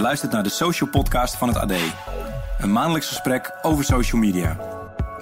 [0.00, 1.72] Je luistert naar de Social Podcast van het AD.
[2.58, 4.56] Een maandelijks gesprek over social media.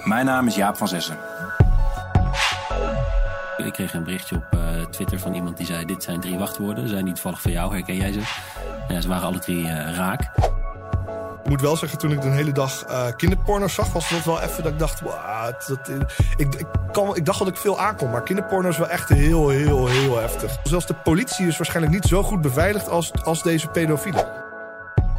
[0.04, 1.16] Mijn naam is Jaap van Zessen.
[3.56, 6.88] Ik kreeg een berichtje op uh, Twitter van iemand die zei: Dit zijn drie wachtwoorden.
[6.88, 7.72] Zijn die toevallig voor jou?
[7.74, 8.20] Herken jij ze?
[8.88, 10.22] Ja, ze waren alle drie uh, raak.
[11.42, 14.40] Ik moet wel zeggen, toen ik de hele dag uh, kinderporno zag, was dat wel
[14.40, 15.88] even dat ik dacht: wow, dat,
[16.36, 19.48] ik, ik, kan, ik dacht dat ik veel aankom, maar kinderporno is wel echt heel,
[19.48, 20.56] heel, heel heftig.
[20.62, 24.37] Zelfs de politie is waarschijnlijk niet zo goed beveiligd als, als deze pedofielen.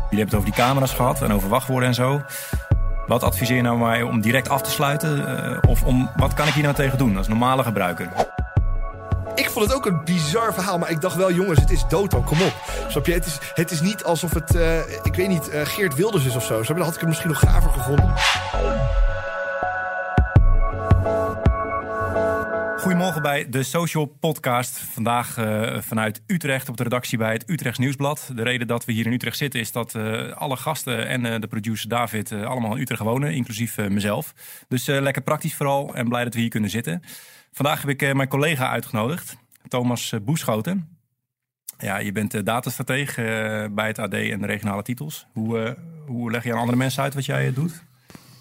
[0.09, 2.22] Jullie hebben het over die camera's gehad en over wachtwoorden en zo.
[3.08, 5.18] Wat adviseer je nou mij om direct af te sluiten?
[5.18, 8.09] Uh, of om, wat kan ik hier nou tegen doen als normale gebruiker?
[9.35, 12.13] Ik vond het ook een bizar verhaal, maar ik dacht wel, jongens, het is dood
[12.13, 12.54] al, kom op.
[12.88, 13.13] Snap je?
[13.13, 16.35] Het is, het is niet alsof het, uh, ik weet niet, uh, Geert Wilders is
[16.35, 16.62] of zo.
[16.63, 18.13] Dan had ik het misschien nog gaver gevonden.
[22.89, 24.77] Goedemorgen bij de Social Podcast.
[24.77, 28.31] Vandaag uh, vanuit Utrecht op de redactie bij het Utrechts Nieuwsblad.
[28.35, 31.40] De reden dat we hier in Utrecht zitten is dat uh, alle gasten en uh,
[31.40, 34.34] de producer David allemaal in Utrecht wonen, inclusief mezelf.
[34.68, 37.04] Dus lekker praktisch vooral en blij dat we hier kunnen zitten.
[37.51, 39.37] Vandaag heb ik mijn collega uitgenodigd,
[39.68, 40.98] Thomas Boeschoten.
[41.77, 43.15] Ja, je bent datastrateeg
[43.71, 45.27] bij het AD en de regionale titels.
[45.34, 47.84] Hoe, hoe leg je aan andere mensen uit wat jij doet?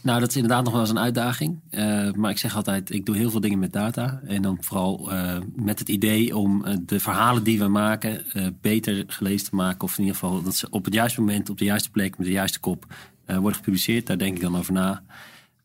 [0.08, 1.60] Nou, dat is inderdaad nog wel eens een uitdaging.
[1.70, 4.20] Uh, maar ik zeg altijd, ik doe heel veel dingen met data.
[4.26, 8.24] En dan vooral uh, met het idee om uh, de verhalen die we maken
[8.60, 9.80] beter gelezen te maken.
[9.80, 12.26] Of in ieder geval dat ze op het juiste moment, op de juiste plek, met
[12.26, 12.86] de juiste kop
[13.26, 14.06] worden gepubliceerd.
[14.06, 15.02] Daar denk ik dan over na.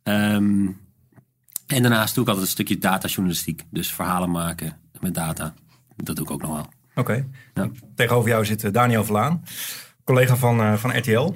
[0.03, 0.79] Um,
[1.67, 3.63] en daarnaast doe ik altijd een stukje datajournalistiek.
[3.69, 5.53] Dus verhalen maken met data.
[5.95, 6.67] Dat doe ik ook nog wel.
[6.95, 6.99] Oké.
[6.99, 7.27] Okay.
[7.53, 7.69] Ja.
[7.95, 9.43] Tegenover jou zit Daniel Vlaan,
[10.03, 11.33] collega van, van RTL.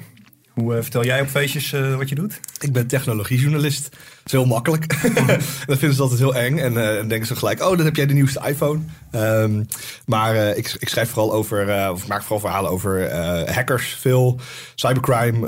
[0.58, 2.40] Hoe uh, vertel jij op feestjes uh, wat je doet?
[2.60, 3.90] Ik ben technologiejournalist.
[3.92, 4.88] Dat is heel makkelijk.
[5.68, 6.58] dat vinden ze altijd heel eng.
[6.58, 8.80] En uh, dan denken ze gelijk, oh, dan heb jij de nieuwste iPhone.
[9.12, 9.68] Um,
[10.06, 13.14] maar ik, ik, schrijf vooral over, of maak vooral verhalen over
[13.54, 14.40] hackers veel.
[14.76, 15.40] Cybercrime,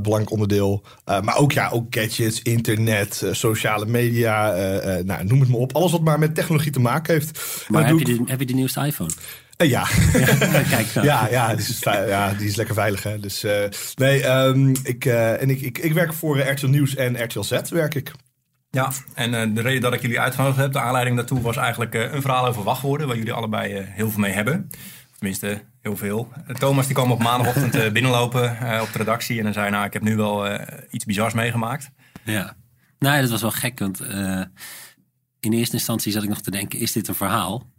[0.00, 0.82] belangrijk onderdeel.
[1.04, 4.52] maar ook, ja, ook gadgets, internet, sociale media.
[5.02, 5.74] nou, noem het maar op.
[5.74, 7.64] Alles wat maar met technologie te maken heeft.
[7.68, 9.10] Maar heb je, de, heb je de nieuwste iPhone?
[9.58, 9.86] Uh, ja.
[10.12, 13.02] ja, kijk ja, ja, die is, ja, die is lekker veilig.
[13.02, 13.18] Hè?
[13.18, 17.24] Dus uh, nee, um, ik, uh, en ik, ik, ik werk voor RTL Nieuws en
[17.24, 18.12] RTL Z werk ik.
[18.70, 22.20] Ja, en de reden dat ik jullie uitgenodigd heb, de aanleiding daartoe was eigenlijk een
[22.20, 24.70] verhaal over wachtwoorden, waar jullie allebei heel veel mee hebben.
[25.18, 26.32] Tenminste, heel veel.
[26.58, 28.50] Thomas die kwam op maandagochtend binnenlopen
[28.80, 30.58] op de redactie en dan zei, nou, ik heb nu wel
[30.90, 31.90] iets bizars meegemaakt.
[32.24, 32.56] Ja,
[32.98, 34.00] nou, dat was wel gek, want
[35.40, 37.73] in eerste instantie zat ik nog te denken, is dit een verhaal?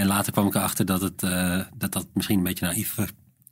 [0.00, 2.96] En later kwam ik erachter dat het, uh, dat, dat misschien een beetje naïef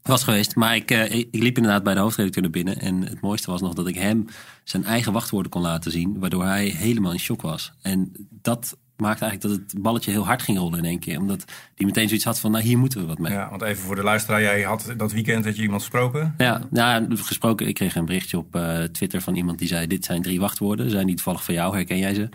[0.02, 0.56] was geweest.
[0.56, 2.80] Maar ik, uh, ik liep inderdaad bij de hoofdredacteur naar binnen.
[2.80, 4.26] En het mooiste was nog dat ik hem
[4.64, 6.18] zijn eigen wachtwoorden kon laten zien.
[6.18, 7.72] Waardoor hij helemaal in shock was.
[7.82, 11.18] En dat maakte eigenlijk dat het balletje heel hard ging rollen in één keer.
[11.20, 11.44] Omdat
[11.74, 13.32] hij meteen zoiets had van, nou hier moeten we wat mee.
[13.32, 16.34] Ja, want even voor de luisteraar, jij had dat weekend dat je iemand gesproken?
[16.38, 17.68] Ja, nou, gesproken.
[17.68, 20.90] Ik kreeg een berichtje op uh, Twitter van iemand die zei, dit zijn drie wachtwoorden.
[20.90, 21.74] Zijn die toevallig van jou?
[21.74, 22.28] Herken jij ze?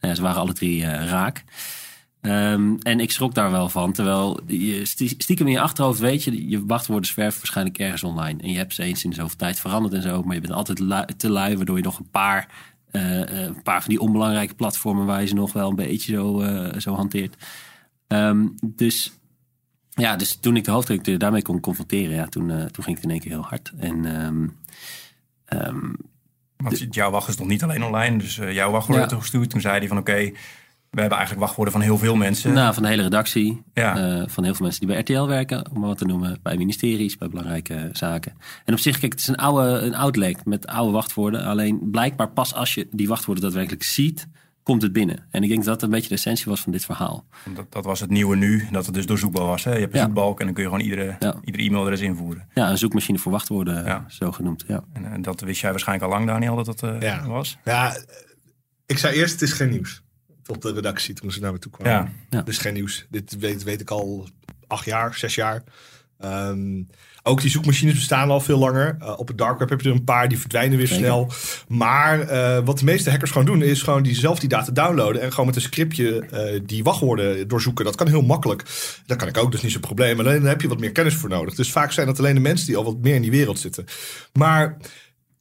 [0.00, 1.44] Nou, ze waren alle drie raak.
[2.22, 3.92] Um, en ik schrok daar wel van.
[3.92, 4.84] Terwijl je
[5.18, 8.42] stiekem in je achterhoofd weet je, je wachtwoorden zwerven waarschijnlijk ergens online.
[8.42, 10.22] En je hebt ze eens in zoveel tijd veranderd en zo.
[10.22, 10.78] Maar je bent altijd
[11.18, 12.48] te lui, waardoor je nog een paar,
[12.92, 16.42] uh, een paar van die onbelangrijke platformen waar je ze nog wel een beetje zo,
[16.42, 17.36] uh, zo hanteert.
[18.08, 19.12] Um, dus
[19.90, 23.04] ja, dus toen ik de hoofdredacteur daarmee kon confronteren, ja, toen, uh, toen ging het
[23.04, 23.72] in één keer heel hard.
[23.78, 24.56] En um,
[25.48, 25.96] um,
[26.56, 29.06] Want jouw wacht is nog niet alleen online, dus uh, jouw wachtwoord ja.
[29.06, 29.50] toegestuurd.
[29.50, 30.34] Toen zei hij van oké, okay,
[30.90, 32.52] we hebben eigenlijk wachtwoorden van heel veel mensen.
[32.52, 33.62] Nou, van de hele redactie.
[33.74, 34.18] Ja.
[34.20, 36.38] Uh, van heel veel mensen die bij RTL werken, om maar wat te noemen.
[36.42, 38.32] Bij ministeries, bij belangrijke zaken.
[38.64, 41.44] En op zich, kijk, het is een oude een oud lek met oude wachtwoorden.
[41.44, 44.28] Alleen blijkbaar pas als je die wachtwoorden daadwerkelijk ziet,
[44.62, 45.26] komt het binnen.
[45.30, 47.24] En ik denk dat dat een beetje de essentie was van dit verhaal.
[47.54, 49.64] Dat, dat was het nieuwe nu, dat het dus doorzoekbaar was.
[49.64, 49.72] Hè?
[49.72, 50.04] Je hebt een ja.
[50.04, 51.34] zoekbalk en dan kun je gewoon iedere, ja.
[51.44, 52.48] iedere e-mail er eens invoeren.
[52.54, 54.04] Ja, een zoekmachine voor wachtwoorden, ja.
[54.08, 54.64] zo genoemd.
[54.66, 54.84] Ja.
[54.92, 57.26] En, en, dat wist jij waarschijnlijk al lang, Daniel, dat dat uh, ja.
[57.26, 57.58] was?
[57.64, 57.96] Ja,
[58.86, 60.02] ik zei eerst, het is geen nieuws
[60.50, 61.92] op de redactie toen ze naar me toe kwamen.
[62.30, 62.38] Ja.
[62.38, 62.42] ja.
[62.42, 63.06] Dus geen nieuws.
[63.10, 64.28] Dit weet, weet ik al
[64.66, 65.62] acht jaar, zes jaar.
[66.24, 66.88] Um,
[67.22, 68.96] ook die zoekmachines bestaan al veel langer.
[69.00, 71.04] Uh, op het dark web heb je er een paar, die verdwijnen weer Zeker.
[71.04, 71.32] snel.
[71.68, 75.22] Maar uh, wat de meeste hackers gewoon doen, is gewoon die zelf die data downloaden.
[75.22, 77.84] En gewoon met een scriptje uh, die wachtwoorden doorzoeken.
[77.84, 78.64] Dat kan heel makkelijk.
[79.06, 80.18] Dat kan ik ook, dus niet zo'n probleem.
[80.18, 81.54] Alleen daar heb je wat meer kennis voor nodig.
[81.54, 83.84] Dus vaak zijn dat alleen de mensen die al wat meer in die wereld zitten.
[84.32, 84.76] Maar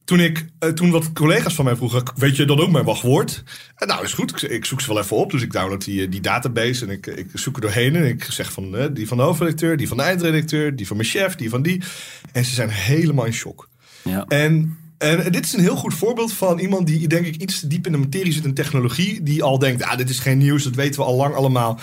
[0.10, 3.44] toen, ik, uh, toen wat collega's van mij vroegen, weet je dan ook mijn wachtwoord?
[3.76, 5.32] En nou, is goed, ik, ik, zoek ze wel even op.
[5.32, 7.96] Dus ik download die, die database en ik, ik zoek er doorheen.
[7.96, 10.98] En ik zeg van uh, die van de hoofdredacteur, die van de eindredacteur, die van
[10.98, 11.82] mijn chef, die van die.
[12.32, 13.70] En ze zijn helemaal in shock.
[14.04, 14.26] Ja.
[14.28, 17.68] En, en dit is een heel goed voorbeeld van iemand die, denk ik, iets te
[17.68, 19.24] diep in de materie zit in technologie.
[19.24, 21.80] Die al denkt, ah, dit is geen nieuws, dat weten we al lang allemaal.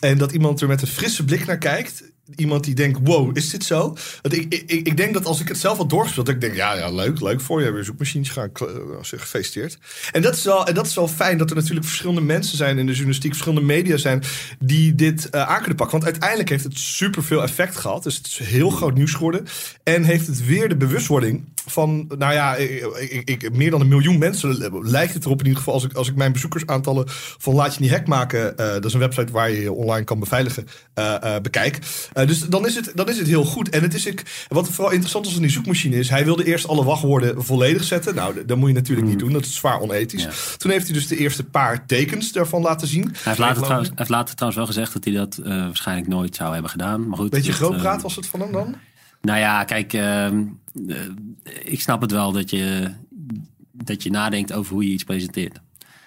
[0.00, 2.02] En dat iemand er met een frisse blik naar kijkt
[2.36, 3.96] iemand die denkt, wow, is dit zo?
[4.22, 6.54] Want ik, ik, ik denk dat als ik het zelf had doorgespeeld, dat ik denk,
[6.54, 7.70] ja, ja leuk, leuk voor je.
[7.70, 8.68] Weer zoekmachines gaan, uh,
[9.00, 9.78] gefeliciteerd.
[10.12, 12.78] En dat, is wel, en dat is wel fijn dat er natuurlijk verschillende mensen zijn
[12.78, 14.22] in de journalistiek, verschillende media zijn
[14.58, 15.98] die dit uh, aan kunnen pakken.
[15.98, 18.02] Want uiteindelijk heeft het superveel effect gehad.
[18.02, 19.46] Dus het is heel groot nieuws geworden.
[19.82, 24.18] En heeft het weer de bewustwording van, nou ja, ik, ik, meer dan een miljoen
[24.18, 25.74] mensen lijkt het erop in ieder geval.
[25.74, 27.04] Als ik, als ik mijn bezoekersaantallen
[27.38, 30.04] van Laat je niet hack maken, uh, dat is een website waar je je online
[30.04, 30.68] kan beveiligen,
[30.98, 31.78] uh, uh, bekijk.
[32.12, 33.68] dus dan is, het, dan is het heel goed.
[33.68, 36.68] En het is ik, wat vooral interessant is aan die zoekmachine is, hij wilde eerst
[36.68, 38.14] alle wachtwoorden volledig zetten.
[38.14, 39.22] Nou, dat moet je natuurlijk niet mm.
[39.22, 40.56] doen, dat is zwaar onethisch.
[40.56, 43.04] Toen heeft hij dus de eerste paar tekens daarvan laten zien.
[43.04, 46.52] Hij heeft later, trouwens, heeft later trouwens wel gezegd dat hij dat waarschijnlijk nooit zou
[46.52, 47.08] hebben gedaan.
[47.08, 48.76] Maar goed, Beetje groot praat was het van hem dan?
[49.20, 50.44] Nou ja, kijk, ehm,
[50.88, 50.96] eh,
[51.62, 52.90] ik snap het wel dat je,
[53.72, 55.60] dat je nadenkt over hoe je iets presenteert.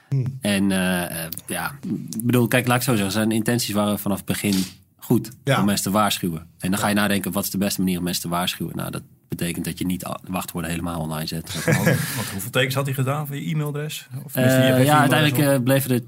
[0.09, 0.37] Hmm.
[0.41, 1.71] En uh, ja,
[2.19, 4.63] bedoel, kijk, laat ik zo zeggen, zijn intenties waren vanaf het begin
[4.95, 6.47] goed om mensen te waarschuwen.
[6.59, 8.75] En dan ga je nadenken, wat is de beste manier om mensen te waarschuwen?
[8.75, 11.53] Nou, dat betekent dat je niet wachtwoorden helemaal online zet.
[11.65, 14.07] Want, hoeveel tekens had hij gedaan voor je e-mailadres?
[14.23, 16.01] Of ja, uiteindelijk bleven er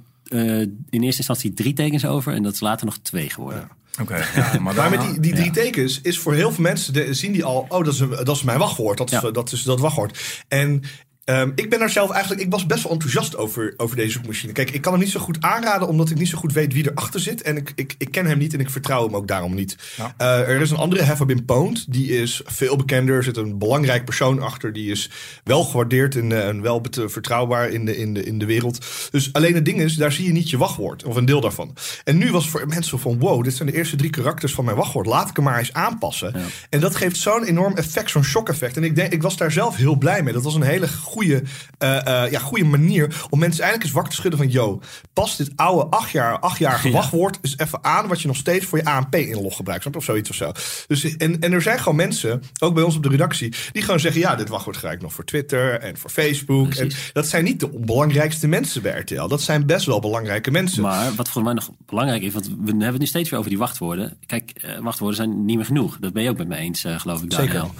[0.89, 3.69] in eerste instantie drie tekens over en dat is later nog twee geworden.
[4.01, 4.25] Oké.
[4.36, 7.44] Ja, maar, met die, die drie tekens is voor heel veel mensen de, zien die
[7.44, 8.98] al, oh, dat is, dat is mijn wachtwoord.
[8.98, 10.44] Dat is, dat is dat wachtwoord.
[10.48, 10.81] En
[11.25, 14.54] Um, ik ben er zelf eigenlijk, ik was best wel enthousiast over, over deze zoekmachine.
[14.54, 16.89] Kijk, ik kan hem niet zo goed aanraden, omdat ik niet zo goed weet wie
[16.92, 17.42] erachter zit.
[17.42, 19.75] En ik, ik, ik ken hem niet en ik vertrouw hem ook daarom niet.
[19.98, 20.16] Ja.
[20.22, 23.16] Uh, er is een andere, Have Pwned, die is veel bekender.
[23.16, 25.10] Er zit een belangrijk persoon achter, die is
[25.44, 28.86] wel gewaardeerd en, uh, en wel vertrouwbaar in de, in, de, in de wereld.
[29.12, 31.75] Dus alleen het ding is, daar zie je niet je wachtwoord, of een deel daarvan.
[32.04, 34.77] En nu was voor mensen van, wow, dit zijn de eerste drie karakters van mijn
[34.77, 35.06] wachtwoord.
[35.06, 36.31] Laat ik hem maar eens aanpassen.
[36.36, 36.45] Ja.
[36.69, 38.77] En dat geeft zo'n enorm effect, zo'n shock effect.
[38.77, 40.33] En ik, denk, ik was daar zelf heel blij mee.
[40.33, 41.44] Dat was een hele goede,
[41.84, 44.50] uh, uh, ja, goede manier om mensen eigenlijk eens wakker te schudden van...
[44.50, 44.82] yo,
[45.14, 48.08] pas dit oude acht jaar, achtjarige wachtwoord eens even aan...
[48.08, 49.96] wat je nog steeds voor je ANP-inlog gebruikt.
[49.96, 50.52] Of zoiets of zo.
[50.88, 53.54] Dus, en, en er zijn gewoon mensen, ook bij ons op de redactie...
[53.72, 56.74] die gewoon zeggen, ja, dit wachtwoord gebruik ik nog voor Twitter en voor Facebook.
[56.74, 59.28] En dat zijn niet de belangrijkste mensen bij RTL.
[59.28, 60.82] Dat zijn best wel belangrijke mensen.
[60.82, 62.34] Maar wat voor mij nog belangrijk is...
[62.34, 64.18] want we hebben het nu steeds weer over die wachtwoorden.
[64.26, 65.98] Kijk, uh, wachtwoorden zijn niet meer genoeg.
[66.00, 67.52] Dat ben je ook met me eens, geloof ik, Daniel.
[67.52, 67.72] Zeker.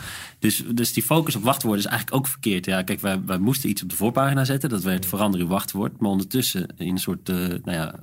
[0.46, 2.66] Dus, dus die focus op wachtwoorden is eigenlijk ook verkeerd.
[2.66, 4.70] Ja, kijk, wij, wij moesten iets op de voorpagina zetten.
[4.70, 6.00] Dat werd verander uw wachtwoord.
[6.00, 7.96] Maar ondertussen in een soort uh, nou ja,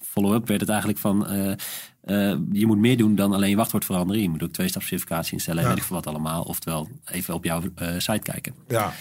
[0.00, 1.34] follow-up werd het eigenlijk van...
[1.34, 4.22] Uh, uh, je moet meer doen dan alleen je wachtwoord veranderen.
[4.22, 6.42] Je moet ook twee-stapsverificatie instellen en weet ik veel wat allemaal.
[6.42, 7.62] Oftewel, even op jouw
[7.98, 8.54] site kijken.
[8.68, 8.92] Ja.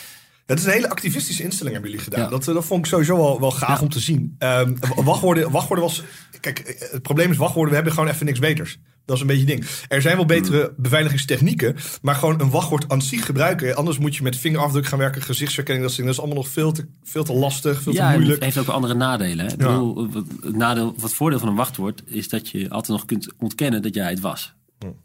[0.45, 2.29] Dat is een hele activistische instelling hebben jullie gedaan.
[2.29, 4.35] Dat, dat vond ik sowieso wel, wel gaaf om te zien.
[4.39, 6.03] Um, wachtwoorden, wachtwoorden was...
[6.39, 8.79] Kijk, het probleem is wachtwoorden, we hebben gewoon even niks beters.
[9.07, 9.85] Dat is een beetje het ding.
[9.87, 10.73] Er zijn wel betere hmm.
[10.77, 13.75] beveiligingstechnieken, maar gewoon een wachtwoord aan zich gebruiken.
[13.75, 16.85] Anders moet je met vingerafdruk gaan werken, gezichtsherkenning, dat, dat is allemaal nog veel te,
[17.03, 18.43] veel te lastig, veel ja, te moeilijk.
[18.43, 19.45] Het heeft ook andere nadelen.
[19.45, 19.55] Hè?
[19.55, 20.09] Bedoel,
[20.41, 23.93] het, nadeel, het voordeel van een wachtwoord is dat je altijd nog kunt ontkennen dat
[23.93, 24.55] jij het was.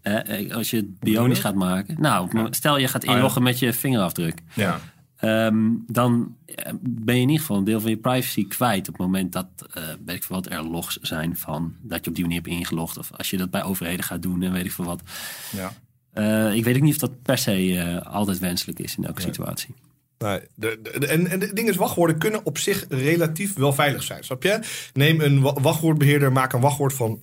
[0.03, 1.97] Eh, als je het bionisch gaat maken.
[2.01, 4.43] Nou, stel je gaat inloggen met je vingerafdruk.
[4.55, 4.81] Ja.
[5.25, 8.95] Um, dan eh, ben je in ieder geval een deel van je privacy kwijt op
[8.95, 9.47] het moment dat,
[9.79, 12.53] uh, weet ik veel wat, er logs zijn van dat je op die manier hebt
[12.53, 12.99] ingelogd.
[12.99, 15.03] Of als je dat bij overheden gaat doen en weet ik veel wat.
[15.51, 15.73] Ja.
[16.15, 19.75] Uh, ik weet ook niet of dat per se altijd wenselijk is in elke situatie.
[20.19, 24.03] Nee, de, de, en, en de ding is, wachtwoorden kunnen op zich relatief wel veilig
[24.03, 24.25] zijn.
[24.25, 24.61] Snap je?
[24.93, 27.23] Neem een wachtwoordbeheerder, maak een wachtwoord van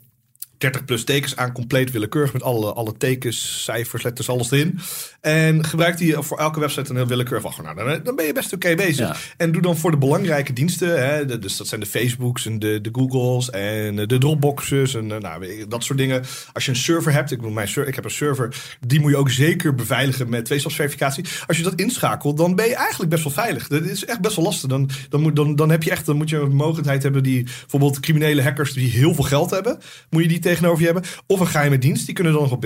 [0.60, 4.80] 30 plus tekens aan, compleet willekeurig met alle, alle tekens, cijfers, letters, alles erin.
[5.22, 7.76] En gebruik die voor elke website een heel willekeurig wachtwoord.
[7.76, 9.34] Nou, dan, ben je best oké bezig.
[9.38, 12.82] En doe dan voor de belangrijke diensten, hè, dus dat zijn de Facebooks en de,
[12.82, 16.24] de Googles en de Dropboxes en eh, nou, dat soort dingen.
[16.54, 19.30] Als je een server hebt, ik, mijn, ik heb een server, die moet je ook
[19.30, 21.26] zeker beveiligen met tweestapsverificatie.
[21.48, 23.68] Als je dat inschakelt, dan ben je eigenlijk best wel veilig.
[23.68, 24.70] Dat is echt best wel lastig.
[24.70, 27.44] Dan, dan, moet, dan, dan heb je echt, dan moet je een mogelijkheid hebben die
[27.44, 31.04] bijvoorbeeld criminele hackers die heel veel geld hebben, moet je die tegenover je hebben.
[31.26, 32.62] Of een geheime dienst, die kunnen dan nog op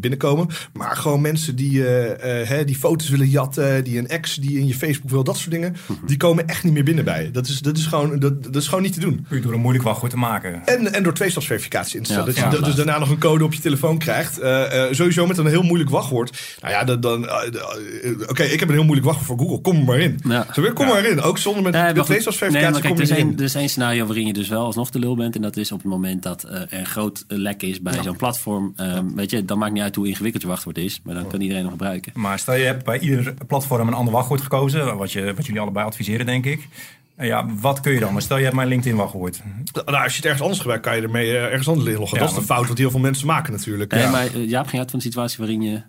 [0.00, 0.48] binnenkomen.
[0.72, 4.74] Maar gewoon mensen die, uh, die foto's willen jatten, die een ex die in je
[4.74, 6.06] Facebook wil, dat soort dingen, mhm.
[6.06, 7.30] die komen echt niet meer binnen bij je.
[7.30, 9.26] Dat is, dat is, gewoon, dat, dat is gewoon niet te doen.
[9.28, 10.62] Puur door een moeilijk wachtwoord te maken.
[10.64, 12.34] En, en door tweestapsverificatie in te stellen.
[12.34, 14.42] dat je dus daarna nog een code op je telefoon krijgt.
[14.42, 16.56] Uh, sowieso met een heel moeilijk wachtwoord.
[16.60, 17.30] Nou ja, dan, dan
[18.28, 19.60] oké, ik heb een heel moeilijk wachtwoord voor Google.
[19.60, 20.20] Kom er maar in.
[20.28, 20.46] Ja.
[20.52, 21.20] Zo weer, kom maar in.
[21.20, 24.64] Ook zonder met de tweestapsverificatie nee, kijk, er, is één scenario waarin je dus wel
[24.64, 25.34] alsnog de lul bent.
[25.34, 28.74] En dat is op het moment dat er een groot lek is bij zo'n platform.
[28.76, 31.40] Um, weet je, dan maakt niet uit hoe ingewikkeld je wachtwoord is, maar dan kan
[31.40, 32.12] iedereen nog gebruiken.
[32.14, 35.60] Maar stel je hebt bij ieder platform een ander wachtwoord gekozen, wat, je, wat jullie
[35.60, 36.68] allebei adviseren, denk ik.
[37.18, 38.12] Ja, wat kun je dan?
[38.12, 39.42] Maar stel je hebt mijn LinkedIn wachtwoord.
[39.72, 42.18] Nou, als je het ergens anders gebruikt, kan je ermee eh, ergens anders inloggen.
[42.18, 43.92] Ja, dat is de fout wat heel veel mensen maken natuurlijk.
[43.92, 44.10] Nee, ja.
[44.10, 45.82] maar uh, Jaap ging uit van een situatie waarin je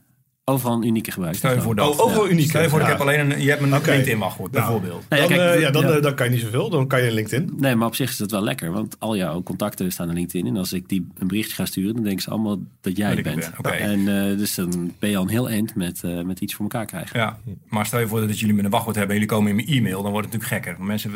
[0.52, 1.40] overal een unieke gebruiker.
[1.40, 2.00] Stel je voor dat.
[2.00, 2.50] Oh, overal uniek.
[2.50, 3.96] Stel je voor, ik heb alleen een, je hebt een okay.
[3.96, 5.06] LinkedIn wachtwoord, nou, bijvoorbeeld.
[5.08, 6.70] Dan, kijk, ja, dan, dan kan je niet zoveel.
[6.70, 7.54] Dan kan je LinkedIn.
[7.58, 8.72] Nee, maar op zich is het wel lekker.
[8.72, 10.48] Want al jouw contacten staan in LinkedIn.
[10.48, 13.24] En als ik die een berichtje ga sturen, dan denken ze allemaal dat jij het
[13.24, 13.52] bent.
[13.62, 13.80] Ben.
[13.80, 16.66] En uh, dus dan ben je al een heel eind met, uh, met iets voor
[16.66, 17.20] elkaar krijgen.
[17.20, 17.38] Ja,
[17.70, 19.78] maar stel je voor dat jullie met een wachtwoord hebben en jullie komen in mijn
[19.78, 20.86] e-mail, dan wordt het natuurlijk gekker.
[20.86, 21.12] Mensen,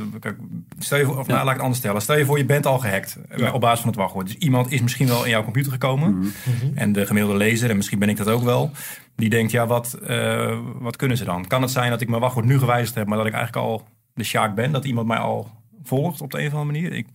[0.80, 2.02] stel je voor, of nou, laat ik het anders stellen.
[2.02, 3.52] Stel je voor, je bent al gehackt ja.
[3.52, 4.28] op basis van het wachtwoord.
[4.28, 6.16] Dus iemand is misschien wel in jouw computer gekomen.
[6.16, 6.72] Mm -hmm.
[6.76, 8.72] En de gemiddelde lezer, en misschien ben ik dat ook wel,
[9.16, 11.48] die denkt, ja, wat, uh, wat kunnen ze dan?
[11.48, 13.88] Kan het zijn dat ik mijn wachtwoord nu gewijzigd heb, maar dat ik eigenlijk al
[14.14, 14.72] de Sjaak ben?
[14.72, 15.52] Dat iemand mij al
[15.84, 16.94] volgt op de een of andere manier?
[16.94, 17.08] Ik,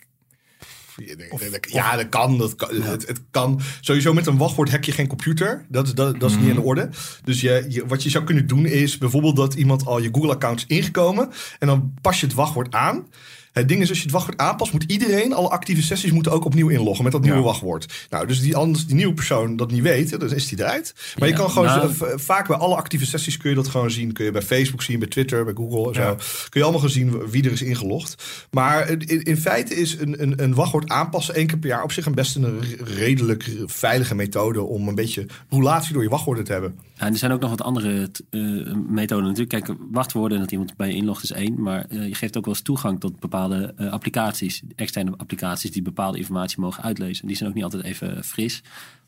[1.61, 2.39] ja, dat kan.
[2.39, 3.61] Dat kan het, het, kan.
[3.81, 5.65] Sowieso met een wachtwoord heb je geen computer.
[5.69, 6.89] Dat, is, dat, dat is niet in de orde.
[7.25, 10.65] Dus je, je, wat je zou kunnen doen is bijvoorbeeld dat iemand al je Google-account
[10.67, 11.31] is ingekomen.
[11.59, 13.07] En dan pas je het wachtwoord aan.
[13.53, 16.45] Het ding is, als je het wachtwoord aanpast, moet iedereen, alle actieve sessies moeten ook
[16.45, 18.07] opnieuw inloggen met dat nieuwe wachtwoord.
[18.11, 20.95] Nou, dus die, anders die nieuwe persoon dat niet weet, dan is die eruit.
[21.19, 24.13] Maar je kan gewoon nou, vaak bij alle actieve sessies kun je dat gewoon zien.
[24.13, 25.95] Kun je bij Facebook zien, bij Twitter, bij Google.
[25.95, 26.15] Zo.
[26.49, 28.25] Kun je allemaal gaan zien wie er is ingelogd.
[28.51, 31.93] Maar in, in feite is een, een, een, wachtwoord aanpassen één keer per jaar op
[31.93, 36.53] zich een best een redelijk veilige methode om een beetje roulatie door je wachtwoorden te
[36.53, 36.79] hebben.
[36.95, 39.65] Ja, en er zijn ook nog wat andere uh, methoden natuurlijk.
[39.65, 41.63] Kijk, wachtwoorden en dat iemand bij je inlogt is één.
[41.63, 44.63] Maar uh, je geeft ook wel eens toegang tot bepaalde uh, applicaties.
[44.77, 47.27] Externe applicaties die bepaalde informatie mogen uitlezen.
[47.27, 48.63] Die zijn ook niet altijd even fris.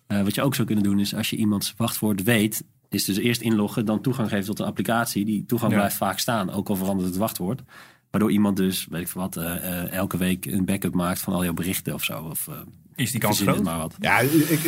[0.06, 2.64] wat je ook zou kunnen doen is als je iemands wachtwoord weet...
[2.88, 5.24] is dus eerst inloggen, dan toegang geven tot een applicatie.
[5.24, 7.62] Die toegang blijft vaak staan, ook al verandert het wachtwoord.
[8.10, 9.36] Waardoor iemand dus, weet ik veel wat,
[9.90, 12.22] elke week een backup maakt van al jouw berichten of zo.
[12.22, 12.48] Of,
[13.02, 13.62] is die kans groot?
[13.62, 13.94] Maar wat.
[14.00, 14.20] Ja,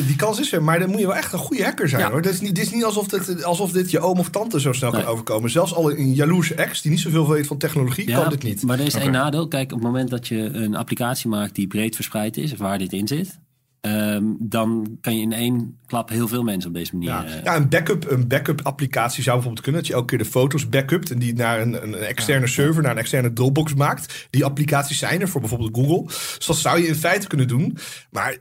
[0.07, 2.05] die kans is er, maar dan moet je wel echt een goede hacker zijn.
[2.05, 2.17] Hoor.
[2.17, 4.73] Het is niet, dit is niet alsof dit, alsof dit je oom of tante zo
[4.73, 5.51] snel kan overkomen.
[5.51, 8.63] Zelfs al een jaloerse ex die niet zoveel weet van technologie, kan dit niet.
[8.63, 9.49] Maar er is één nadeel.
[9.49, 12.79] Kijk, op het moment dat je een applicatie maakt die breed verspreid is, of waar
[12.79, 13.39] dit in zit,
[13.87, 17.09] Um, dan kan je in één klap heel veel mensen op deze manier.
[17.09, 19.81] Ja, uh, ja een backup, een backup applicatie zou bijvoorbeeld kunnen.
[19.81, 22.83] Dat je elke keer de foto's backupt en die naar een, een externe ja, server,
[22.83, 24.27] naar een externe Dropbox maakt.
[24.31, 26.03] Die applicaties zijn er voor bijvoorbeeld Google.
[26.37, 27.79] Dus dat zou je in feite kunnen doen.
[28.11, 28.37] Maar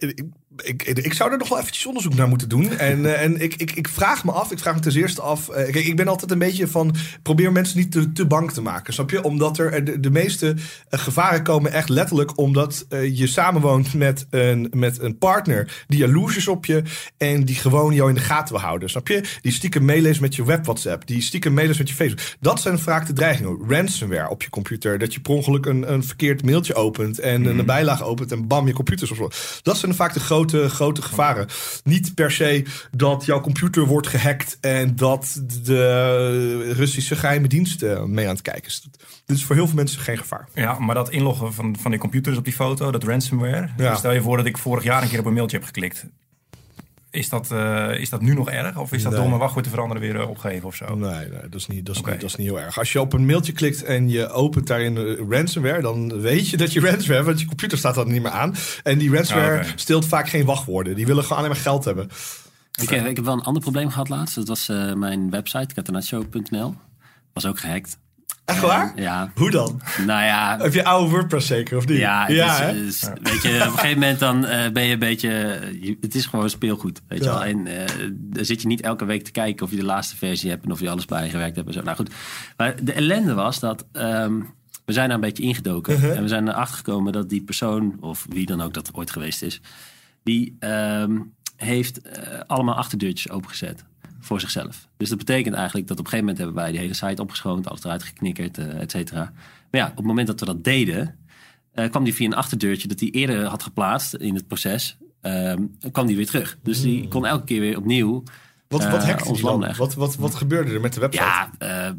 [0.62, 2.78] ik, ik zou er nog wel eventjes onderzoek naar moeten doen.
[2.78, 5.50] En, uh, en ik, ik, ik vraag me af, ik vraag me ten eerste af.
[5.50, 6.96] Uh, kijk, ik ben altijd een beetje van.
[7.22, 8.94] Probeer mensen niet te, te bang te maken.
[8.94, 9.24] Snap je?
[9.24, 12.38] Omdat er de, de meeste uh, gevaren komen echt letterlijk.
[12.38, 16.84] Omdat je samenwoont met een, met een partner die jaloers is op je.
[17.18, 18.90] En die gewoon jou in de gaten wil houden.
[18.90, 19.24] Snap je?
[19.42, 21.08] Die stiekem meeleest met je web WhatsApp.
[21.08, 22.20] Die stiekem meeleest met je Facebook.
[22.40, 23.58] Dat zijn vaak de dreigingen.
[23.68, 25.00] Ransomware op je computer.
[25.00, 27.20] Dat je per ongeluk een, een verkeerd mailtje opent.
[27.20, 27.60] En mm.
[27.60, 28.32] een bijlage opent.
[28.32, 29.62] En bam, je computer is.
[29.62, 31.48] Dat zijn vaak de grote grote, grote gevaren.
[31.84, 38.26] Niet per se dat jouw computer wordt gehackt en dat de Russische geheime diensten mee
[38.26, 38.88] aan het kijken is.
[39.26, 40.48] Dit is voor heel veel mensen geen gevaar.
[40.54, 43.70] Ja, maar dat inloggen van, van die computers op die foto, dat ransomware.
[43.78, 43.96] Ja.
[43.96, 46.06] Stel je voor dat ik vorig jaar een keer op een mailtje heb geklikt.
[47.14, 48.78] Is dat, uh, is dat nu nog erg?
[48.78, 49.20] Of is dat nee.
[49.20, 50.96] door mijn wachtwoord te veranderen weer uh, opgeven of zo?
[50.96, 52.14] Nee, nee dat, is niet, dat, is okay.
[52.14, 52.80] niet, dat is niet heel erg.
[52.80, 54.98] Als je op een mailtje klikt en je opent daarin
[55.30, 55.82] ransomware...
[55.82, 58.56] dan weet je dat je ransomware want je computer staat dan niet meer aan.
[58.84, 59.74] En die ransomware oh, okay.
[59.76, 60.96] steelt vaak geen wachtwoorden.
[60.96, 62.10] Die willen gewoon alleen maar geld hebben.
[62.82, 64.36] Ik, heb, ik heb wel een ander probleem gehad laatst.
[64.36, 66.76] Dat was mijn website, catenaccio.nl.
[67.34, 67.98] Was ook gehackt.
[68.46, 68.94] Echt waar?
[68.96, 69.32] Ja.
[69.36, 69.82] Hoe dan?
[70.06, 70.58] Nou ja.
[70.62, 71.98] Heb je oude WordPress zeker of niet?
[71.98, 75.00] Ja, ja is, is, weet je, op een gegeven moment dan uh, ben je een
[75.00, 75.30] beetje,
[76.02, 77.26] het is gewoon speelgoed, weet ja.
[77.26, 77.44] je wel.
[77.46, 80.50] En uh, dan zit je niet elke week te kijken of je de laatste versie
[80.50, 81.82] hebt en of je alles bijgewerkt hebt en zo.
[81.82, 82.14] Nou goed,
[82.58, 84.54] maar de ellende was dat um,
[84.86, 86.18] we zijn daar een beetje ingedoken uh -huh.
[86.18, 89.42] en we zijn erachter gekomen dat die persoon of wie dan ook dat ooit geweest
[89.42, 89.62] is,
[90.24, 93.84] die um, heeft uh, allemaal achterdeurtjes opengezet
[94.24, 94.88] voor zichzelf.
[94.98, 97.68] Dus dat betekent eigenlijk dat op een gegeven moment hebben wij die hele site opgeschoond,
[97.68, 99.34] alles eruit geknikkerd, uh, et cetera.
[99.72, 101.16] Maar ja, op het moment dat we dat deden,
[101.76, 105.54] uh, kwam die via een achterdeurtje dat hij eerder had geplaatst in het proces, uh,
[105.92, 106.58] kwam die weer terug.
[106.64, 107.10] Dus die Hmm.
[107.10, 108.24] kon elke keer weer opnieuw
[108.74, 109.74] wat, wat uh, hackte ons dan?
[109.78, 111.24] Wat, wat, wat gebeurde er met de website?
[111.24, 111.96] Ja,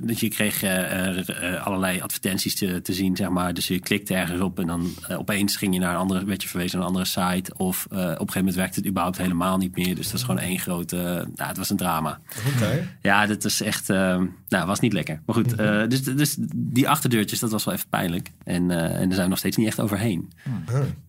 [0.00, 3.54] dus je kreeg uh, allerlei advertenties te, te, zien, zeg maar.
[3.54, 6.48] Dus je klikte ergens op en dan opeens ging je naar een andere, werd je
[6.48, 7.52] verwezen naar een andere site.
[7.56, 9.94] Of op een gegeven moment werkte het überhaupt helemaal niet meer.
[9.94, 10.96] Dus dat is gewoon één grote,
[11.34, 12.20] nou, het was een drama.
[12.56, 12.88] Okay.
[13.02, 15.20] Ja, dat is echt, nou, was niet lekker.
[15.26, 15.88] Maar goed, mm-hmm.
[15.88, 18.30] dus, dus die achterdeurtjes, dat was wel even pijnlijk.
[18.44, 20.30] En, en daar zijn we nog steeds niet echt overheen.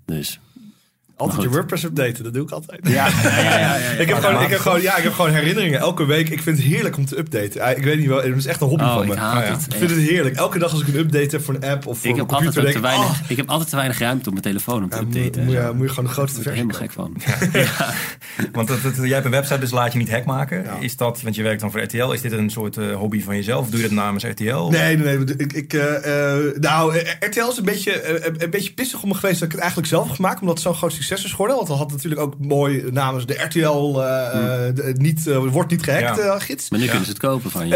[0.06, 0.40] Dus...
[1.22, 2.80] Altijd je WordPress updaten, dat doe ik altijd.
[2.84, 5.32] Ja, ja, ja, ja, ja ik, heb gewoon, ik, heb gewoon, ja, ik heb gewoon
[5.32, 6.30] herinneringen elke week.
[6.30, 7.78] Ik vind het heerlijk om te updaten.
[7.78, 9.14] Ik weet niet wel, het is echt een hobby oh, van me.
[9.14, 10.36] Ik, haat het, ik vind het heerlijk.
[10.36, 12.28] Elke dag als ik een update heb voor een app of voor ik een heb
[12.28, 12.64] computer.
[12.64, 14.90] Altijd denk, te weinig, oh, ik heb altijd te weinig ruimte op mijn telefoon om
[14.90, 15.46] te ja, updaten.
[15.46, 16.64] Moet, moet, moet je gewoon de grootste versie.
[16.64, 17.16] Ik helemaal gek van.
[18.58, 20.66] Want dat, dat, jij hebt een website, dus laat je niet hack maken.
[20.80, 23.36] Is dat, want je werkt dan voor RTL, is dit een soort uh, hobby van
[23.36, 23.70] jezelf?
[23.70, 24.68] Doe je dat namens RTL?
[24.70, 25.36] Nee, nee, nee.
[25.38, 25.84] Ik, ik, uh,
[26.60, 29.62] nou, RTL is een beetje, uh, een beetje pissig om me geweest dat ik het
[29.62, 30.42] eigenlijk zelf heb gemaakt.
[30.42, 31.56] Omdat het zo'n groot succes succes is geworden.
[31.56, 34.94] Want dat had natuurlijk ook mooi namens de RTL hmm.
[34.94, 36.70] niet, wordt niet gehackt gids.
[36.70, 37.76] Maar nu kunnen ze het kopen van je.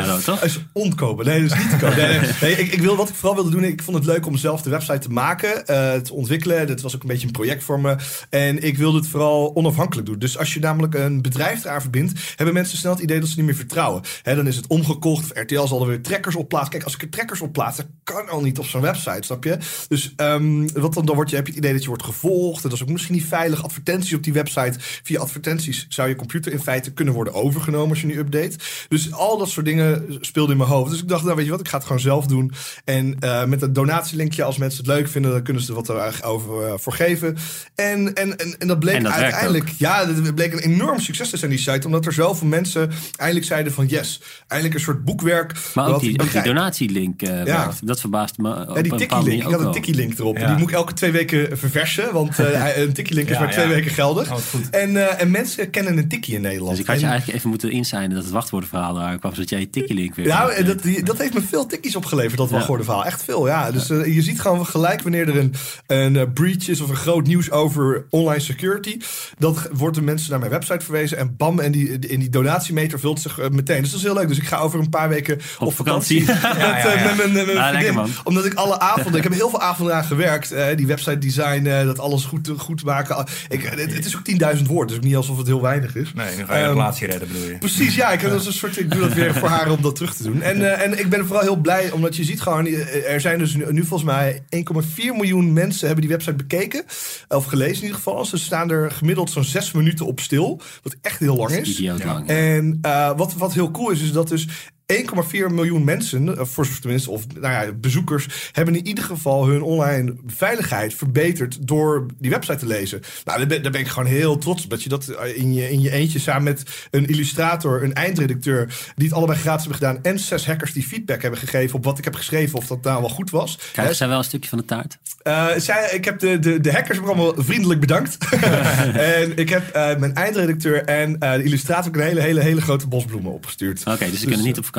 [0.00, 0.42] euro, toch?
[0.44, 1.26] is ontkopen.
[1.26, 1.92] Nee, dat is niet te kopen.
[2.04, 4.36] Nee, nee, ik, ik, wil, wat ik vooral wilde doen, ik vond het leuk om
[4.36, 5.64] zelf de website te maken,
[6.04, 6.66] te ontwikkelen.
[6.66, 7.96] Dat was ook een beetje een project voor me.
[8.30, 10.18] En ik wilde het vooral onafhankelijk doen.
[10.18, 13.36] Dus als je namelijk een bedrijf eraan verbindt, hebben mensen snel het idee dat ze
[13.36, 14.02] niet meer vertrouwen.
[14.22, 15.24] dan is het omgekocht.
[15.24, 16.70] Of RTL zal er weer trekkers op plaatsen.
[16.70, 19.44] Kijk, als ik er trekkers op plaats, dat kan al niet op zo'n website, snap
[19.44, 19.58] je?
[19.88, 22.53] Dus um, wat dan, dan word je, heb je het idee dat je wordt gevolgd.
[22.62, 23.64] En dat is ook misschien niet veilig.
[23.64, 24.78] Advertenties op die website.
[24.78, 28.56] Via advertenties zou je computer in feite kunnen worden overgenomen als je nu update.
[28.88, 30.90] Dus al dat soort dingen speelde in mijn hoofd.
[30.90, 32.52] Dus ik dacht, nou weet je wat, ik ga het gewoon zelf doen.
[32.84, 36.22] En uh, met een donatielinkje, als mensen het leuk vinden, dan kunnen ze er wat
[36.22, 37.36] over uh, voor geven.
[37.74, 41.36] En, en, en, en dat bleek dat uiteindelijk, ja, dat bleek een enorm succes te
[41.36, 41.86] zijn, die site.
[41.86, 45.52] Omdat er zoveel mensen eindelijk zeiden van yes, eindelijk een soort boekwerk.
[45.74, 47.72] Maar ook die, ook die donatielink, uh, ja.
[47.82, 48.48] dat verbaasde me.
[48.48, 49.42] Ja, die tikkie-link.
[49.42, 50.36] Ik had een tikkie-link erop.
[50.36, 53.90] Die moet ik elke twee weken verversen, want uh, een tikkie-link is maar twee weken
[53.90, 54.32] geldig.
[54.32, 54.38] Oh,
[54.70, 56.70] en, uh, en mensen kennen een tikkie in Nederland.
[56.70, 59.60] Dus ik had je eigenlijk even moeten inzijnen dat het wachtwoordenverhaal daar kwam, zodat jij
[59.60, 60.26] je tikkie-link weer...
[60.26, 63.04] Ja, dat, dat heeft me veel tikkies opgeleverd, dat wachtwoordenverhaal.
[63.04, 63.70] Echt veel, ja.
[63.70, 65.54] Dus je ziet gewoon gelijk wanneer er een,
[65.86, 68.98] een breach is of een groot nieuws over online security,
[69.38, 73.00] dat wordt de mensen naar mijn website verwezen en bam, en die, in die donatiemeter
[73.00, 73.80] vult zich meteen.
[73.80, 74.28] Dus dat is heel leuk.
[74.28, 76.64] Dus ik ga over een paar weken op, op vakantie, vakantie.
[77.04, 78.14] met, met, mijn, mijn vriendin.
[78.24, 80.52] Omdat ik alle avonden, ik heb heel veel avonden aan gewerkt.
[80.52, 83.26] Uh, die website design, uh, dat alles goed, goed maken.
[83.48, 86.12] Ik, het, het, is ook 10.000 woorden, dus ook niet alsof het heel weinig is.
[86.14, 87.58] Nee, nu ga je um, een relatie redden, bedoel je?
[87.58, 88.12] Precies, ja.
[88.12, 90.42] Ik, heb een soort, ik doe dat weer voor haar om dat terug te doen.
[90.42, 93.54] En, uh, en ik ben vooral heel blij, omdat je ziet gewoon, er zijn dus
[93.54, 94.56] nu, nu volgens mij 1,4
[94.96, 96.84] miljoen mensen hebben die website bekeken.
[97.28, 98.24] Of gelezen in ieder geval.
[98.24, 100.60] Ze staan er gemiddeld zo'n 6 minuten op stil.
[100.82, 101.78] Wat echt heel lang is.
[102.04, 104.48] Lang, en uh, wat, wat heel cool is, is dat dus
[104.86, 109.62] 1,4 miljoen mensen, eh, voor tenminste, of nou ja, bezoekers, hebben in ieder geval hun
[109.62, 113.00] online veiligheid verbeterd door die website te lezen.
[113.24, 114.70] Nou, daar ben, daar ben ik gewoon heel trots op.
[114.70, 118.66] Dat je dat eh, in je, in je eentje samen met een illustrator, een eindredacteur,
[118.96, 121.98] die het allebei gratis hebben gedaan, en zes hackers die feedback hebben gegeven op wat
[121.98, 123.58] ik heb geschreven, of dat nou wel goed was.
[123.72, 124.98] Krijgen zij wel een stukje van de taart?
[125.22, 128.18] Uh, zij, ik heb de, de, de hackers allemaal vriendelijk bedankt.
[129.20, 133.32] en ik heb uh, mijn eindredacteur en de illustrator een hele, hele, hele grote bosbloemen
[133.32, 133.80] opgestuurd.
[133.80, 134.74] Oké, okay, dus ze dus, kunnen niet op vakantie?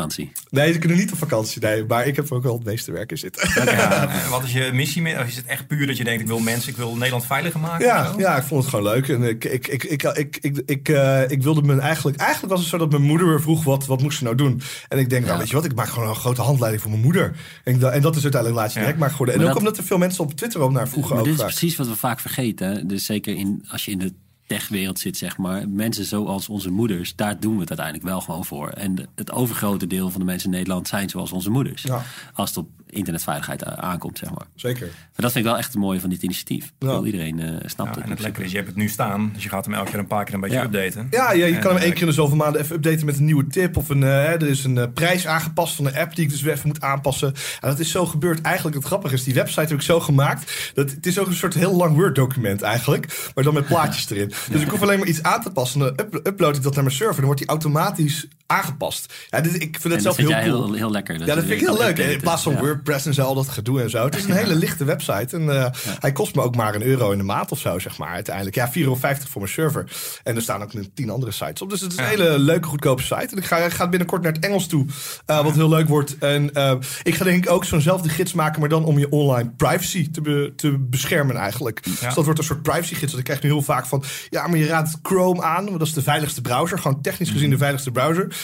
[0.49, 1.61] Nee, ze kunnen niet op vakantie.
[1.61, 3.49] Nee, maar ik heb ook wel het meeste werk in zitten.
[3.75, 5.19] Ja, wat is je missie?
[5.19, 7.59] Of is het echt puur dat je denkt, ik wil mensen, ik wil Nederland veiliger
[7.59, 7.85] maken?
[7.85, 9.09] Ja, ja ik vond het gewoon leuk.
[9.09, 12.17] En ik, ik, ik, ik, ik, ik, ik, uh, ik wilde me eigenlijk...
[12.17, 14.61] Eigenlijk was het zo dat mijn moeder me vroeg, wat, wat moest ze nou doen?
[14.87, 17.03] En ik denk, nou weet je wat, ik maak gewoon een grote handleiding voor mijn
[17.03, 17.35] moeder.
[17.63, 18.93] En, en dat is uiteindelijk laatste ja.
[18.97, 19.35] maar geworden.
[19.35, 21.15] En ook omdat er veel mensen op Twitter ook naar vroegen.
[21.15, 22.87] Maar dit is precies wat we vaak vergeten.
[22.87, 24.13] Dus zeker in, als je in de
[24.47, 25.69] techwereld zit, zeg maar.
[25.69, 28.69] Mensen zoals onze moeders, daar doen we het uiteindelijk wel gewoon voor.
[28.69, 31.81] En het overgrote deel van de mensen in Nederland zijn zoals onze moeders.
[31.81, 32.03] Ja.
[32.33, 34.45] Als het op internetveiligheid aankomt, zeg maar.
[34.55, 34.87] Zeker.
[34.87, 36.73] Maar dat vind ik wel echt het mooie van dit initiatief.
[36.79, 37.01] Ja.
[37.01, 38.03] iedereen uh, snapt ja, het.
[38.03, 39.31] En het lekker is, je hebt het nu staan.
[39.33, 41.07] Dus je gaat hem elke keer een paar keer een beetje updaten.
[41.11, 43.25] Ja, ja je kan hem één keer in de zoveel maanden even updaten met een
[43.25, 43.77] nieuwe tip.
[43.77, 46.41] Of een, uh, er is een uh, prijs aangepast van een app die ik dus
[46.41, 47.33] weer even moet aanpassen.
[47.61, 48.41] En dat is zo gebeurd.
[48.41, 50.71] Eigenlijk het grappige is, die website heb ik zo gemaakt.
[50.73, 53.31] Dat, het is ook een soort heel lang Word document eigenlijk.
[53.35, 54.33] Maar dan met plaatjes erin.
[54.51, 55.79] Dus ik hoef alleen maar iets aan te passen.
[55.79, 55.93] Dan
[56.23, 57.15] upload ik dat naar mijn server.
[57.15, 59.13] Dan wordt die automatisch aangepast.
[59.29, 60.39] Ja, dit, ik vind het zelf heel cool.
[60.39, 61.19] Heel, heel lekker.
[61.19, 61.97] ja, dat vind ik heel leuk.
[61.97, 64.05] In plaats van WordPress en zo, al dat gedoe en zo.
[64.05, 65.35] Het is een hele lichte website.
[65.35, 65.65] En uh,
[65.99, 68.09] hij kost me ook maar een euro in de maand of zo, zeg maar.
[68.09, 68.55] Uiteindelijk.
[68.55, 69.91] Ja, 4,50 euro voor mijn server.
[70.23, 71.69] En er staan ook tien andere sites op.
[71.69, 73.27] Dus het is een hele leuke, goedkope site.
[73.31, 74.85] En ik ga, ik ga binnenkort naar het Engels toe.
[75.27, 76.17] Uh, wat heel leuk wordt.
[76.17, 79.49] En uh, ik ga denk ik ook zo'nzelfde gids maken, maar dan om je online
[79.57, 81.83] privacy te, be, te beschermen eigenlijk.
[81.83, 83.05] Dus dat wordt een soort privacy gids.
[83.05, 85.65] Want ik krijg nu heel vaak van, ja, maar je raadt Chrome aan.
[85.65, 86.79] Want dat is de veiligste browser.
[86.79, 88.35] Gewoon technisch gezien de veiligste browser.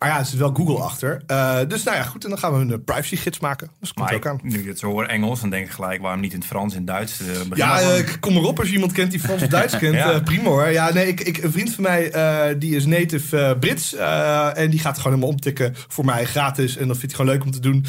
[0.00, 1.22] Maar ja, er zit wel Google achter.
[1.26, 2.24] Uh, dus nou ja, goed.
[2.24, 3.70] En dan gaan we een privacy gids maken.
[3.80, 4.38] Dus komt ook aan.
[4.42, 6.84] Nu het zo hoor Engels, dan denk ik gelijk, waarom niet in het Frans en
[6.84, 7.20] Duits?
[7.20, 7.88] Uh, ja, uh,
[8.20, 9.94] kom erop als je iemand kent die Frans of Duits kent.
[9.94, 10.20] ja.
[10.20, 10.68] prima hoor.
[10.68, 12.12] Ja, nee, ik, ik, een vriend van mij,
[12.58, 13.94] die is native Brits.
[14.54, 16.76] en die gaat gewoon helemaal omtikken voor mij gratis.
[16.76, 17.84] En dat vindt hij gewoon leuk om te doen.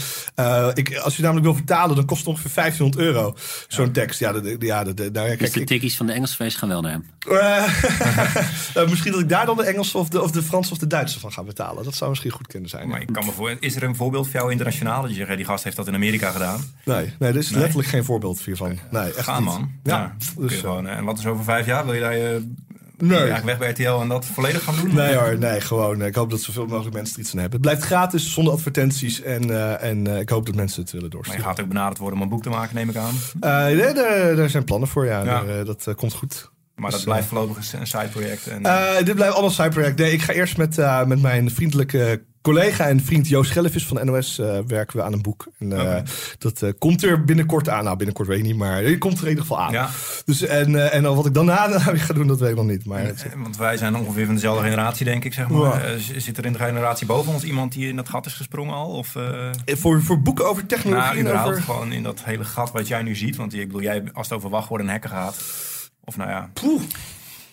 [0.73, 3.35] ik, als je namelijk wil vertalen, dan kost het ongeveer 1500 euro.
[3.67, 4.19] Zo'n tekst.
[4.19, 6.81] Ja, de, ja, de, de, nou, dus de tikkies van de Engelse feest gaan wel
[6.81, 7.05] naar hem?
[8.89, 11.19] misschien dat ik daar dan de Engelse of de, of de Franse of de Duitse
[11.19, 11.83] van ga betalen.
[11.83, 12.87] Dat zou misschien goed kunnen zijn.
[12.87, 15.01] Maar ik kan me voor, is er een voorbeeld voor jou internationaal?
[15.01, 16.59] Dat je zegt, die gast heeft dat in Amerika gedaan.
[16.85, 18.79] Nee, nee er is letterlijk geen voorbeeld hiervan.
[18.91, 19.71] Nee, echt Gaan, man.
[19.83, 20.15] Ja.
[20.37, 21.85] dus, gewoon, en wat is over vijf jaar?
[21.85, 22.53] Wil je daar je
[22.97, 23.17] Nee.
[23.17, 24.93] Eigenlijk weg bij RTL en dat volledig gaan doen?
[24.93, 26.01] Nee hoor, nee, gewoon.
[26.01, 27.59] Ik hoop dat zoveel mogelijk mensen er iets aan hebben.
[27.59, 29.21] Het blijft gratis, zonder advertenties.
[29.21, 31.39] En, uh, en uh, ik hoop dat mensen het willen doorsturen.
[31.41, 33.13] Maar je gaat ook benaderd worden om een boek te maken, neem ik aan?
[33.41, 35.23] Uh, nee, daar, daar, zijn plannen voor, ja.
[35.23, 35.43] ja.
[35.43, 36.49] Daar, dat komt goed.
[36.81, 38.47] Maar dat dus, blijft voorlopig een sideproject?
[38.47, 38.63] En...
[39.05, 39.97] dit blijft allemaal sideproject.
[39.97, 44.39] Nee, ik ga eerst met, met mijn vriendelijke collega en vriend Joost Gellevis van NOS
[44.39, 45.47] uh, werken we aan een boek.
[45.59, 45.95] En, uh,
[46.37, 47.83] Dat uh, komt er binnenkort aan.
[47.83, 49.71] Nou, binnenkort weet ik niet, maar het komt er in ieder geval aan.
[49.71, 49.89] Ja.
[50.25, 52.85] Dus, en, en wat ik daarna ga doen, dat weet ik nog niet.
[52.85, 55.33] Maar want wij zijn ongeveer van dezelfde generatie, denk ik.
[55.33, 55.95] Zeg maar.
[56.17, 58.89] zit er in de generatie boven ons iemand die in dat gat is gesprongen al?
[58.89, 59.15] Of,
[59.65, 61.23] voor, voor boeken over technologie?
[61.23, 61.61] Nou, over...
[61.61, 63.35] gewoon in dat hele gat wat jij nu ziet.
[63.35, 65.37] Want ik bedoel, jij, als het over wachtwoorden en hacken gaat...
[66.03, 66.49] Of nou ja...
[66.53, 66.81] Poeh.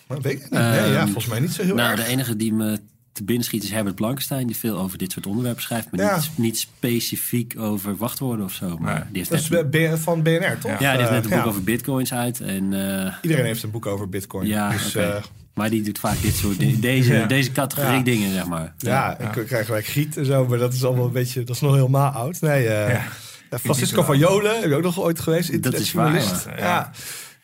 [0.07, 0.49] weet ik niet.
[0.49, 1.97] nee, ja, volgens mij niet zo heel nou, erg.
[1.97, 2.79] Nou, de enige die me
[3.19, 6.31] te binnen schiet is Herbert Blankenstein, die veel over dit soort onderwerpen schrijft, maar niet,
[6.35, 8.77] niet, specifiek over wachtwoorden of zo.
[8.77, 10.79] Maar die heeft dat is van BNR, toch?
[10.79, 12.41] Ja, die heeft net een boek over bitcoins uit.
[12.41, 14.47] En, uh, Iedereen heeft een boek over bitcoin.
[14.47, 15.09] Ja, dus, okay.
[15.09, 18.73] uh, maar die doet vaak dit soort deze, deze categorie dingen, zeg maar.
[18.77, 19.33] Ja, ja.
[19.35, 21.73] ik krijg gelijk giet en zo, maar dat is allemaal een beetje, dat is nog
[21.73, 22.41] helemaal oud.
[22.41, 23.03] Nee, uh,
[23.49, 25.63] Francisco van Jolen, heb je ook nog ooit geweest?
[25.63, 26.23] Dat is waar.
[26.57, 26.91] Ja.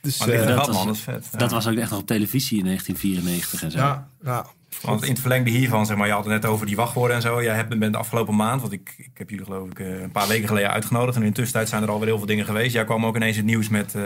[0.06, 3.78] Dus, uh, dat, was, dat was ook echt nog op televisie in 1994 en zo.
[3.78, 4.46] Ja, ja.
[4.82, 7.22] Want in het verlengde hiervan, zeg maar, je had het net over die wachtwoorden en
[7.22, 7.44] zo.
[7.44, 10.12] Jij hebt, bent de afgelopen maand, want ik, ik heb jullie geloof ik eh, een
[10.12, 11.16] paar weken geleden uitgenodigd.
[11.16, 12.74] En in de tussentijd zijn er alweer heel veel dingen geweest.
[12.74, 14.04] Jij kwam ook ineens het nieuws met, uh,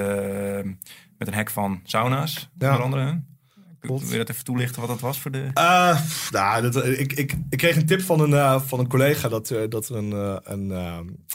[1.18, 2.70] met een hack van sauna's, ja.
[2.70, 3.22] onder andere.
[3.82, 5.48] Wil je dat even toelichten wat dat was voor de...
[5.54, 6.00] Uh,
[6.32, 9.50] nou, dat, ik, ik, ik kreeg een tip van een, uh, van een collega dat,
[9.50, 10.70] uh, dat er een, een,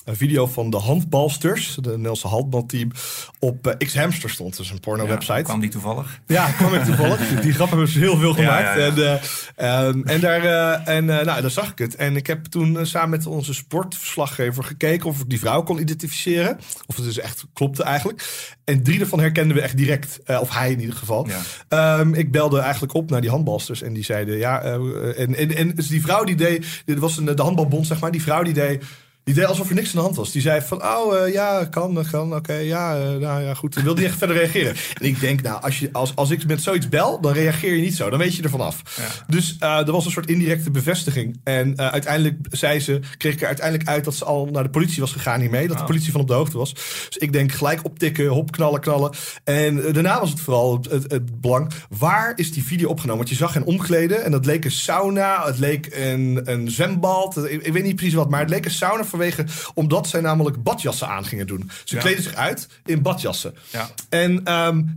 [0.04, 2.90] een video van de handbalsters, de Nederlandse handbalteam,
[3.38, 4.56] op X-Hamster stond.
[4.56, 5.32] Dus een porno-website.
[5.32, 6.20] Ja, kwam die toevallig?
[6.26, 7.28] Ja, kwam ik toevallig.
[7.40, 8.78] die grap hebben ze heel veel gemaakt.
[8.78, 9.20] Ja, ja,
[9.56, 10.42] en, um, en, daar,
[10.84, 11.94] en nou, daar zag ik het.
[11.94, 16.58] En ik heb toen samen met onze sportverslaggever gekeken of ik die vrouw kon identificeren.
[16.86, 18.22] Of het dus echt klopte eigenlijk.
[18.64, 20.20] En drie ervan herkenden we echt direct.
[20.26, 21.28] of hij in ieder geval.
[21.68, 23.82] Um, ik belde eigenlijk op naar die handbalsters.
[23.82, 24.64] En die zeiden, ja...
[24.64, 26.82] Uh, en, en, en dus die vrouw die deed...
[26.84, 28.10] Dit was een, de handbalbond, zeg maar.
[28.10, 28.84] Die vrouw die deed...
[29.24, 30.32] Die deed alsof er niks aan de hand was.
[30.32, 33.74] Die zei van, oh uh, ja, kan, kan, oké, ja, uh, nou ja, goed.
[33.74, 34.74] Dan wilde niet echt verder reageren.
[35.00, 37.80] En ik denk, nou, als, je, als, als ik met zoiets bel, dan reageer je
[37.80, 38.10] niet zo.
[38.10, 38.82] Dan weet je er vanaf.
[38.96, 39.24] Ja.
[39.26, 41.40] Dus uh, er was een soort indirecte bevestiging.
[41.44, 45.00] En uiteindelijk zei ze, kreeg ik er uiteindelijk uit dat ze al naar de politie
[45.00, 45.68] was gegaan hiermee.
[45.68, 46.74] Dat de politie van op de hoogte was.
[46.74, 49.12] Dus ik denk, gelijk optikken, hop, knallen, knallen.
[49.44, 53.16] En daarna was het vooral het, het, belang, waar is die video opgenomen?
[53.16, 57.36] Want je zag hen omkleden en dat leek een sauna, het leek een, een zwembad.
[57.36, 60.62] Ik, ik weet niet precies wat, maar het leek een sauna vanwege omdat zij namelijk
[60.62, 61.70] badjassen aan gingen doen.
[61.84, 62.00] Ze ja.
[62.00, 63.54] kleden zich uit in badjassen.
[63.70, 63.90] Ja.
[64.08, 64.42] En um,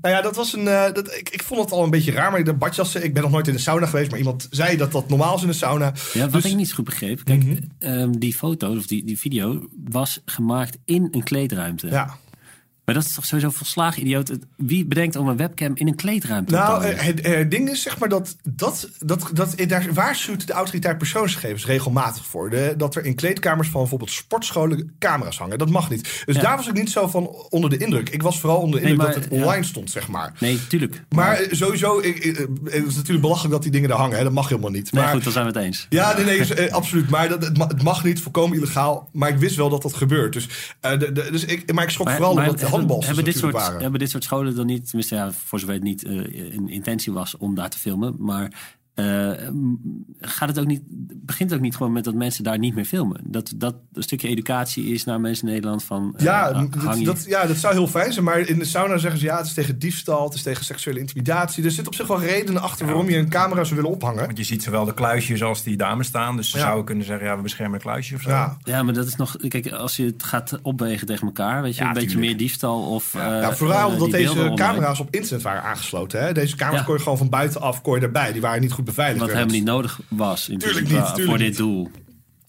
[0.01, 0.65] nou ja, dat was een.
[0.65, 3.03] Uh, dat, ik, ik vond het al een beetje raar, maar de badjassen.
[3.03, 5.41] Ik ben nog nooit in de sauna geweest, maar iemand zei dat dat normaal is
[5.41, 5.93] in de sauna.
[6.13, 7.23] Ja, wat dus, ik niet goed begreep.
[7.23, 7.91] Kijk, mm -hmm.
[7.91, 11.87] um, die foto of die, die video was gemaakt in een kleedruimte.
[11.87, 12.17] Ja.
[12.87, 14.31] Maar dat is toch sowieso volslagen idioot.
[14.55, 17.99] Wie bedenkt om een webcam in een kleedruimte nou, te het, het, ding is zeg
[17.99, 22.49] maar dat, dat, dat, dat daar waarschuwt de autoriteit persoonsgegevens regelmatig voor.
[22.49, 25.57] De, dat er in kleedkamers van bijvoorbeeld sportscholen camera's hangen.
[25.57, 26.23] Dat mag niet.
[26.25, 26.41] Dus ja.
[26.41, 28.09] daar was ik niet zo van onder de indruk.
[28.09, 29.69] Ik was vooral onder de indruk nee, maar, dat het online ja.
[29.69, 30.33] stond, zeg maar.
[30.39, 31.03] Nee, tuurlijk.
[31.09, 34.17] Maar, maar sowieso, ik, ik, het is natuurlijk belachelijk dat die dingen daar hangen.
[34.17, 34.23] Hè.
[34.23, 34.91] Dat mag helemaal niet.
[34.91, 35.85] Maar, nee, goed, dan zijn we het eens.
[35.89, 37.09] Ja, nee, nee is, absoluut.
[37.09, 39.09] Maar dat, het, mag, niet, volkomen illegaal.
[39.11, 40.33] Maar ik wist wel dat dat gebeurt.
[40.33, 40.47] Dus,
[40.81, 43.53] uh, de, de, dus ik, maar ik schrok maar, vooral omdat handbal hebben dit soort
[43.53, 43.81] waren.
[43.81, 47.13] Hebben dit soort scholen dan niet, tenminste ja, voor zover het niet uh, een intentie
[47.13, 49.31] was om daar te filmen, maar uh,
[50.19, 50.81] gaat het ook niet,
[51.25, 53.21] begint het ook niet gewoon met dat mensen daar niet meer filmen?
[53.23, 56.13] Dat dat een stukje educatie is naar mensen in Nederland van.
[56.17, 58.25] Uh, ja, dat, dat, ja, dat zou heel fijn zijn.
[58.25, 60.99] Maar in de sauna zeggen ze ja, het is tegen diefstal, het is tegen seksuele
[60.99, 61.63] intimidatie.
[61.63, 64.25] Er zit op zich wel redenen achter ja, waarom je een camera zou willen ophangen.
[64.25, 66.35] Want je ziet zowel de kluisjes als die dames staan.
[66.35, 66.63] Dus ze ja.
[66.63, 68.29] zouden kunnen zeggen, ja, we beschermen een kluisje of zo.
[68.29, 68.57] Ja.
[68.63, 69.35] ja, maar dat is nog.
[69.47, 73.13] Kijk, als je het gaat opwegen tegen elkaar, weet je, een beetje meer diefstal of.
[73.13, 76.21] Ja, uh, vooral dat deze camera's op internet waren aangesloten.
[76.21, 76.33] Hè?
[76.33, 78.31] Deze camera's kon je gewoon van buitenaf kon je erbij.
[78.31, 79.19] Die waren niet goed beveiligd.
[79.19, 81.57] Wat helemaal niet nodig was in tuurlijk niet, tuurlijk voor dit niet.
[81.57, 81.91] doel.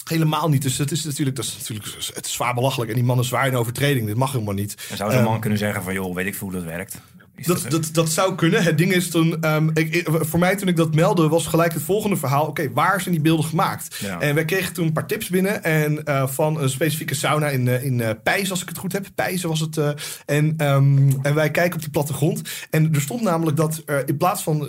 [0.05, 0.63] Helemaal niet.
[0.63, 2.91] Dus dat is natuurlijk, dat is natuurlijk het is zwaar belachelijk.
[2.91, 4.07] En die man is zwaar in overtreding.
[4.07, 4.87] Dit mag helemaal niet.
[4.91, 5.93] En zou zo'n man um, kunnen zeggen van...
[5.93, 7.01] joh, weet ik hoe dat werkt?
[7.47, 8.63] Dat, dat, dat, dat, zou kunnen.
[8.63, 9.47] Het ding is toen.
[9.55, 12.47] Um, ik, ik, voor mij toen ik dat meldde, was gelijk het volgende verhaal.
[12.47, 13.97] Oké, okay, waar zijn die beelden gemaakt?
[14.01, 14.21] Ja.
[14.21, 15.65] En wij kregen toen een paar tips binnen.
[15.65, 18.93] En uh, van een specifieke sauna in, uh, in uh, Pijs, als ik het goed
[18.93, 19.07] heb.
[19.15, 19.79] Pijs was het.
[20.27, 22.43] en, um, en wij kijken op die plattegrond.
[22.71, 24.67] En er stond namelijk dat in plaats van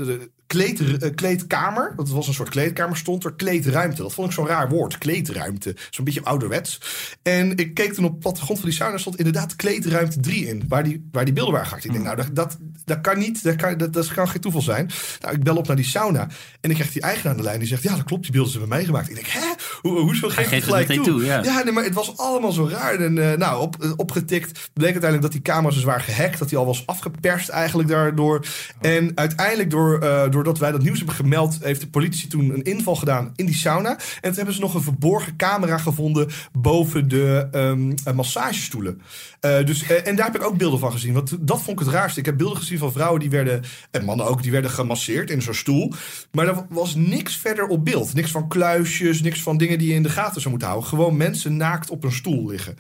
[0.50, 1.94] kleed, uh, kleedkamer.
[1.96, 2.98] Dat was een soort kleedkamer.
[2.98, 4.02] Stond er kleedruimte.
[4.02, 4.98] Dat vond ik zo'n raar woord.
[4.98, 5.76] Kleedruimte.
[5.90, 6.82] Zo'n beetje ouderwets.
[7.22, 8.98] En ik keek toen op het plattegrond van die sauna.
[8.98, 10.64] stond inderdaad kleedruimte 3 in.
[10.68, 11.86] Waar die, waar die beelden waren gemaakt.
[11.86, 13.44] Ik denk, nou, dat, dat, dat kan niet.
[13.44, 14.90] Dat kan, dat, dat kan geen toeval zijn.
[15.20, 16.28] Nou, ik bel op naar die sauna.
[16.62, 17.60] En ik krijg die eigenaar aan de lijn.
[17.60, 18.24] Die zegt, ja, dat klopt.
[18.24, 19.10] Die beelden zijn bij mij gemaakt.
[19.10, 19.54] Ik denk, hè?
[19.82, 21.04] Hoe, hoezo geef je gelijk toe?
[21.04, 21.26] toe?
[21.26, 21.44] ja.
[21.44, 22.94] ja, nee, maar het was allemaal zo raar.
[22.94, 24.70] En uh, nou, op, uh, opgetikt.
[24.74, 26.40] Bleek uiteindelijk dat die camera zo zwaar gehackt.
[26.40, 28.38] Dat die al was afgeperst eigenlijk daardoor.
[28.38, 28.90] Oh.
[28.90, 30.00] En uiteindelijk door,
[30.44, 31.58] doordat wij dat nieuws hebben gemeld...
[31.62, 33.90] heeft de politie toen een inval gedaan in die sauna.
[33.90, 36.30] En toen hebben ze nog een verborgen camera gevonden...
[36.52, 39.02] boven de um, massagestoelen.
[39.40, 41.14] dus, en daar heb ik ook beelden van gezien.
[41.14, 42.20] Want dat vond ik het raarste.
[42.20, 43.64] Ik heb beelden gezien van vrouwen die werden...
[43.92, 45.94] en mannen ook, die werden gemasseerd in zo'n stoel.
[46.32, 48.14] Maar er was niks verder op beeld.
[48.14, 50.90] Niks van kluisjes, niks van dingen die je in de gaten zou moeten houden.
[50.90, 52.78] Gewoon mensen naakt op een stoel liggen.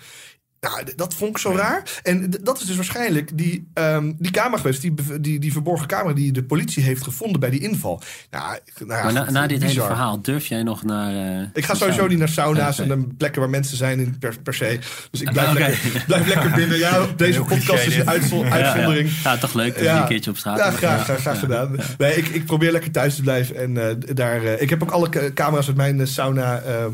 [0.59, 1.83] Nou, dat vond ik zo raar.
[2.03, 6.13] En dat is dus waarschijnlijk die, um, die camera geweest, die, die, die verborgen camera
[6.13, 8.01] die de politie heeft gevonden bij die inval.
[8.31, 11.13] Nou, nou ja, maar na, dit hele verhaal, durf jij nog naar.
[11.13, 14.35] Uh, ik ga sowieso niet naar sauna's en en plekken waar mensen zijn in per,
[14.43, 14.79] per se.
[15.11, 16.77] Dus ik blijf, lekker, blijf lekker binnen.
[16.77, 19.11] Ja, deze podcast is een uitzondering.
[19.23, 19.77] Ja, toch leuk.
[19.77, 20.57] Een keertje op straat.
[20.57, 21.75] Ja, graag, graag, graag gedaan.
[21.97, 23.55] Nee, ik, ik probeer lekker thuis te blijven.
[23.55, 26.91] En uh, daar, uh, ik heb ook alle camera's uit mijn sauna ehm,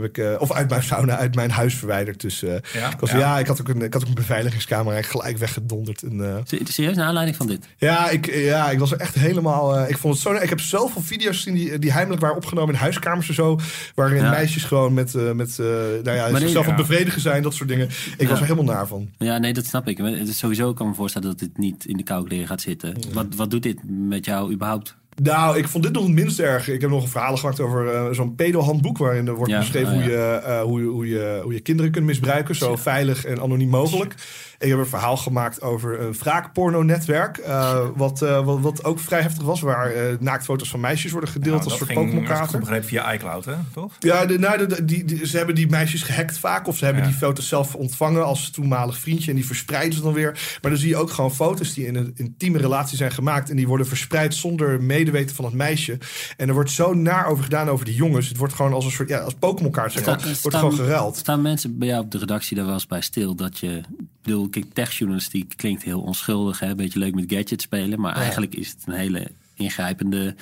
[0.00, 2.20] heb ik, uh, of uit mijn sauna, uit mijn huis verwijderd.
[2.20, 3.18] Dus uh, ja, ik, was, ja.
[3.18, 3.38] ja.
[3.38, 6.02] ik, had ook een, ik had ook een beveiligingscamera gelijk weggedonderd.
[6.02, 7.66] En, uh, Serieus, naar aanleiding van dit?
[7.76, 9.88] Ja, ik, ja, ik was er echt helemaal...
[9.88, 10.32] ik vond het zo...
[10.32, 13.58] Ik heb zoveel video's gezien die, die heimelijk waren opgenomen in huiskamers en zo.
[13.94, 17.88] Waarin meisjes gewoon met, met nou ja, zichzelf aan bevredigen zijn, dat soort dingen.
[18.16, 19.10] Ik was er helemaal naar van.
[19.18, 19.98] Ja, nee, dat snap ik.
[19.98, 22.94] Het is sowieso kan me voorstellen dat dit niet in de koude leren gaat zitten.
[23.12, 24.96] Wat, wat doet dit met jou überhaupt?
[25.22, 26.68] Nou, ik vond dit nog het minst erg.
[26.68, 28.98] Ik heb nog een verhaal gemaakt over uh, zo'n pedo-handboek...
[28.98, 32.06] waarin er wordt beschreven oh, hoe, je, uh, hoe, hoe, je, hoe je kinderen kunt
[32.06, 32.54] misbruiken...
[32.54, 34.14] zo veilig en anoniem mogelijk.
[34.58, 37.38] Ik heb een verhaal gemaakt over een wraakporno-netwerk.
[37.38, 39.60] Uh, wat, uh, wat, wat, ook vrij heftig was.
[39.60, 42.50] Waar uh, naaktfoto's van meisjes worden gedeeld nou, als soort Pokémon-kaart.
[42.50, 43.54] Dat begreep via iCloud, hè?
[43.72, 43.92] toch?
[43.98, 46.66] Ja, de, nou, de, die, die, ze hebben die meisjes gehackt vaak.
[46.66, 49.30] Of ze hebben die foto's zelf ontvangen als toenmalig vriendje.
[49.30, 50.58] En die verspreiden ze dan weer.
[50.62, 53.50] Maar dan zie je ook gewoon foto's die in een intieme relatie zijn gemaakt.
[53.50, 55.98] En die worden verspreid zonder medeweten van het meisje.
[56.36, 58.28] En er wordt zo naar over gedaan over die jongens.
[58.28, 60.04] Het wordt gewoon als een soort ja, als Pokémon-kaart.
[60.42, 61.16] Wordt gewoon geruild.
[61.16, 63.82] Staan mensen bij jou op de redactie daar wel eens bij stil dat je
[64.28, 66.66] bedoel, kijk, techjournalistiek klinkt heel onschuldig, hè?
[66.66, 70.34] een beetje leuk met gadgets spelen, maar eigenlijk is het een hele ingrijpende,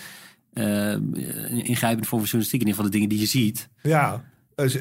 [0.54, 0.92] uh,
[1.52, 2.60] ingrijpende vorm van journalistiek.
[2.60, 3.68] In ieder geval de dingen die je ziet.
[3.82, 4.24] Ja.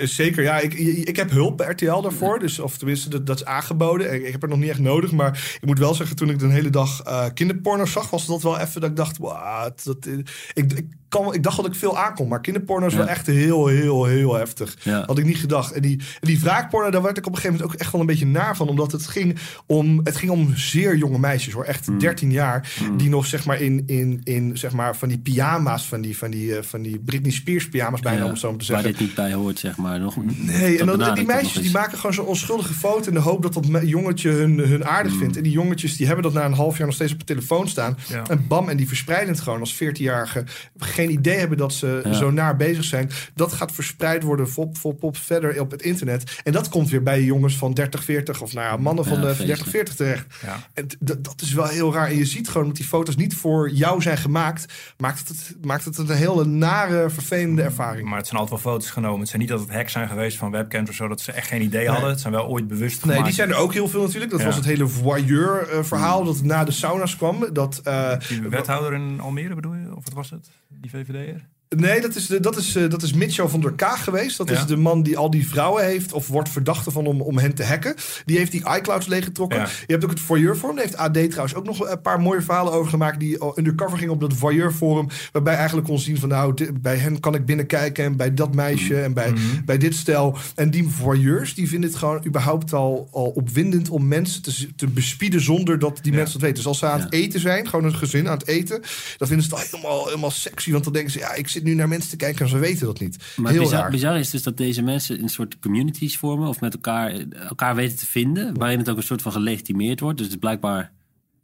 [0.02, 0.60] Zeker, ja.
[0.60, 0.74] Ik,
[1.08, 2.40] ik heb hulp bij RTL daarvoor.
[2.40, 4.14] Dus, of tenminste, dat, dat is aangeboden.
[4.14, 5.12] Ik, ik, heb het nog niet echt nodig.
[5.12, 8.42] Maar ik moet wel zeggen, toen ik de hele dag uh, kinderporno zag, was dat
[8.42, 10.08] wel even dat ik dacht, wow, dat,
[10.54, 10.88] ik, ik
[11.34, 12.28] ik dacht dat ik veel aankom.
[12.28, 14.78] Maar kinderporno is wel echt heel, heel, heel heftig.
[15.06, 15.72] Had ik niet gedacht.
[15.72, 18.02] En die, en die wraakporno, daar werd ik op een gegeven moment ook echt wel
[18.02, 18.68] een beetje naar van.
[18.70, 21.64] Omdat het ging om, het ging om zeer jonge meisjes hoor.
[21.64, 22.34] Echt 13 mm.
[22.34, 22.72] jaar.
[22.82, 22.98] Mm.
[22.98, 26.32] Die nog zeg maar in, in, in zeg maar van die pyjama's, van die, van
[26.32, 28.86] die, uh, van die Britney Spears pyjama's bijna ja, om zo te zeggen.
[28.86, 30.00] Waar dit niet bij hoort zeg maar.
[30.00, 33.42] Nog, nee, en dan, die meisjes die maken gewoon zo'n onschuldige foto in de hoop
[33.42, 35.20] dat dat jongetje hun, hun aardig mm.
[35.20, 35.38] vindt.
[35.38, 37.68] En die jongetjes die hebben dat na een half jaar nog steeds op de telefoon
[37.68, 37.98] staan.
[38.30, 40.44] En bam, en die verspreiden het gewoon als 14-jarige.
[40.78, 43.10] Geen idee hebben dat ze zo naar bezig zijn.
[43.34, 46.40] Dat gaat verspreid worden pop, pop, pop verder op het internet.
[46.44, 49.36] En dat komt weer bij jongens van 30, 40 of nou ja, mannen van de
[49.46, 50.26] 30, 40 terecht.
[50.74, 52.08] En dat is wel heel raar.
[52.08, 54.74] En je ziet gewoon dat die foto's niet voor jou zijn gemaakt.
[54.98, 58.08] Maakt het, maakt het een hele nare, vervelende ervaring.
[58.08, 59.20] Maar het zijn altijd wel foto's genomen.
[59.20, 61.08] Het zijn niet dat het hacks zijn geweest van webcams of zo.
[61.08, 62.10] Dat ze echt geen idee hadden.
[62.10, 63.18] Het zijn wel ooit bewust gemaakt.
[63.18, 64.32] Nee, die zijn er ook heel veel natuurlijk.
[64.32, 66.26] Dat was het hele voyeur uh, verhaal mm.
[66.26, 67.54] dat na de sauna's kwam.
[67.54, 69.96] Dat, uh, die wethouder in Almere bedoel je?
[69.96, 70.50] Of wat was het?
[70.68, 71.55] Die VVD'er?
[71.70, 74.38] Nee, dat is, de, dat is, uh, dat is Mitchell van der Kaag geweest.
[74.38, 77.38] Dat is de man die al die vrouwen heeft of wordt verdachte van om, om
[77.38, 77.96] hen te hacken.
[78.26, 79.60] Die heeft die iClouds leeggetrokken.
[79.60, 80.76] Je hebt ook het Voyeur Forum.
[80.76, 83.20] Daar heeft AD trouwens ook nog een paar mooie verhalen over gemaakt.
[83.20, 85.08] Die undercover ging op dat Voyeur Forum.
[85.32, 88.06] Waarbij eigenlijk kon zien van nou, bij hen kan ik binnenkijken.
[88.06, 89.66] En bij dat meisje en bij, mhm.
[89.66, 90.38] bij dit stel.
[90.56, 94.88] En die voyeurs die vinden het gewoon überhaupt al, al opwindend om mensen te, te
[94.88, 96.58] bespieden zonder dat die mensen dat weten.
[96.58, 98.82] Dus als ze aan het eten zijn, gewoon een gezin aan het eten.
[99.18, 100.72] Dan vinden ze het helemaal, helemaal sexy.
[100.72, 102.86] Want dan denken ze, ja, ik zit nu naar mensen te kijken en ze weten
[102.86, 103.18] dat niet.
[103.36, 106.74] Maar Heel bizar, bizar is dus dat deze mensen een soort communities vormen of met
[106.74, 110.18] elkaar, elkaar weten te vinden, waarin het ook een soort van gelegitimeerd wordt.
[110.18, 110.92] Dus het is blijkbaar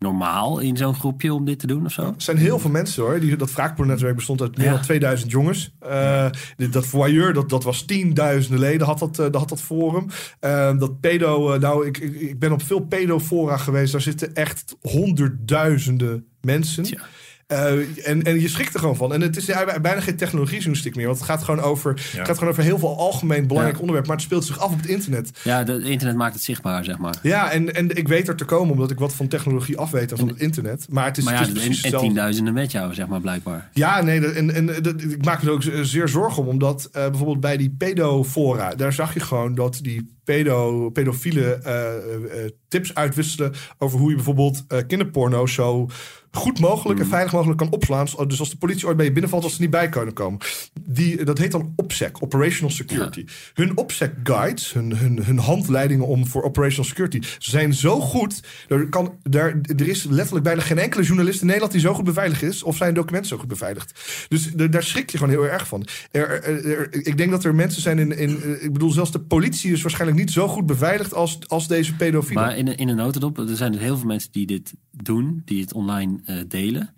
[0.01, 2.01] normaal in zo'n groepje om dit te doen of zo?
[2.01, 3.19] er zijn heel veel mensen hoor.
[3.19, 5.73] Die, dat wraakpornetwerk bestond uit meer dan 2000 jongens.
[5.83, 6.29] Uh,
[6.71, 10.07] dat voyeur, dat, dat was tienduizenden leden, had dat, uh, had dat forum.
[10.41, 13.91] Uh, dat pedo, nou, ik, ik, ik, ben op veel pedofora geweest.
[13.91, 16.83] Daar zitten echt honderdduizenden mensen.
[16.83, 17.01] Ja.
[17.51, 19.13] Uh, en, en je schrikt er gewoon van.
[19.13, 21.05] En het is ja, bijna geen technologie-journalistiek meer.
[21.05, 22.17] Want het gaat gewoon over, ja.
[22.17, 23.81] het gaat gewoon over heel veel algemeen belangrijk ja.
[23.81, 24.07] onderwerp.
[24.07, 25.31] Maar het speelt zich af op het internet.
[25.43, 27.15] Ja, het internet maakt het zichtbaar, zeg maar.
[27.21, 30.17] Ja, en, en ik weet er te komen omdat ik wat van technologie afweet en
[30.17, 30.85] van het internet.
[30.89, 33.69] Maar het is, maar ja, het is en, en tienduizenden met jou, zeg maar, blijkbaar.
[33.73, 34.69] Ja, nee, en, en
[35.11, 36.47] ik maak me er ook zeer zorgen om.
[36.47, 42.49] Omdat uh, bijvoorbeeld bij die pedofora, daar zag je gewoon dat die pedo, pedofiele uh,
[42.67, 45.89] tips uitwisselen over hoe je bijvoorbeeld kinderporno zo
[46.31, 47.11] goed mogelijk en mm.
[47.11, 48.07] veilig mogelijk kan opslaan.
[48.27, 50.39] Dus als de politie ooit bij je binnenvalt, als ze niet bij kunnen komen.
[50.81, 53.25] Die, dat heet dan OPSEC, Operational Security.
[53.53, 58.43] Hun OPSEC guides, hun, hun, hun handleidingen om voor Operational Security, zijn zo goed.
[58.67, 62.05] Er, kan, daar, er is letterlijk bijna geen enkele journalist in Nederland die zo goed
[62.05, 62.63] beveiligd is.
[62.63, 63.99] Of zijn documenten zo goed beveiligd.
[64.27, 65.87] Dus daar schrik je gewoon heel erg van.
[66.11, 68.61] Er, ik denk dat er mensen zijn in, in.
[68.63, 72.43] Ik bedoel, zelfs de politie is waarschijnlijk niet zo goed beveiligd als, als deze pedofielen.
[72.43, 75.61] Maar in, in een notendop, er zijn dus heel veel mensen die dit doen, die
[75.61, 76.93] het online uh, delen.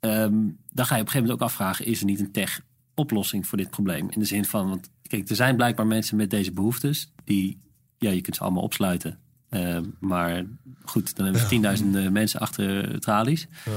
[0.00, 2.60] Um, dan ga je op een gegeven moment ook afvragen: is er niet een tech
[2.94, 4.10] oplossing voor dit probleem?
[4.10, 7.12] In de zin van, want kijk, er zijn blijkbaar mensen met deze behoeftes.
[7.24, 7.58] Die,
[7.98, 9.18] ja, je kunt ze allemaal opsluiten.
[9.50, 10.44] Uh, maar
[10.84, 13.46] goed, dan hebben we tienduizenden mensen achter tralies.
[13.64, 13.70] Ja.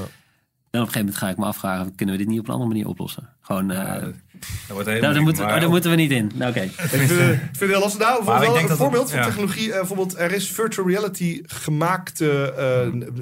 [0.70, 2.52] En op een gegeven moment ga ik me afvragen, kunnen we dit niet op een
[2.52, 3.28] andere manier oplossen?
[3.40, 4.12] Gewoon, ja,
[4.68, 6.30] dat nou, daar, moeten, maar, daar moeten we niet in.
[6.34, 6.60] Nou, oké.
[6.60, 8.00] Ik vind, het heel lastig.
[8.00, 9.68] Nou, wel een voorbeeld van technologie.
[9.68, 12.54] Uh, bijvoorbeeld, er is virtual reality gemaakte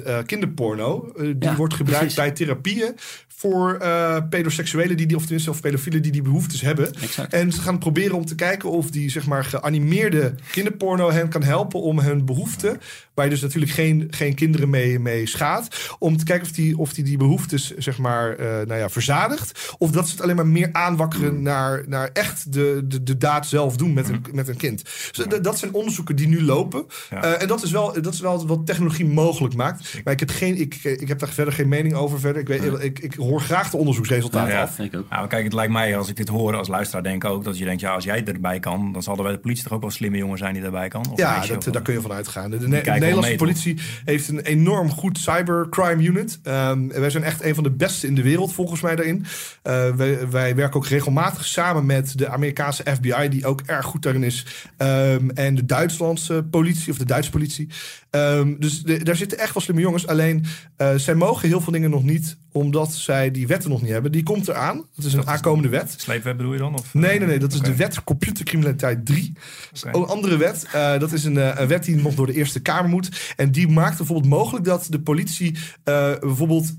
[0.07, 1.11] uh, kinderporno.
[1.35, 2.95] die wordt gebruikt bij therapieën
[3.41, 6.93] voor uh, pedoseksuelen die, die of tenminste of pedofielen die die behoeftes hebben.
[6.93, 7.33] Exact.
[7.33, 11.43] En ze gaan proberen om te kijken of die zeg maar geanimeerde kinderporno hen kan
[11.43, 12.81] helpen om hun behoeften,
[13.13, 16.77] waar je dus natuurlijk geen, geen kinderen mee, mee schaadt, om te kijken of die,
[16.77, 19.75] of die die behoeftes zeg maar uh, nou ja, verzadigt.
[19.77, 20.69] Of dat ze het alleen maar meer
[21.11, 21.43] aanwakkeren mm.
[21.43, 24.35] naar, naar echt de, de, de daad zelf doen met een, mm.
[24.35, 24.83] met een kind.
[25.11, 26.85] Dus dat zijn onderzoeken die nu lopen.
[27.09, 27.25] Ja.
[27.25, 30.01] Uh, en dat is, wel, dat is wel wat technologie mogelijk maakt.
[30.03, 32.41] Maar ik heb, geen, ik, ik heb daar verder geen mening over verder.
[32.41, 34.79] Ik, weet, ik, ik hoor graag de onderzoeksresultaten ja, af.
[34.79, 35.09] Ik ook.
[35.09, 37.65] Nou, kijk, het lijkt mij als ik dit hoor als luisteraar denk ook dat je
[37.65, 39.91] denkt, ja, als jij erbij kan, dan zal er bij de politie toch ook wel
[39.91, 41.05] slimme jongen zijn die erbij kan.
[41.11, 42.51] Of ja, dat, daar kun je van uitgaan.
[42.51, 46.39] De, de, Nederlandse politie heeft een enorm goed cybercrime unit.
[46.43, 49.25] Um, wij zijn echt een van de beste in de wereld volgens mij daarin.
[49.63, 51.00] Uh, wij, wij, werken ook regelmatig
[51.39, 54.45] samen met de Amerikaanse FBI, die ook erg goed daarin is.
[54.77, 57.69] Um, en de Duitslandse politie of de Duitse politie.
[58.11, 60.07] Um, dus daar zitten echt wel slimme jongens.
[60.07, 60.45] Alleen
[60.77, 64.11] uh, zij mogen heel veel dingen nog niet, omdat zij die wetten nog niet hebben.
[64.11, 64.85] Die komt eraan.
[64.95, 65.95] Dat is een aankomende wet.
[65.97, 66.73] Sleepwet bedoel je dan?
[66.73, 66.93] Of?
[66.93, 67.39] Nee, nee, nee.
[67.39, 69.33] Dat is de wet computercriminaliteit 3.
[69.79, 70.01] Okay.
[70.01, 70.67] Een andere wet.
[70.75, 73.33] Uh, dat is een, uh, een, wet die nog door de Eerste Kamer moet.
[73.35, 76.73] En die maakt bijvoorbeeld mogelijk dat de politie bijvoorbeeld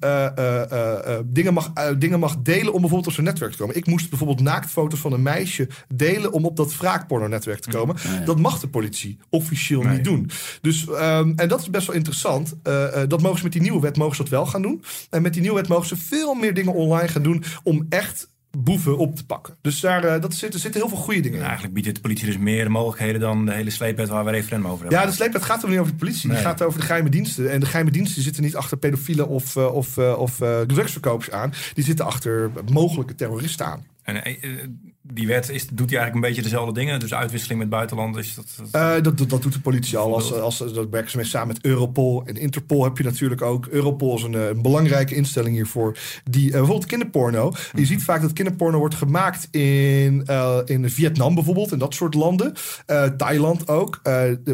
[1.25, 3.77] dingen, mag, dingen mag delen om bijvoorbeeld op zijn netwerk te komen.
[3.77, 7.97] Ik moest bijvoorbeeld naaktfoto's van een meisje delen om op dat wraakporno-netwerk te komen.
[8.25, 10.31] Dat mag de politie officieel niet doen.
[10.61, 12.55] Dus Um, en dat is best wel interessant.
[12.65, 14.85] Uh, uh, dat mogen ze met die nieuwe wet mogen ze dat wel gaan doen.
[15.11, 18.31] En met die nieuwe wet mogen ze veel meer dingen online gaan doen om echt
[18.59, 19.57] boeven op te pakken.
[19.61, 21.45] Dus daar uh, dat zitten, zitten heel veel goede dingen in.
[21.45, 24.81] Eigenlijk biedt de politie dus meer mogelijkheden dan de hele sleepwet waar we referendum over
[24.81, 25.01] hebben.
[25.01, 26.29] Ja, de sleepwet gaat er niet over de politie.
[26.29, 26.37] Nee.
[26.37, 27.51] Het gaat over de geheime diensten.
[27.51, 31.53] En de geheime diensten zitten niet achter pedofielen of, of, of drugsverkopers aan.
[31.75, 33.91] Die zitten achter mogelijke terroristen aan.
[34.05, 37.01] En die wet is, doet hij eigenlijk een beetje dezelfde dingen.
[37.01, 38.47] Dus uitwisseling met buitenland is dat.
[38.57, 40.15] Dat, uh, dat, dat, doet de politie al.
[40.15, 42.23] Als, als, dat werken ze mee samen met Europol.
[42.27, 43.67] En Interpol heb je natuurlijk ook.
[43.67, 45.99] Europol is een, eh, een belangrijke instelling hiervoor.
[46.25, 47.53] Die uh, bijvoorbeeld kinderporno.
[47.53, 47.85] Je mhm.
[47.85, 51.73] ziet vaak dat kinderporno wordt gemaakt in, uh, in Vietnam bijvoorbeeld.
[51.73, 52.55] En dat soort landen.
[53.17, 54.01] Thailand ook.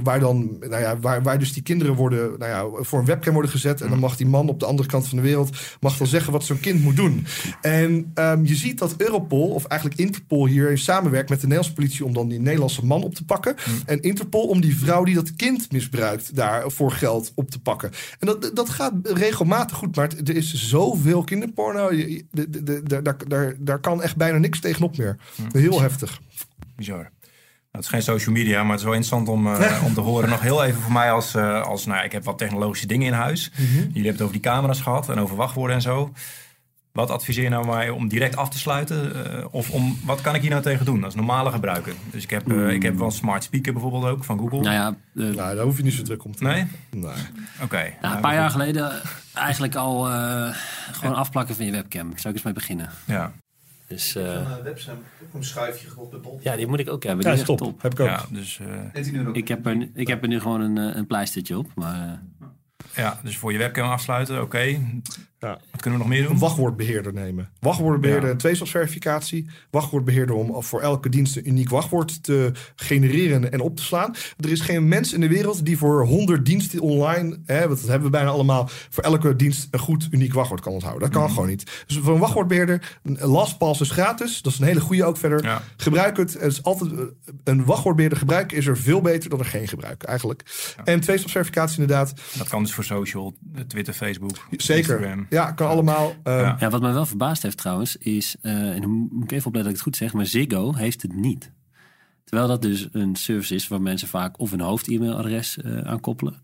[0.02, 3.32] waar dan, nou ja, waar, waar dus die kinderen worden, nou ja, voor een webcam
[3.32, 3.80] worden gezet.
[3.80, 4.06] En dan mhm.
[4.06, 6.60] mag die man op de andere kant van de wereld mag dan zeggen wat zo'n
[6.60, 7.26] kind moet doen.
[7.60, 12.04] En um, je ziet dat Europol, of eigenlijk Interpol hier samenwerkt met de Nederlandse politie
[12.04, 13.56] om dan die Nederlandse man op te pakken.
[13.64, 13.74] Hmm.
[13.86, 17.90] En Interpol om die vrouw die dat kind misbruikt daar voor geld op te pakken.
[18.18, 21.90] En dat, dat gaat regelmatig goed, maar er is zoveel kinderporno.
[23.28, 25.16] Daar, daar, kan echt bijna niks tegenop meer.
[25.34, 25.48] Hmm.
[25.52, 26.20] Heel heftig.
[26.76, 27.10] Bizar.
[27.72, 30.28] Het is geen social media, maar het is wel interessant om, uh, om te horen.
[30.28, 33.12] Nog heel even voor mij als, uh, als nou, ik heb wat technologische dingen in
[33.12, 33.50] huis.
[33.56, 36.12] Mm Jullie hebben het over die camera's gehad en over wachtwoorden en zo.
[36.92, 39.12] Wat adviseer je nou mij om direct af te sluiten?
[39.16, 41.92] Uh, of om, wat kan ik hier nou tegen doen als normale gebruiker?
[42.10, 44.60] Dus ik heb, uh, ik heb wel een smart speaker bijvoorbeeld ook van Google.
[44.60, 46.66] Nou ja, uh, nou, daar hoef je niet zo druk om te Nee?
[46.90, 47.02] Nee.
[47.02, 47.64] Oké.
[47.64, 47.96] Okay.
[48.00, 48.92] Nou, een paar jaar geleden
[49.34, 50.02] eigenlijk al
[50.92, 52.06] gewoon afplakken van je webcam.
[52.08, 52.90] Zou ik eens mee beginnen.
[53.04, 53.32] Ja.
[53.86, 54.98] Dus, uh, een webcam,
[55.34, 56.40] een schuifje gewoon bij bol.
[56.42, 57.24] Ja, die moet ik ook hebben.
[57.24, 57.58] Die ja, is top.
[57.58, 57.82] top.
[57.82, 58.06] Heb ik ook.
[58.06, 58.60] Ja, dus,
[59.32, 61.70] ik, heb er, ik heb er nu gewoon een, een pleistertje op.
[61.74, 62.22] Maar,
[62.94, 64.80] ja, dus voor je webcam afsluiten, oké.
[65.40, 65.58] Ja.
[65.70, 66.32] Wat kunnen we nog meer doen?
[66.32, 67.50] Een wachtwoordbeheerder nemen.
[67.60, 68.36] Wachtwoordbeheerder, ja.
[68.36, 69.50] tweestapsverificatie.
[69.70, 74.14] Wachtwoordbeheerder om voor elke dienst een uniek wachtwoord te genereren en op te slaan.
[74.40, 78.02] Er is geen mens in de wereld die voor 100 diensten online, hè, dat hebben
[78.02, 81.02] we bijna allemaal, voor elke dienst een goed uniek wachtwoord kan onthouden.
[81.02, 81.32] Dat kan mhm.
[81.32, 81.84] gewoon niet.
[81.86, 84.42] Dus voor een wachtwoordbeheerder, LastPass is gratis.
[84.42, 85.44] Dat is een hele goede ook verder.
[85.44, 85.62] Ja.
[85.76, 86.32] Gebruik het.
[86.32, 86.90] het is altijd,
[87.44, 90.42] een wachtwoordbeheerder gebruiken is er veel beter dan er geen gebruik eigenlijk.
[90.84, 92.14] En tweestapsverificatie inderdaad.
[92.38, 93.34] Dat kan dus voor social,
[93.66, 94.76] Twitter, Facebook, Zeker.
[94.76, 95.26] Instagram.
[95.30, 96.14] Ja, kan allemaal.
[96.24, 96.56] Uh...
[96.58, 96.70] Ja.
[96.70, 99.66] wat me wel verbaasd heeft trouwens, is, uh, en dan moet ik even opletten dat
[99.66, 101.52] ik het goed zeg, maar Ziggo heeft het niet.
[102.24, 106.42] Terwijl dat dus een service is waar mensen vaak of een hoofd-e-mailadres uh, aan koppelen,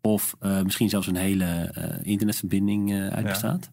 [0.00, 3.70] of misschien zelfs een hele internetverbinding uit bestaat.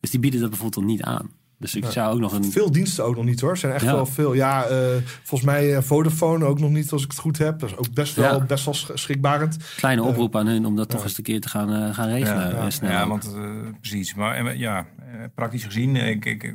[0.00, 1.30] Dus die bieden dat bijvoorbeeld al niet aan.
[1.60, 2.44] Dus ik zou ook nog een...
[2.44, 3.50] Veel diensten ook nog niet hoor.
[3.50, 4.34] Er zijn echt wel veel.
[4.34, 4.76] Ja, uh,
[5.22, 7.58] volgens mij uh, Vodafone ook nog niet als ik het goed heb.
[7.58, 9.56] Dat is ook best wel, best wel schrikbarend.
[9.76, 12.70] Kleine oproep aan hun om dat toch eens een keer te gaan, gaan regelen.
[12.80, 13.36] Ja, ja want
[13.80, 14.14] precies.
[14.14, 14.86] Maar ja,
[15.34, 16.54] praktisch gezien, ik, ik,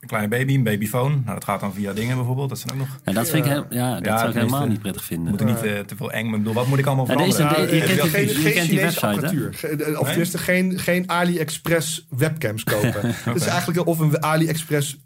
[0.00, 1.10] een kleine baby, een babyfoon.
[1.10, 2.48] Nou, dat gaat dan via dingen bijvoorbeeld.
[2.48, 2.98] Dat zijn ook nog...
[3.04, 5.30] Ja, dat vind ik, heel, ja, dat zou ik helemaal niet prettig vinden.
[5.30, 6.26] Moet er niet uh, te veel eng...
[6.26, 7.44] Ik bedoel, wat moet ik allemaal veranderen?
[7.44, 9.54] Ja, deze, je, kent, geen, je kent die website, apparatuur.
[9.54, 12.88] Ge, of tenminste geen, geen AliExpress webcams kopen.
[12.96, 13.14] okay.
[13.24, 14.98] Dat is eigenlijk of een AliExpress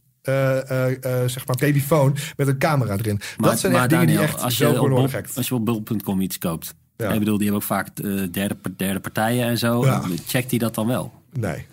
[1.27, 3.21] zeg maar babyfoon met een camera erin.
[3.39, 6.39] Maar, dat zijn echt dingen die echt als je, op, als je op bol.com iets
[6.39, 6.75] koopt.
[6.97, 7.13] Ja.
[7.13, 7.97] Ik bedoel, die hebben ook vaak
[8.33, 9.85] derde, derde partijen en zo.
[9.85, 10.03] Ja.
[10.27, 11.13] Checkt die dat dan wel?
[11.33, 11.67] Nee.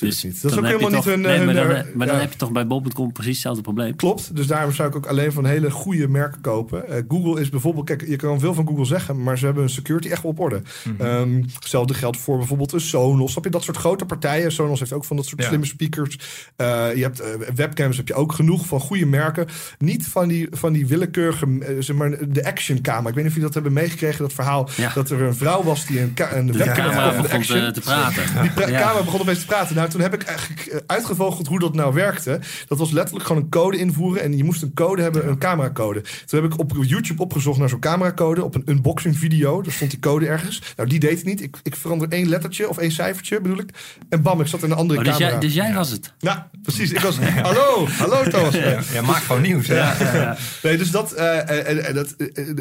[0.00, 0.42] Dus niet.
[0.42, 1.20] Dat is ook helemaal niet hun...
[1.20, 3.96] Nee, maar, dan, maar dan, heb je toch bij bol.com precies hetzelfde probleem.
[3.96, 6.84] Klopt, dus daarom zou ik ook alleen van hele goede merken kopen.
[6.88, 7.86] Uh, Google is bijvoorbeeld...
[7.86, 10.40] Kijk, je kan veel van Google zeggen, maar ze hebben hun security echt wel op
[10.40, 10.62] orde.
[10.84, 11.06] Mm -hmm.
[11.06, 13.34] um, hetzelfde geldt voor bijvoorbeeld een Sonos.
[13.34, 14.52] Heb je dat soort grote partijen?
[14.52, 15.46] Sonos heeft ook van dat soort ja.
[15.46, 16.18] slimme speakers.
[16.56, 19.46] Uh, je hebt uh, webcams, heb je ook genoeg van goede merken.
[19.78, 21.76] Niet van die, van die willekeurige...
[21.78, 23.08] zeg maar, de action camera.
[23.08, 24.68] Ik weet niet of jullie dat hebben meegekregen, dat verhaal.
[24.76, 24.92] Ja.
[24.94, 27.72] Dat er een vrouw was die een, een webcam de action.
[27.72, 28.22] te praten.
[28.42, 29.74] Die camera begon opeens te praten.
[29.74, 32.40] Nou, toen heb ik eigenlijk uitgevogeld hoe dat nou werkte.
[32.68, 34.22] Dat was letterlijk gewoon een code invoeren.
[34.22, 36.00] En je moest een code hebben, een cameracode.
[36.00, 38.44] Toen heb ik op YouTube opgezocht naar zo'n cameracode.
[38.44, 39.62] Op een unboxing video.
[39.62, 40.62] Daar stond die code ergens.
[40.76, 41.42] Nou, die deed het niet.
[41.42, 43.70] Ik, ik verander één lettertje of één cijfertje bedoel ik.
[44.08, 45.30] En bam, ik zat in een andere oh, dus camera.
[45.30, 46.12] Jij, dus jij was het?
[46.18, 46.92] Ja, precies.
[46.92, 47.18] Ik was,
[47.48, 48.54] hallo, hallo Thomas.
[48.54, 49.66] Ja, ja, maak gewoon nieuws.
[49.66, 52.16] Ja, ja, Nee, dus dat, uh, en, en, dat,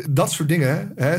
[0.10, 0.92] dat soort dingen.
[0.96, 1.18] Hè,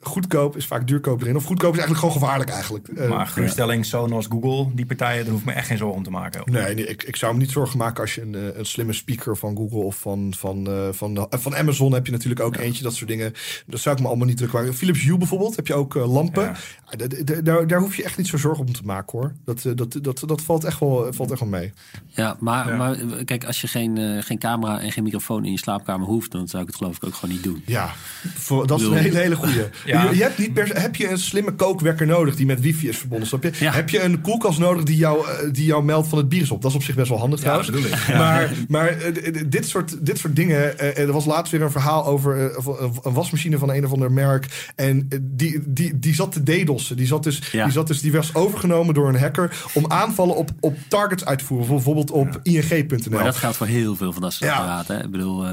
[0.00, 1.36] goedkoop is vaak duurkoop erin.
[1.36, 2.88] Of goedkoop is eigenlijk gewoon gevaarlijk eigenlijk.
[2.88, 6.02] Uh, maar geruststelling, Sonos, Google, die partijen, daar hoef ik me echt geen zorgen om
[6.02, 6.42] te maken.
[6.44, 9.36] Nee, nee ik, ik zou me niet zorgen maken als je een, een slimme speaker
[9.36, 12.60] van Google of van, van, uh, van, van Amazon heb je natuurlijk ook ja.
[12.60, 13.32] eentje, dat soort dingen.
[13.66, 14.74] Dat zou ik me allemaal niet druk maken.
[14.74, 16.56] Philips Hue bijvoorbeeld, heb je ook uh, lampen.
[16.90, 17.42] Ja.
[17.42, 19.32] Daar, daar hoef je echt niet zo zorgen om te maken hoor.
[19.44, 21.72] Dat, dat, dat, dat valt, echt wel, valt echt wel mee.
[22.06, 26.06] Ja, maar, maar kijk, als je geen, geen camera en geen microfoon in je slaapkamer
[26.06, 27.62] hoeft, dan zou ik het geloof ik ook gewoon niet doen.
[27.66, 27.92] Ja,
[28.34, 29.70] voor, dat is een hele, hele goede.
[29.84, 32.98] je, je, hebt niet per, heb je een slimme kookwekker nodig die met wifi is
[32.98, 33.28] verbonden?
[33.28, 33.50] Snap je?
[33.64, 36.62] Heb je een koelkast nodig die jou, die jou meldt van het bier is op?
[36.62, 37.70] Dat is op zich best wel handig trouwens.
[38.06, 40.78] Ja, maar maar uh, dit, soort, dit soort dingen.
[40.96, 42.56] Er was laatst weer een verhaal over
[43.02, 44.72] een wasmachine van een of ander merk.
[44.76, 46.96] En die, die, die zat te dedossen.
[46.96, 47.64] Die, zat dus, ja.
[47.64, 51.38] die, zat dus, die was overgenomen door een hacker om aanvallen op, op targets uit
[51.38, 51.68] te voeren.
[51.68, 52.62] Bijvoorbeeld op ja.
[52.70, 53.10] ing.nl.
[53.10, 55.04] Maar dat geldt voor heel veel van dat soort apparaten.
[55.04, 55.44] Ik bedoel,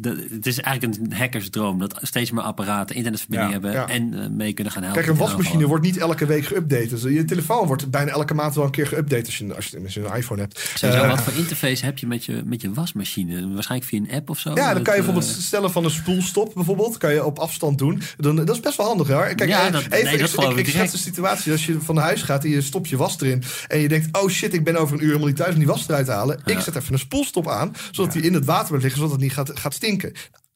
[0.00, 3.88] de, het is eigenlijk een hackersdroom dat steeds meer apparaten internetverbinding ja, hebben ja.
[3.88, 5.02] en uh, mee kunnen gaan helpen.
[5.02, 6.88] Kijk, een wasmachine wordt niet elke week geüpdate.
[6.88, 9.80] Dus je telefoon wordt bijna elke maand wel een keer geüpdate als je, als je,
[9.82, 10.70] als je een iPhone hebt.
[10.74, 13.52] Sowieso, uh, wat voor interface heb je met je, met je wasmachine?
[13.52, 14.54] Waarschijnlijk via een app of zo?
[14.54, 16.96] Ja, dan kan je bijvoorbeeld uh, stellen van een spoelstop bijvoorbeeld.
[16.98, 18.02] Kan je op afstand doen.
[18.16, 19.24] Dan, dat is best wel handig hoor.
[19.34, 22.44] Kijk, ja, dat, even, nee, dat ik, ik, de situatie als je van huis gaat
[22.44, 23.42] en je stopt je was erin.
[23.68, 25.66] En je denkt, oh shit, ik ben over een uur helemaal niet thuis om die
[25.66, 26.40] was eruit te halen.
[26.44, 29.22] Ik zet even een spoelstop aan, zodat die in het water blijft liggen, zodat het
[29.22, 30.12] niet gaat, gaat stinken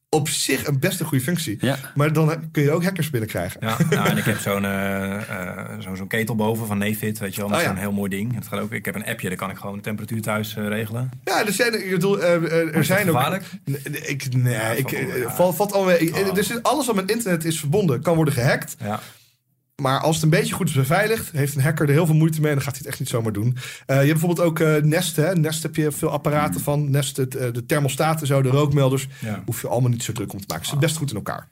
[0.09, 1.57] op zich een best een goede functie.
[1.59, 1.77] Ja.
[1.95, 3.59] Maar dan kun je ook hackers binnenkrijgen.
[3.61, 7.35] Ja, nou, en ik heb zo'n uh, uh, zo, zo'n ketel boven van Nefit, weet
[7.35, 7.49] je wel.
[7.49, 7.75] Dat is oh, ja.
[7.75, 8.35] een heel mooi ding.
[8.35, 10.67] Het gaat ook, ik heb een appje, daar kan ik gewoon de temperatuur thuis uh,
[10.67, 11.09] regelen.
[11.23, 13.39] Ja, er zijn, ik bedoel, er, er zijn ook...
[14.05, 15.35] Ik, nee, ja, ik, ja.
[15.35, 16.33] valt, valt al, oh.
[16.33, 18.75] dus alles wat met internet is verbonden, kan worden gehackt.
[18.79, 18.99] Ja.
[19.81, 22.41] Maar als het een beetje goed is beveiligd, heeft een hacker er heel veel moeite
[22.41, 23.47] mee en dan gaat hij het echt niet zomaar doen.
[23.47, 23.55] Uh,
[23.85, 25.15] je hebt bijvoorbeeld ook uh, Nest.
[25.15, 25.35] Hè?
[25.35, 26.63] Nest heb je veel apparaten mm.
[26.63, 26.91] van.
[26.91, 29.07] Nest, het, uh, de thermostaten, zo, de rookmelders.
[29.19, 29.43] Ja.
[29.45, 30.65] Hoef je allemaal niet zo druk om te maken.
[30.65, 31.49] Ze zitten best goed in elkaar.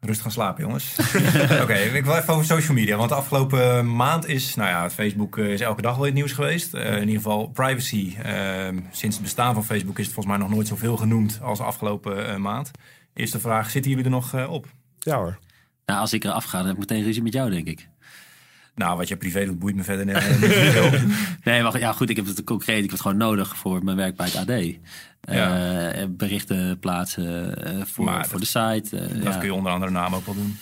[0.00, 0.96] Rust gaan slapen, jongens.
[1.52, 2.96] Oké, okay, ik wil even over social media.
[2.96, 6.32] Want de afgelopen maand is, nou ja, Facebook is elke dag wel in het nieuws
[6.32, 6.74] geweest.
[6.74, 8.14] in ieder geval privacy.
[8.22, 11.58] Ehm, sinds het bestaan van Facebook is het volgens mij nog nooit zoveel genoemd als
[11.58, 12.70] de afgelopen maand.
[13.14, 14.66] Eerste vraag, zitten jullie er nog op?
[14.98, 15.38] Ja hoor.
[15.90, 17.88] Nou, als ik eraf ga, dan heb ik meteen ruzie met jou, denk ik.
[18.74, 20.14] Nou, wat je privé doet, boeit me verder niet.
[21.44, 22.76] nee, maar ja, goed, ik heb het concreet.
[22.76, 24.78] Ik heb het gewoon nodig voor mijn werk bij het AD.
[25.34, 25.94] Ja.
[25.96, 28.88] Uh, berichten plaatsen uh, voor, maar voor de site.
[28.92, 29.38] Uh, dat ja.
[29.38, 30.58] kun je onder andere naam ook wel doen.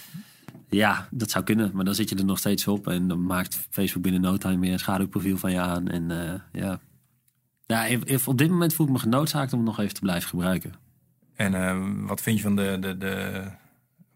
[0.69, 1.71] Ja, dat zou kunnen.
[1.75, 2.89] Maar dan zit je er nog steeds op.
[2.89, 5.89] En dan maakt Facebook binnen no time weer een schaduwprofiel van je aan.
[5.89, 6.11] En
[6.53, 6.81] ja,
[7.67, 10.01] ja if, if op dit moment voel ik me genoodzaakt om het nog even te
[10.01, 10.73] blijven gebruiken.
[11.37, 13.43] En wat vind je van de, de, de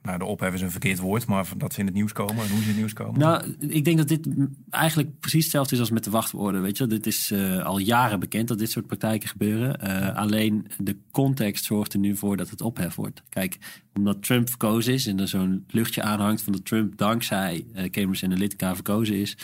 [0.02, 2.50] nou, de ophef is een verkeerd woord, maar dat ze in het nieuws komen en
[2.50, 3.20] hoe ze in het nieuws komen?
[3.20, 4.28] Nou, ik denk dat dit
[4.70, 6.62] eigenlijk precies hetzelfde is als met de wachtwoorden.
[6.62, 9.78] Weet je, dit is uh, al jaren bekend dat dit soort praktijken gebeuren.
[9.84, 13.22] Uh, alleen de context zorgt er nu voor dat het ophef wordt.
[13.28, 13.58] Kijk,
[13.94, 18.26] omdat Trump verkozen is en er zo'n luchtje aanhangt van dat Trump dankzij uh, Cambridge
[18.26, 19.36] Analytica verkozen is,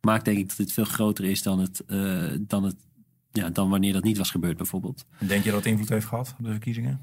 [0.00, 1.82] maakt denk ik dat dit veel groter is dan het,
[2.48, 2.76] dan het
[3.32, 5.04] ja, dan wanneer dat niet was gebeurd, bijvoorbeeld.
[5.18, 7.00] Denk je dat het invloed heeft gehad op de verkiezingen?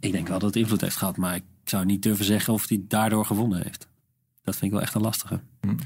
[0.00, 2.68] Ik denk wel dat het invloed heeft gehad, maar ik zou niet durven zeggen of
[2.68, 3.88] hij daardoor gewonnen heeft.
[4.44, 5.40] Dat vind ik wel echt een lastige.
[5.60, 5.76] Hm.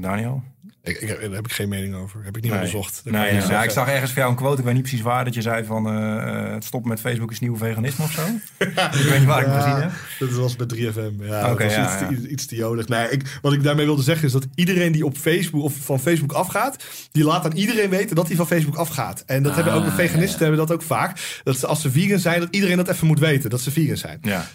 [0.00, 0.42] Daniel?
[0.86, 2.24] Ik, ik, daar heb ik geen mening over.
[2.24, 2.60] Heb ik niet nee.
[2.60, 3.00] onderzocht.
[3.04, 5.24] Nee, ja, ja, ik zag ergens voor jou een quote, ik weet niet precies waar,
[5.24, 8.22] dat je zei van uh, het stoppen met Facebook is nieuw veganisme of zo.
[8.64, 9.90] ik weet niet waar ik het gezien heb.
[10.18, 11.26] Dat was bij 3FM.
[11.26, 12.88] Ja, okay, dat was iets, iets, iets, te jodig.
[12.88, 16.00] Nee, ik, wat ik daarmee wilde zeggen is dat iedereen die op Facebook of van
[16.00, 19.22] Facebook afgaat, die laat aan iedereen weten dat hij van Facebook afgaat.
[19.26, 21.40] En dat ah, hebben ook de veganisten hebben dat ook vaak.
[21.44, 23.96] Dat ze, als ze vegan zijn, dat iedereen dat even moet weten, dat ze vegan
[23.96, 24.18] zijn.
[24.22, 24.46] Ja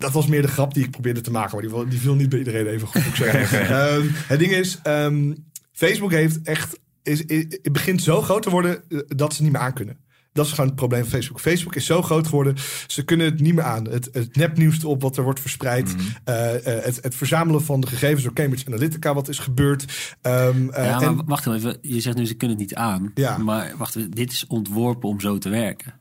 [0.00, 1.58] dat was meer de grap die ik probeerde te maken.
[1.70, 3.06] Maar die, die viel niet bij iedereen even goed.
[3.06, 3.94] Ik zeggen.
[3.94, 6.78] um, het ding is, um, Facebook heeft echt.
[7.02, 9.98] Is, is, het begint zo groot te worden dat ze niet meer aankunnen.
[10.32, 11.40] Dat is gewoon het probleem van Facebook.
[11.40, 12.54] Facebook is zo groot geworden,
[12.86, 13.88] ze kunnen het niet meer aan.
[13.88, 15.96] Het, het nepnieuws op wat er wordt verspreid.
[15.96, 16.06] Mhm.
[16.24, 20.16] Eh, eh, het, het, verzamelen van de gegevens door Cambridge Analytica, wat is gebeurd.
[20.22, 21.78] Um, ja, maar wacht even.
[21.80, 23.10] Je zegt nu ze kunnen het niet aan.
[23.14, 23.38] Ja.
[23.38, 25.99] Maar wacht even, dit is ontworpen om zo te werken.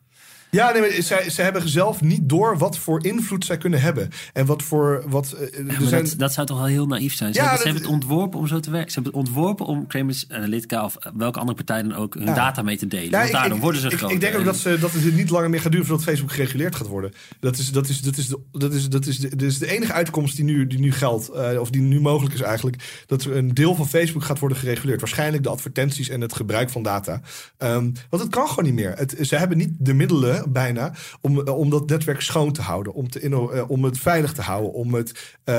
[0.52, 4.10] Ja, nee, maar zij, ze hebben zelf niet door wat voor invloed zij kunnen hebben.
[4.34, 5.04] En wat voor.
[5.08, 6.04] Wat, uh, zijn...
[6.04, 7.34] dat, dat, zou toch wel heel naïef zijn?
[7.34, 8.92] Ze, ja, hebben, ze hebben, het ontworpen om zo te werken.
[8.92, 12.62] Ze hebben het ontworpen om Cambridge Analytica of welke andere partij dan ook hun data
[12.62, 13.12] mee te delen.
[13.12, 14.12] Want daardoor ik, worden ze groot.
[14.12, 16.76] Ik denk ook dat, ze, dat het niet langer meer gaat duren voordat Facebook gereguleerd
[16.76, 17.12] gaat worden.
[17.40, 19.94] Dat is, dat is, dat is, dat is, dat is, de, dat is de enige
[19.94, 21.30] uitkomst die nu, die nu geldt.
[21.36, 23.04] Uh, of die nu mogelijk is eigenlijk.
[23.06, 25.00] Dat een deel van Facebook gaat worden gereguleerd.
[25.00, 27.22] Waarschijnlijk de advertenties en het gebruik van data.
[27.58, 28.94] Um, want het kan gewoon niet meer.
[28.96, 32.94] Het, ze hebben niet de middelen bijna om, eh, om dat netwerk schoon te houden,
[32.94, 35.38] om, te, uh, om het veilig te houden, om het.
[35.46, 35.56] Uh,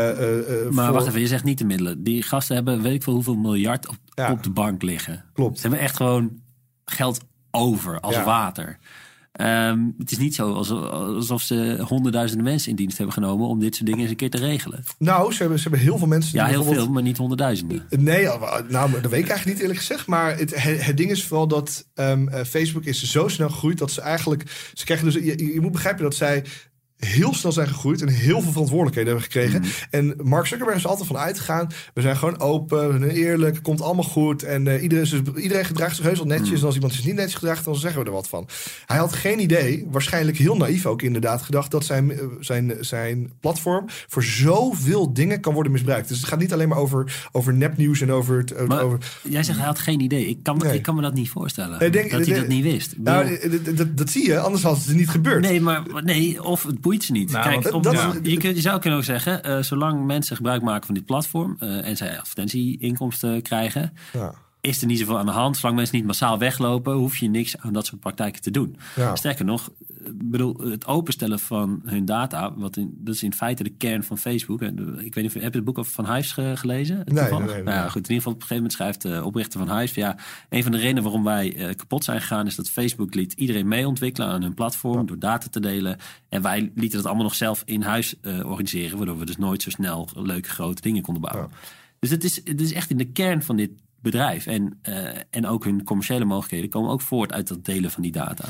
[0.70, 2.02] maar wacht even, je zegt niet de middelen.
[2.02, 3.96] Die gasten hebben weet ik veel hoeveel miljard op,
[4.30, 5.24] op de bank liggen.
[5.32, 5.56] Klopt.
[5.56, 6.40] Ze hebben echt gewoon
[6.84, 7.20] geld
[7.50, 8.78] over als water.
[9.32, 13.74] Ehm, het is niet zo alsof ze honderdduizenden mensen in dienst hebben genomen om dit
[13.74, 14.84] soort dingen eens een keer te regelen.
[14.98, 16.38] Nou, ze hebben, ze hebben heel veel mensen.
[16.38, 17.86] Ja, heel veel, maar niet honderdduizenden.
[17.98, 18.24] Nee,
[18.68, 20.06] nou, dat weet ik eigenlijk niet eerlijk gezegd.
[20.06, 24.00] Maar het, het, ding is vooral dat um, Facebook is zo snel gegroeid dat ze
[24.00, 24.70] eigenlijk.
[24.74, 25.14] Ze krijgen dus.
[25.14, 26.44] Je, je moet begrijpen dat zij
[27.00, 29.60] heel snel zijn gegroeid en heel veel verantwoordelijkheden hebben gekregen.
[29.60, 29.70] Mhm.
[29.90, 31.68] En Mark Zuckerberg is altijd van uitgegaan.
[31.94, 34.42] We zijn gewoon open, eerlijk, het komt allemaal goed.
[34.42, 36.48] En uh, iedereen, iedereen gedraagt zich heus wel netjes.
[36.48, 36.58] Mhm.
[36.58, 38.48] En als iemand zich niet netjes gedraagt, dan zeggen we er wat van.
[38.86, 43.32] Hij had geen idee, waarschijnlijk heel naïef ook inderdaad, gedacht dat zijn, eh, zijn, zijn
[43.40, 46.08] platform voor zoveel dingen kan worden misbruikt.
[46.08, 48.66] Dus het gaat niet alleen maar over, over nepnieuws en over het.
[48.68, 48.98] Maar over...
[49.28, 50.26] Jij zegt hij had geen idee.
[50.26, 51.78] Ik kan, ik kan me dat niet voorstellen.
[51.78, 52.94] dat hij dat niet wist.
[52.98, 53.38] Nou,
[53.74, 55.42] dat, dat, zie je, anders had het niet gebeurd.
[55.42, 57.32] Nee, maar nee, of het boeit ze niet.
[57.32, 57.84] Nou, Kijk, op,
[58.22, 61.56] je, kunt, je, zou kunnen ook zeggen, uh, zolang mensen gebruik maken van dit platform
[61.60, 65.56] uh, en zij advertentieinkomsten krijgen, ja is er niet zoveel aan de hand.
[65.56, 68.76] Zolang mensen niet massaal weglopen, hoef je niks aan dat soort praktijken te doen.
[69.14, 69.70] Sterker nog,
[70.14, 74.18] bedoel, het openstellen van hun data, wat in, dat is in feite de kern van
[74.18, 74.62] Facebook.
[74.62, 77.02] Ik weet niet of heb je het boek Van Hives gelezen?
[77.04, 79.24] Nee, nee, nee, nou ja, goed, in ieder geval op een gegeven moment schrijft de
[79.24, 80.16] oprichter van Hives, ja,
[80.48, 83.86] een van de redenen waarom wij kapot zijn gegaan is dat Facebook liet iedereen mee
[83.86, 85.98] ontwikkelen aan hun platform door data te delen.
[86.28, 89.62] En wij lieten dat allemaal nog zelf in huis uh, organiseren, waardoor we dus nooit
[89.62, 91.50] zo snel leuke grote dingen konden bouwen.
[91.98, 93.70] Dus het is, het is echt in de kern van dit
[94.02, 94.46] bedrijf.
[94.46, 98.12] En, uh, en ook hun commerciële mogelijkheden komen ook voort uit dat delen van die
[98.12, 98.44] data.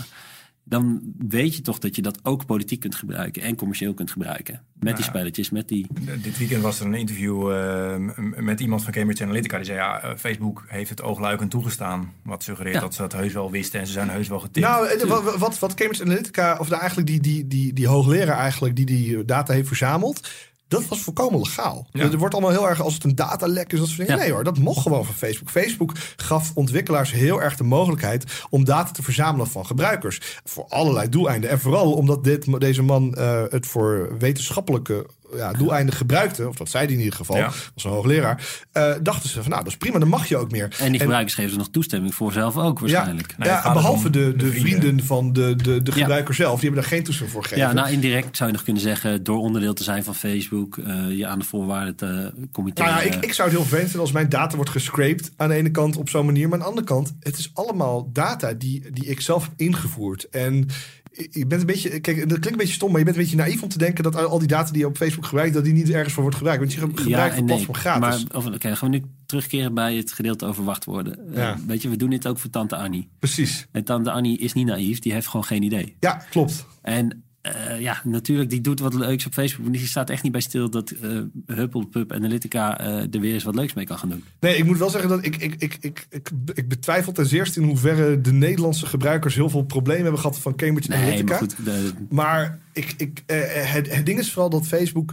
[0.65, 4.63] Dan weet je toch dat je dat ook politiek kunt gebruiken en commercieel kunt gebruiken.
[4.79, 5.87] Met die spelletjes, met die.
[6.23, 7.95] Dit weekend was er een interview uh,
[8.37, 9.57] met iemand van Cambridge Analytica.
[9.57, 12.13] Die zei: ja, uh, Facebook heeft het oogluikend toegestaan.
[12.25, 12.81] Wat suggereert ja.
[12.81, 14.67] dat ze dat heus wel wisten en ze zijn heus wel getipt.
[14.67, 15.07] Nou,
[15.39, 19.25] wat, wat Cambridge Analytica, of nou eigenlijk die, die, die, die hoogleraar eigenlijk die die
[19.25, 20.29] data heeft verzameld
[20.71, 21.87] dat was volkomen legaal.
[21.93, 23.79] Er wordt allemaal heel erg als het een datalek is.
[23.79, 24.19] Dat soort dingen.
[24.19, 25.51] Nee hoor, dat mocht gewoon van Facebook.
[25.51, 30.41] Facebook gaf ontwikkelaars heel erg de mogelijkheid om data te verzamelen van gebruikers.
[30.45, 31.51] Voor allerlei doeleinden.
[31.51, 35.07] En vooral omdat dit, deze man uh, het voor wetenschappelijke
[35.37, 37.51] ja, doeleinden gebruikte, of dat zei hij in ieder geval, ja.
[37.75, 40.51] als een hoogleraar, uh, dachten ze van nou, dat is prima, dan mag je ook
[40.51, 40.77] meer.
[40.79, 43.35] En die gebruikers geven ze nog toestemming voor zelf ook waarschijnlijk.
[43.39, 46.91] Ja, ja behalve de, de, vrienden van de, de, de gebruiker zelf, die hebben daar
[46.91, 47.65] geen toestemming voor gegeven.
[47.65, 51.11] Ja, nou indirect zou je nog kunnen zeggen, door onderdeel te zijn van Facebook, uh,
[51.11, 52.93] je aan de voorwaarden te committeren.
[52.93, 55.49] Nou ja, ik, ik zou het heel vervelend vinden als mijn data wordt gescraped aan
[55.49, 58.53] de ene kant op zo'n manier, maar aan de andere kant, het is allemaal data
[58.53, 60.29] die, die ik zelf heb ingevoerd.
[60.29, 60.69] En
[61.13, 63.37] je bent een beetje, kijk, dat klinkt een beetje stom, maar je bent een beetje
[63.37, 65.73] naïef om te denken dat al die data die je op Facebook gebruikt, dat die
[65.73, 66.61] niet ergens voor wordt gebruikt.
[66.61, 68.25] Want je gebruikt het platform gratis.
[68.33, 71.19] Maar okay, gaan we nu terugkeren bij het gedeelte over wachtwoorden.
[71.35, 71.55] Ja.
[71.55, 73.09] Uh, weet je, we doen dit ook voor tante Annie.
[73.19, 73.67] Precies.
[73.73, 75.97] En tante Annie is niet naïef, die heeft gewoon geen idee.
[76.01, 76.67] Ja, klopt.
[76.83, 79.73] En uh, ja, natuurlijk, die doet wat leuks op Facebook.
[79.73, 83.55] Die staat echt niet bij stil dat uh, Huppelpup Analytica uh, er weer eens wat
[83.55, 84.25] leuks mee kan gaan doen.
[84.41, 87.61] Nee, ik moet wel zeggen dat ik, ik, ik, ik, ik, ik betwijfel ten zeerste
[87.61, 91.31] in hoeverre de Nederlandse gebruikers heel veel problemen hebben gehad van Cambridge nee, Analytica.
[91.31, 91.93] Maar, goed, de...
[92.09, 95.13] maar ik, ik, het, het ding is vooral dat Facebook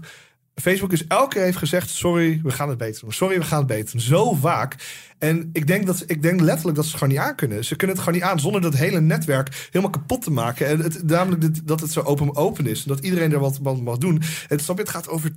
[0.61, 3.13] Facebook is elke keer heeft gezegd: sorry, we gaan het beter doen.
[3.13, 4.01] Sorry, we gaan het beter doen.
[4.01, 4.75] Zo vaak.
[5.17, 7.65] En ik denk, dat, ik denk letterlijk dat ze het gewoon niet aan kunnen.
[7.65, 10.67] Ze kunnen het gewoon niet aan zonder dat hele netwerk helemaal kapot te maken.
[10.67, 12.83] En het, namelijk dat het zo open, open is.
[12.83, 14.21] Dat iedereen er wat, wat mag doen.
[14.47, 15.31] Het, snap je, het gaat over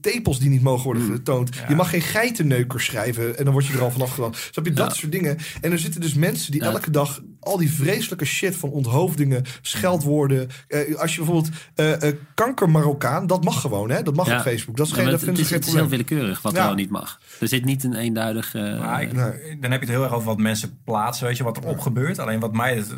[0.00, 1.12] tepels die niet mogen worden mm.
[1.12, 1.50] getoond.
[1.68, 4.34] Je mag geen geitenneuker schrijven en dan word je er al vanaf gedaan.
[4.50, 5.38] Snap je, dat soort dingen.
[5.60, 10.48] En er zitten dus mensen die elke dag al die vreselijke shit van onthoofdingen, scheldwoorden.
[10.68, 14.02] Uh, als je bijvoorbeeld uh, uh, kanker Marokkaan, dat mag gewoon, hè?
[14.02, 14.76] Dat mag op Facebook.
[14.76, 17.20] Dat is geen, dat het, is, het is heel willekeurig wat wel niet mag.
[17.40, 18.54] Er zit niet een eenduidig.
[18.54, 19.14] Ik,
[19.60, 21.80] dan heb je het heel erg over wat mensen plaatsen, weet je, wat er op
[21.80, 22.18] gebeurt.
[22.18, 22.94] Alleen wat mij, het,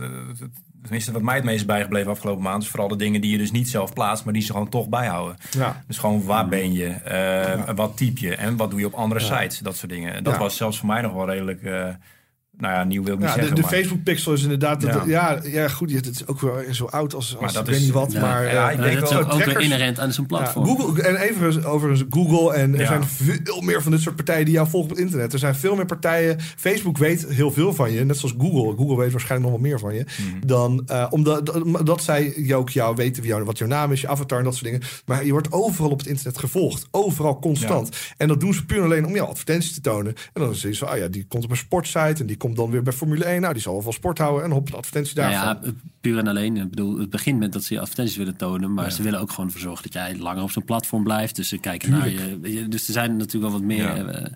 [0.82, 3.51] tenminste wat mij het meest bijgebleven afgelopen maand, is vooral de dingen die je dus
[3.51, 5.36] niet zelf plaatst, maar die ze gewoon toch bijhouden.
[5.51, 5.82] Ja.
[5.86, 6.95] Dus gewoon waar ben je,
[7.74, 10.24] wat typ je en wat doe je op andere sites, dat soort dingen.
[10.24, 11.62] Dat was zelfs voor mij nog wel redelijk
[12.63, 13.49] nou ja, nieuw wil ik niet zeggen.
[13.49, 14.81] De, de maar- Facebook pixel is inderdaad...
[14.81, 15.03] dat- Ja.
[15.07, 17.77] Ja, ja, goed, het is ook wel zo oud als, als Maar dat ik weet
[17.79, 18.13] is- niet wat.
[18.13, 18.21] Ja.
[18.21, 20.67] maar Ja, eh, ik denk dat is ook, ook weer inherent aan zo'n ja, platform.
[20.67, 22.55] Google, en even overigens Google.
[22.55, 22.87] En er Ja.
[22.87, 25.33] zijn veel meer van dit soort partijen die jou volgen op het internet.
[25.33, 26.37] Er zijn veel meer partijen.
[26.57, 28.05] Facebook weet heel veel van je.
[28.05, 28.77] Net zoals Google.
[28.77, 30.05] Google weet waarschijnlijk nog wel meer van je.
[30.05, 30.47] Mhm.
[30.47, 34.01] Dan, eh, omdat dat, dat zij ook jou weten wie jou, wat jouw naam is,
[34.01, 34.81] je avatar en dat soort dingen.
[35.07, 36.87] Maar je wordt overal op het internet gevolgd.
[36.91, 37.97] Overal constant.
[38.17, 40.15] En dat doen ze puur en alleen om jou advertenties te tonen.
[40.33, 42.15] En dan zie je zo, ah ja, die komt op een sportsite.
[42.21, 43.41] En die komt dan weer bij Formule 1.
[43.41, 44.45] Nou, die zal wel van sport houden.
[44.45, 45.59] En hop, een advertentie Nou daarvan.
[45.65, 46.57] ja, puur en alleen.
[46.57, 48.73] Ik bedoel, het begint met dat ze je advertenties willen tonen.
[48.75, 51.37] Maar ze willen ook gewoon ervoor zorgen dat jij langer op zo'n platform blijft.
[51.37, 52.69] Dus ze kijken naar je.
[52.69, 53.97] Dus er zijn natuurlijk wel wat meer Ja.
[53.97, 54.33] eh, eh,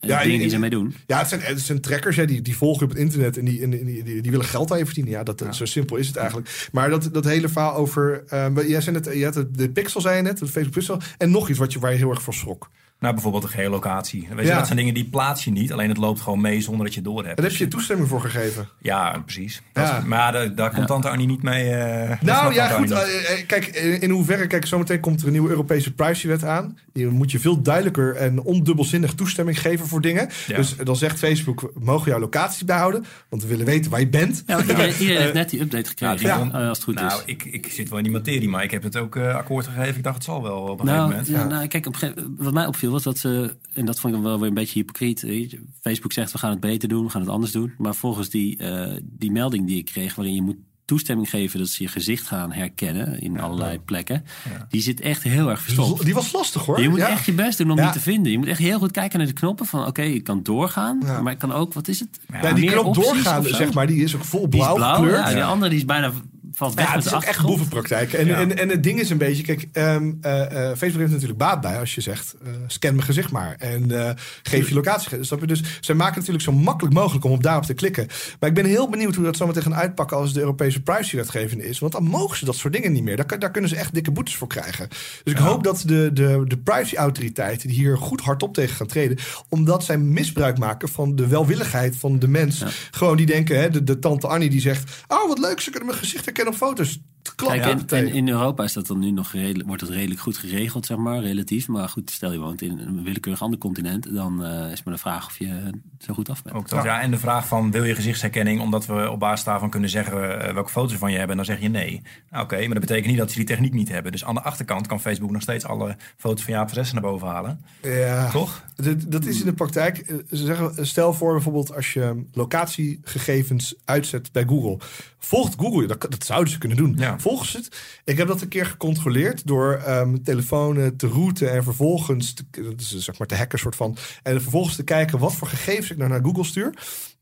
[0.00, 0.94] Ja, dingen in- die ze mee doen.
[1.06, 3.62] Ja, het zijn, het zijn trackers, hè, die, die volgen op het internet en die,
[3.62, 5.12] en die, die, die willen geld aan je verdienen.
[5.12, 6.68] Ja, dat, zo simpel is het eigenlijk.
[6.72, 8.24] Maar dat, dat hele verhaal over...
[8.28, 10.98] eh, jij zei net, je had de, de pixel, zei je net, de Facebook pixel.
[11.18, 12.70] En nog iets wat je, waar je heel erg voor schrok.
[13.00, 14.28] Nou, bijvoorbeeld de geolocatie.
[14.30, 14.56] Weet je, Ja.
[14.56, 15.72] dat zijn dingen die plaats je niet.
[15.72, 17.36] Alleen het loopt gewoon mee zonder dat je door hebt.
[17.36, 18.68] Daar heb je toestemming voor gegeven.
[18.78, 19.62] Ja, precies.
[19.74, 19.98] Ja.
[19.98, 21.70] is- maar daar, daar komt Tante Arnie niet mee.
[21.70, 22.90] eh, Nou ja, goed.
[22.90, 22.98] Eh,
[23.38, 26.78] eh, kijk, in in hoeverre, kijk, zometeen komt er een nieuwe Europese privacywet aan.
[26.92, 30.28] Die moet je veel duidelijker en ondubbelzinnig toestemming geven voor dingen.
[30.46, 30.56] Ja.
[30.56, 34.08] Dus dan zegt Facebook, we mogen jouw locatie bijhouden, want we willen weten waar je
[34.08, 34.42] bent.
[34.46, 36.26] Ja, iedereen, iedereen heeft net die update gekregen.
[36.26, 37.22] Ja, eh, als het goed nou, is.
[37.26, 39.96] ik, ik zit wel in die materie, maar ik heb het ook akkoord gegeven.
[39.96, 41.50] Ik dacht, het zal wel op een Nou, gegeven moment.
[41.50, 44.14] ja, nou, kijk, op een gegeven- wat mij opviel was dat ze, en dat vond
[44.14, 45.20] ik dan wel weer een beetje hypocriet.
[45.20, 47.72] je, Facebook zegt we gaan het beter doen, we gaan het anders doen.
[47.78, 51.68] Maar volgens die, eh, die melding die ik kreeg, waarin je moet toestemming geven dat
[51.68, 54.24] ze je gezicht gaan herkennen in allerlei plekken,
[54.68, 56.04] die zit echt heel erg verstopt.
[56.04, 56.80] Die was lastig hoor.
[56.80, 58.32] Je moet echt je best doen om die te vinden.
[58.32, 61.32] Je moet echt heel goed kijken naar de knoppen van oké, ik kan doorgaan, maar
[61.32, 62.20] ik kan ook, wat is het?
[62.42, 65.28] Ja, die knop doorgaan, zeg maar, die is ook vol Die is blauw, blauw, gekleurd.
[65.28, 66.12] ja, die andere die is bijna
[66.52, 68.12] valt weg Ja, het is ook echt boevenpraktijk.
[68.12, 68.36] En, Ja.
[68.36, 71.60] en, en het ding is een beetje, kijk, ehm, eh, eh, Facebook heeft natuurlijk baat
[71.60, 75.24] bij als je zegt, eh, scan mijn gezicht maar en geef je locatie.
[75.24, 75.46] Snap je?
[75.46, 78.06] Dus zij maken het natuurlijk zo makkelijk mogelijk om op daarop te klikken.
[78.40, 81.78] Maar ik ben heel benieuwd hoe dat zometeen gaan uitpakken als de Europese privacywetgeving is.
[81.78, 83.16] Want dan mogen ze dat soort dingen niet meer.
[83.16, 84.88] Daar, daar kunnen ze echt dikke boetes voor krijgen.
[85.24, 89.84] Dus ik hoop dat de, de, de privacy-autoriteiten hier goed hardop tegen gaan treden, omdat
[89.84, 92.64] zij misbruik maken van de welwilligheid van de mens.
[92.90, 95.88] Gewoon die denken, hè, de, de tante Annie die zegt, oh wat leuk, ze kunnen
[95.88, 97.00] mijn gezicht herkennen op foto's.
[97.36, 97.52] Klopt.
[97.60, 100.36] Kijk, ja, en, in Europa is dat dan nu nog redelijk, wordt het redelijk goed
[100.36, 101.68] geregeld, zeg maar, relatief.
[101.68, 105.00] Maar goed, stel je woont in een willekeurig ander continent, dan eh, is maar de
[105.00, 106.56] vraag of je zo goed af bent.
[106.56, 107.00] Ook dat, ja.
[107.00, 108.60] En de vraag van, wil je gezichtsherkenning?
[108.60, 111.38] Omdat we op basis daarvan kunnen zeggen eh, welke foto's van je hebben.
[111.38, 112.02] En dan zeg je nee.
[112.30, 114.12] Nou, Oké, maar dat betekent niet dat ze die techniek niet hebben.
[114.12, 117.28] Dus aan de achterkant kan Facebook nog steeds alle foto's van Jaap Verzessen naar boven
[117.28, 117.60] halen.
[117.82, 118.30] Ja.
[118.30, 118.64] Toch?
[118.76, 119.98] Dat, dat is in de praktijk.
[119.98, 124.78] eh, Ze zeggen, stel voor bijvoorbeeld als je locatiegegevens uitzet bij Google.
[125.18, 125.86] Volgt Google je?
[125.86, 126.94] Dat, dat zouden ze kunnen doen.
[126.98, 127.09] Ja.
[127.18, 127.76] Volgen ze het?
[128.04, 132.44] Ik heb dat een keer gecontroleerd door ehm telefoons te routen en vervolgens te,
[132.76, 133.96] zeg maar te hacken soort van.
[134.22, 136.74] En vervolgens te kijken wat voor gegevens ik nou naar Google stuur.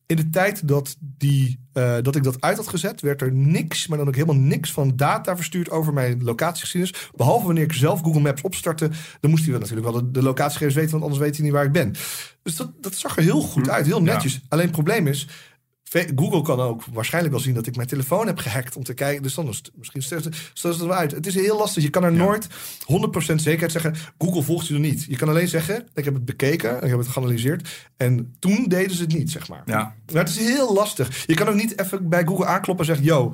[0.06, 3.86] In de tijd dat, die, eh, dat ik dat uit had gezet, werd er niks,
[3.86, 7.10] maar dan ook helemaal niks van data verstuurd over mijn locatiegeschiedenis.
[7.16, 10.22] Behalve wanneer ik zelf Google Maps opstartte, dan moest hij wel natuurlijk wel de, de
[10.22, 11.94] locatiegegevens weten, want anders weet hij niet waar ik ben.
[12.42, 14.40] Dus dat, dat zag er heel goed uit, heel netjes.
[14.48, 15.28] Alleen het probleem is,
[16.16, 19.22] Google kan ook waarschijnlijk wel zien dat ik mijn telefoon heb gehackt om te kijken.
[19.22, 21.10] Dus dan is het, misschien stelt ze het wel uit.
[21.10, 21.82] Het is heel lastig.
[21.82, 22.46] Je kan er nooit
[23.30, 23.94] 100% zekerheid zeggen.
[24.18, 25.04] Google volgt je er niet.
[25.08, 27.68] Je kan alleen zeggen: ik heb het bekeken, ik heb het geanalyseerd.
[27.96, 29.62] En toen deden ze het niet, zeg maar.
[29.66, 29.94] Ja.
[30.12, 31.24] Maar het is heel lastig.
[31.26, 33.32] Je kan ook niet even bij Google aankloppen en zeggen: yo,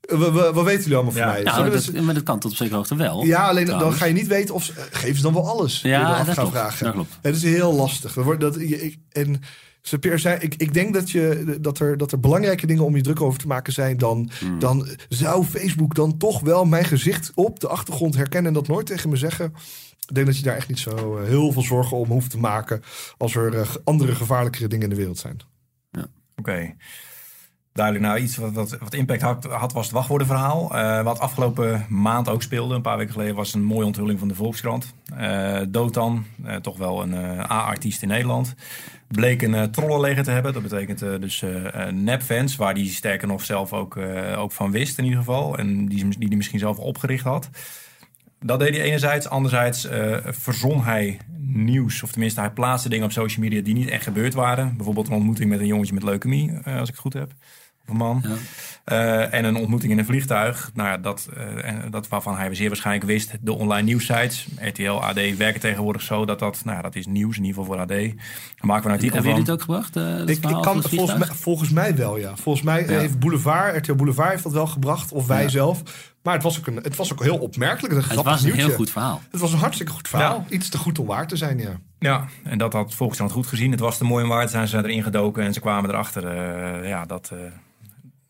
[0.00, 1.26] we, we, wat weten jullie allemaal van Ja.
[1.26, 1.42] mij?
[1.42, 3.24] Ja, dat, maar dat kan tot op zekere hoogte wel.
[3.24, 5.80] ja, alleen dan ga je niet weten of ze, geven ze dan wel alles.
[5.80, 6.50] Ja, dat klopt.
[6.50, 6.84] vragen.
[6.84, 7.18] Dat klopt.
[7.22, 8.12] Het is heel lastig.
[8.12, 9.40] Dat wordt, dat, je- ik, en
[9.86, 12.96] ze Peer zei, ik, ik denk dat, je, dat, er, dat er belangrijke dingen om
[12.96, 13.96] je druk over te maken zijn.
[13.96, 14.58] Dan, Hmm.
[14.58, 18.86] dan zou Facebook dan toch wel mijn gezicht op de achtergrond herkennen en dat nooit
[18.86, 19.54] tegen me zeggen.
[20.08, 22.38] Ik denk dat je daar echt niet zo eh, heel veel zorgen om hoeft te
[22.38, 22.82] maken
[23.16, 25.40] als er eh, andere gevaarlijkere dingen in de wereld zijn.
[26.36, 26.74] Oké.
[27.74, 28.04] Duidelijk.
[28.04, 30.74] Nou, iets wat, wat, impact had, was het wachtwoordenverhaal.
[30.74, 34.28] Eh, wat afgelopen maand ook speelde, een paar weken geleden, was een mooie onthulling van
[34.28, 34.94] de Volkskrant.
[35.16, 38.54] Eh Dotan, eh, toch wel een A-artiest in Nederland,
[39.08, 40.52] bleek een trollenleger te hebben.
[40.52, 41.44] Dat betekent dus
[41.90, 43.96] nepfans, waar die sterker nog zelf ook,
[44.36, 45.58] ook van wist in ieder geval.
[45.58, 47.50] En die die, die misschien zelf opgericht had.
[48.40, 49.28] Dat deed hij enerzijds.
[49.28, 49.88] Anderzijds
[50.22, 52.02] verzon hij nieuws.
[52.02, 54.76] Of tenminste, hij plaatste dingen op social media die niet echt gebeurd waren.
[54.76, 57.32] Bijvoorbeeld een ontmoeting met een jongetje met leukemie, als ik het goed heb.
[57.86, 58.24] Of een man.
[58.28, 58.34] Ja.
[58.84, 60.70] Eh, en een ontmoeting in een vliegtuig.
[60.74, 63.32] Nou, ja, dat, eh, en dat waarvan hij zeer waarschijnlijk wist.
[63.40, 67.36] De online nieuwsites, RTL, AD, werken tegenwoordig zo dat dat, nou ja, dat is nieuws
[67.36, 67.88] in ieder geval voor AD.
[67.88, 67.96] Daar
[68.60, 69.22] maken we een artikel Hebben van.
[69.22, 69.96] jullie het ook gebracht?
[69.96, 72.36] eh, Ik, kan, het volgens, mij, volgens mij wel, ja.
[72.36, 72.98] Volgens mij Ja.
[72.98, 75.12] heeft Boulevard, RTL Boulevard heeft dat wel gebracht.
[75.12, 75.48] Of wij Ja.
[75.48, 75.82] zelf.
[76.22, 77.94] Maar het was ook, een, het was ook heel opmerkelijk.
[77.94, 79.22] Een het was een heel goed verhaal.
[79.30, 80.46] Het was een hartstikke goed verhaal.
[80.48, 81.80] Iets te goed om waar te zijn, ja.
[81.98, 83.70] Ja, en dat had Volkskrant goed gezien.
[83.70, 84.64] Het was te mooi om waar te zijn.
[84.64, 86.24] Ze zijn erin gedoken en ze kwamen erachter
[86.82, 87.32] uh, ja, dat...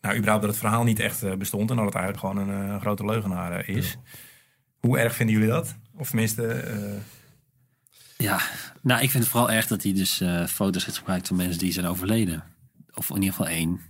[0.05, 1.69] Nou, überhaupt dat het verhaal niet echt uh, bestond.
[1.69, 3.97] En dat het eigenlijk gewoon een grote leugenaar is.
[4.79, 5.75] Hoe erg vinden jullie dat?
[5.97, 6.63] Of tenminste...
[8.17, 8.39] Ja,
[8.81, 11.71] nou, ik vind het vooral erg dat hij dus foto's heeft gebruikt van mensen die
[11.71, 12.43] zijn overleden.
[12.93, 13.81] Of in ieder geval één.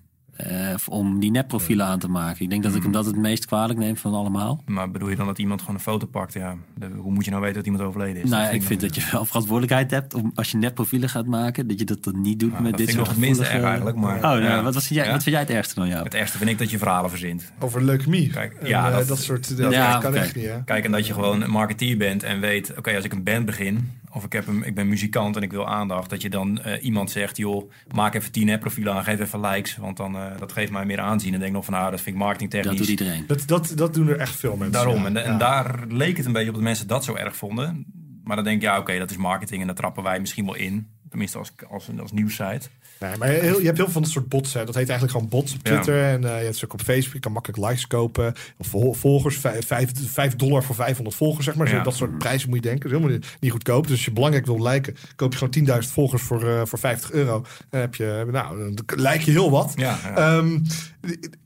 [0.52, 2.44] Uh, om die nepprofielen aan te maken.
[2.44, 4.62] Ik denk dat ik hem dat het meest kwalijk neem van allemaal.
[4.66, 6.34] Maar bedoel je dan dat iemand gewoon een foto pakt?
[6.34, 6.56] Ja,
[6.98, 8.30] hoe moet je nou weten dat iemand overleden is?
[8.30, 11.68] Nou, ja, ik vind dat je wel verantwoordelijkheid hebt om als je nepprofielen gaat maken,
[11.68, 13.06] dat je dat dan niet doet nou, met dit soort.
[13.06, 13.98] Dat vind ik nog het minste erg eigenlijk.
[13.98, 14.64] Maar, oh, nou, ja.
[14.64, 16.04] wat, was jij, wat vind jij het ergste dan jou?
[16.04, 17.52] Het ergste vind ik dat je verhalen verzint.
[17.60, 18.30] Over leukemie.
[18.30, 19.58] Kijk, ja, dat, dat, soort.
[19.58, 20.46] Dat ja, kan echt niet.
[20.46, 20.64] Hè?
[20.64, 23.46] Kijk, en dat je gewoon een marketeer bent en weet, oké, als ik een band
[23.46, 26.10] begin, of ik, heb een, ik ben muzikant en ik wil aandacht.
[26.10, 29.78] Dat je dan uh, iemand zegt, joh, maak even 10 app-profielen aan, geef even likes.
[29.78, 31.34] Want dan, uh, dat geeft mij meer aanzien.
[31.34, 32.78] En denk nog van, nou, dat vind ik marketingtechnisch.
[32.78, 33.24] Dat doet iedereen.
[33.28, 34.72] Dat, dat, dat doen er echt veel mensen.
[34.72, 35.06] Daarom.
[35.06, 37.86] En, en daar leek het een beetje op dat mensen dat zo erg vonden.
[38.24, 39.62] Maar dan denk je, ja, oké, dat is marketing.
[39.62, 40.88] En daar trappen wij misschien wel in.
[41.10, 42.70] Tenminste, als, als, als nieuwssite.
[43.00, 44.54] Nee, maar heel, je hebt heel veel van dat soort bots.
[44.54, 44.66] Hè.
[44.66, 46.04] Dat heet eigenlijk gewoon bots op Twitter.
[46.04, 47.14] En uh, je hebt ze ook op Facebook.
[47.14, 48.34] Je kan makkelijk likes kopen.
[48.58, 48.68] Of
[48.98, 49.38] volgers.
[49.38, 51.70] 5 dollar voor 500 volgers, zeg maar.
[51.70, 51.84] Ja.
[51.84, 52.90] Dat soort prijzen moet je denken.
[52.90, 53.84] Dat is helemaal niet, goedkoop.
[53.84, 57.12] Dus als je belangrijk wil liken, koop je gewoon 10.000 volgers voor, uh, voor 50
[57.12, 57.46] euro.
[57.70, 59.74] Dan heb je, nou, dan lijk je heel wat.
[59.76, 60.64] Ja, um,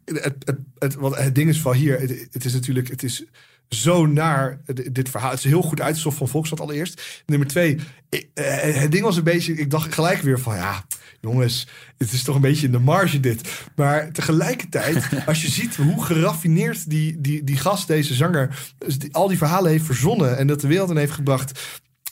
[0.05, 3.25] het, het, het, wat, het ding is van hier, het, het is natuurlijk, het is
[3.69, 5.29] zo naar dit verhaal.
[5.29, 7.23] Het is heel goed uitgezocht van Volksstad allereerst.
[7.25, 7.79] Nummer twee,
[8.09, 10.85] eh, het ding was een beetje, ik dacht gelijk weer van ja,
[11.21, 11.67] jongens,
[11.97, 13.49] het is toch een beetje in de marge dit.
[13.75, 18.71] Maar tegelijkertijd, als je ziet hoe geraffineerd die, die, die gast, deze zanger,
[19.11, 21.59] al die verhalen heeft verzonnen en dat de wereld in heeft gebracht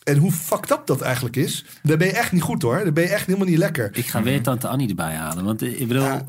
[0.07, 2.83] en hoe fucked up dat eigenlijk is, dan ben je echt niet goed hoor.
[2.83, 3.89] Dan ben je echt helemaal niet lekker.
[3.93, 5.43] Ik ga weer tante Annie erbij halen.
[5.43, 6.25] Want eh, ik bedoel, ja.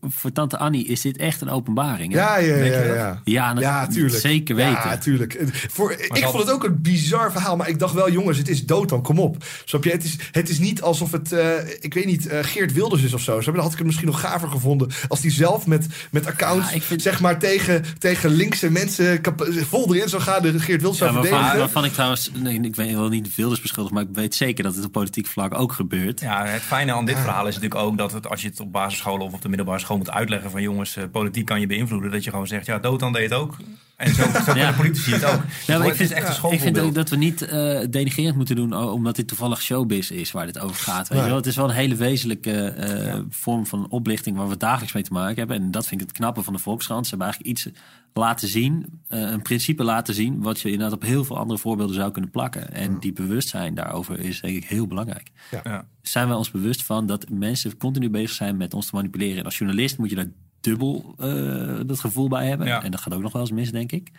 [0.00, 2.12] voor, tante Annie is dit echt een openbaring.
[2.12, 2.18] Hè?
[2.18, 2.84] Ja, ja, ja.
[2.84, 4.20] Ja, ja, ja tuurlijk.
[4.20, 4.72] Zeker weten.
[4.72, 5.40] Ja, tuurlijk.
[5.70, 7.56] Voor, ik vond het ook een bizar verhaal.
[7.56, 9.02] Maar ik dacht wel, jongens, het is dood dan.
[9.02, 9.44] Kom op.
[9.64, 9.90] Snap je?
[9.90, 13.14] Het is, het is niet alsof het, uh, ik weet niet, uh, Geert Wilders is
[13.14, 13.40] of zo.
[13.40, 14.90] Dan had ik het misschien nog gaver gevonden.
[15.08, 17.02] Als die zelf met, met accounts, vind...
[17.02, 19.20] zeg maar, tegen, tegen linkse mensen
[19.68, 20.42] vol erin zou gaan.
[20.42, 21.58] De Geert Wilders zou verdedigen.
[21.58, 24.74] Waarvan ik trouwens, nee, ik weet wel niet Wilders beschuldigd, maar ik weet zeker dat
[24.74, 26.20] het op politiek vlak ook gebeurt.
[26.20, 28.72] Ja, het fijne aan dit verhaal is natuurlijk ook dat het, als je het op
[28.72, 32.10] basisscholen of op de middelbare school moet uitleggen van jongens, uh, politiek kan je beïnvloeden,
[32.10, 33.56] dat je gewoon zegt, ja, dood deed het ook.
[33.96, 34.70] En zo, zo ja.
[34.70, 35.42] de politici het ook.
[35.66, 38.56] Ja, maar ik vind, echt een ik vind ook dat we niet uh, denigrerend moeten
[38.56, 41.08] doen, omdat dit toevallig showbiz is waar dit over gaat.
[41.08, 41.36] Weet je wel?
[41.36, 45.12] Het is wel een hele wezenlijke uh, vorm van oplichting waar we dagelijks mee te
[45.12, 45.56] maken hebben.
[45.56, 47.04] En dat vind ik het knappe van de Volkskrant.
[47.04, 47.68] Ze hebben eigenlijk iets
[48.12, 51.94] laten zien, uh, een principe laten zien, wat je inderdaad op heel veel andere voorbeelden
[51.94, 52.72] zou kunnen plakken.
[52.72, 55.30] En die bewustzijn daarover is denk ik heel belangrijk.
[55.64, 55.86] Ja.
[56.02, 59.38] Zijn wij ons bewust van dat mensen continu bezig zijn met ons te manipuleren?
[59.38, 60.30] En als journalist moet je daar
[60.64, 62.66] dubbel uh, dat gevoel bij hebben.
[62.66, 62.82] Ja.
[62.82, 64.10] En dat gaat ook nog wel eens mis, denk ik.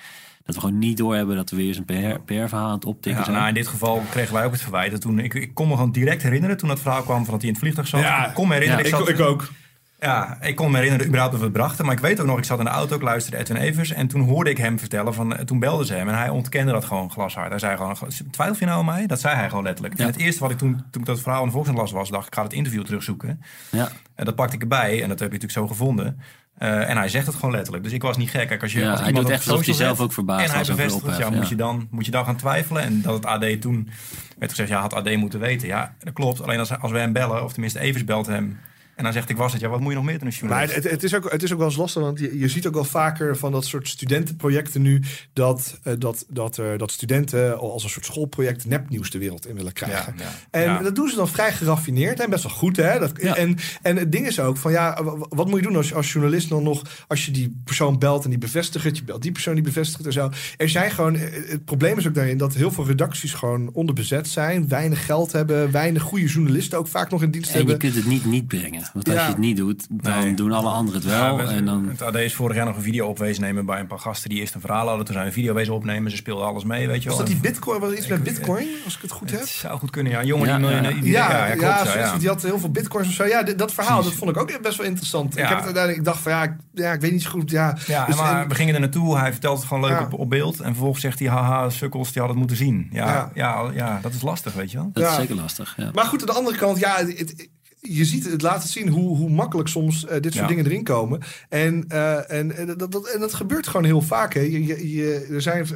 [0.46, 3.32] Dat we gewoon niet doorhebben dat we weer eens een PR-verhaal aan het optikken ja,
[3.32, 5.02] Nou, in dit geval kregen wij ook het verwijt.
[5.02, 7.50] Toen, ik, ik kon me gewoon direct herinneren toen dat verhaal kwam van dat hij
[7.50, 8.00] in het vliegtuig zat.
[8.00, 8.86] Ja, ik kon me herinneren.
[8.86, 9.52] ik, ik ook.
[10.00, 11.86] Ja, ik kon me herinneren überhaupt dat we het brachten.
[11.86, 13.92] Maar ik weet ook nog, ik zat in de auto, ik luisterde Edwin Evers.
[13.92, 16.08] En toen hoorde ik hem vertellen, van, toen belde ze hem.
[16.08, 17.50] En hij ontkende dat gewoon glashard.
[17.50, 17.98] Hij zei gewoon,
[18.32, 19.08] twijfel je nou aan mij?
[19.08, 20.00] Dat zei hij gewoon letterlijk.
[20.00, 22.10] En het eerste wat ik toen, toen ik dat verhaal in de Volkskrant las was,
[22.10, 23.42] dacht ik, ga het interview terugzoeken.
[23.70, 23.90] Ja.
[24.16, 26.20] En dat pakte ik erbij en dat heb je natuurlijk zo gevonden.
[26.60, 27.84] Uh, en hij zegt het gewoon letterlijk.
[27.84, 28.48] Dus ik was niet gek.
[28.48, 31.18] Kijk, als je, ja, als hij doet echt alsof zelf ook verbaasd En hij bevestigt
[31.18, 32.82] ja, Moet, je dan, moet je dan gaan twijfelen.
[32.82, 33.90] En dat het AD toen
[34.38, 35.68] werd gezegd, ja, had AD moeten weten.
[35.68, 36.42] Ja, dat klopt.
[36.42, 38.60] Alleen als, als wij hem bellen, of tenminste Evers belt hem
[38.96, 40.68] en dan zegt ik was het, ja, wat moet je nog meer doen als journalist?
[40.68, 42.68] Maar het, het, is ook, het is ook wel eens lastig, want je, je ziet
[42.68, 45.02] ook wel vaker van dat soort studentenprojecten nu,
[45.34, 49.56] dat, uh, dat, dat, uh, dat studenten als een soort schoolproject nepnieuws de wereld in
[49.56, 50.16] willen krijgen.
[50.18, 52.76] Ja, en dat doen ze dan vrij geraffineerd en best wel goed.
[52.76, 53.00] Hè?
[53.00, 56.12] Dat, en, en het ding is ook van, ja, wat moet je doen als, als
[56.12, 59.32] journalist dan nog, als je die persoon belt en die bevestigt het, je belt die
[59.32, 60.32] persoon die bevestigt en zo.
[60.58, 64.28] Er zijn gewoon, eh, het probleem is ook daarin dat heel veel redacties gewoon onderbezet
[64.28, 67.80] zijn, weinig geld hebben, weinig goede journalisten ook vaak nog in dienst hebben.
[67.80, 68.85] En je kunt het niet niet brengen.
[68.94, 71.40] Want als je het niet doet, dan doen alle anderen het wel.
[71.40, 71.88] en dan...
[71.88, 74.40] Het AD is vorig jaar nog een video opwezen nemen bij een paar gasten die
[74.40, 75.06] eerst een verhaal hadden.
[75.06, 76.12] Toen zijn een video wezen opnemen.
[76.12, 77.80] Ze speelden alles mee, weet je Was dat die bitcoin?
[77.80, 79.40] Was iets met bitcoin, als ik het goed heb?
[79.40, 80.20] Het zou goed kunnen, ja.
[80.20, 81.12] Een jongen die...
[81.12, 83.26] Ja, ja, die had heel veel bitcoins of zo.
[83.26, 85.38] Ja, dat verhaal, dat vond ik ook best wel interessant.
[85.38, 87.52] Ik, heb het uiteindelijk, ik dacht van ja, ja, ik weet niet zo goed.
[87.52, 89.18] Ja, ja dus, maar we gingen er naartoe.
[89.18, 90.60] Hij vertelt het gewoon leuk op, op beeld.
[90.60, 92.90] En vervolgens zegt hij, haha, sukkels, die hadden het moeten zien.
[92.92, 93.72] Ja, ja.
[93.74, 94.90] ja, dat is lastig, weet je wel.
[94.94, 97.50] Dat is zeker lastig, Maar goed, aan de andere kant, ja, het,
[97.90, 101.22] je ziet het laten zien hoe, hoe makkelijk soms dit soort dingen erin komen.
[101.50, 101.90] En,
[102.28, 104.34] en, dat, dat, en dat gebeurt gewoon heel vaak.
[104.34, 104.40] Hè.
[104.40, 105.68] Je, je, er zijn,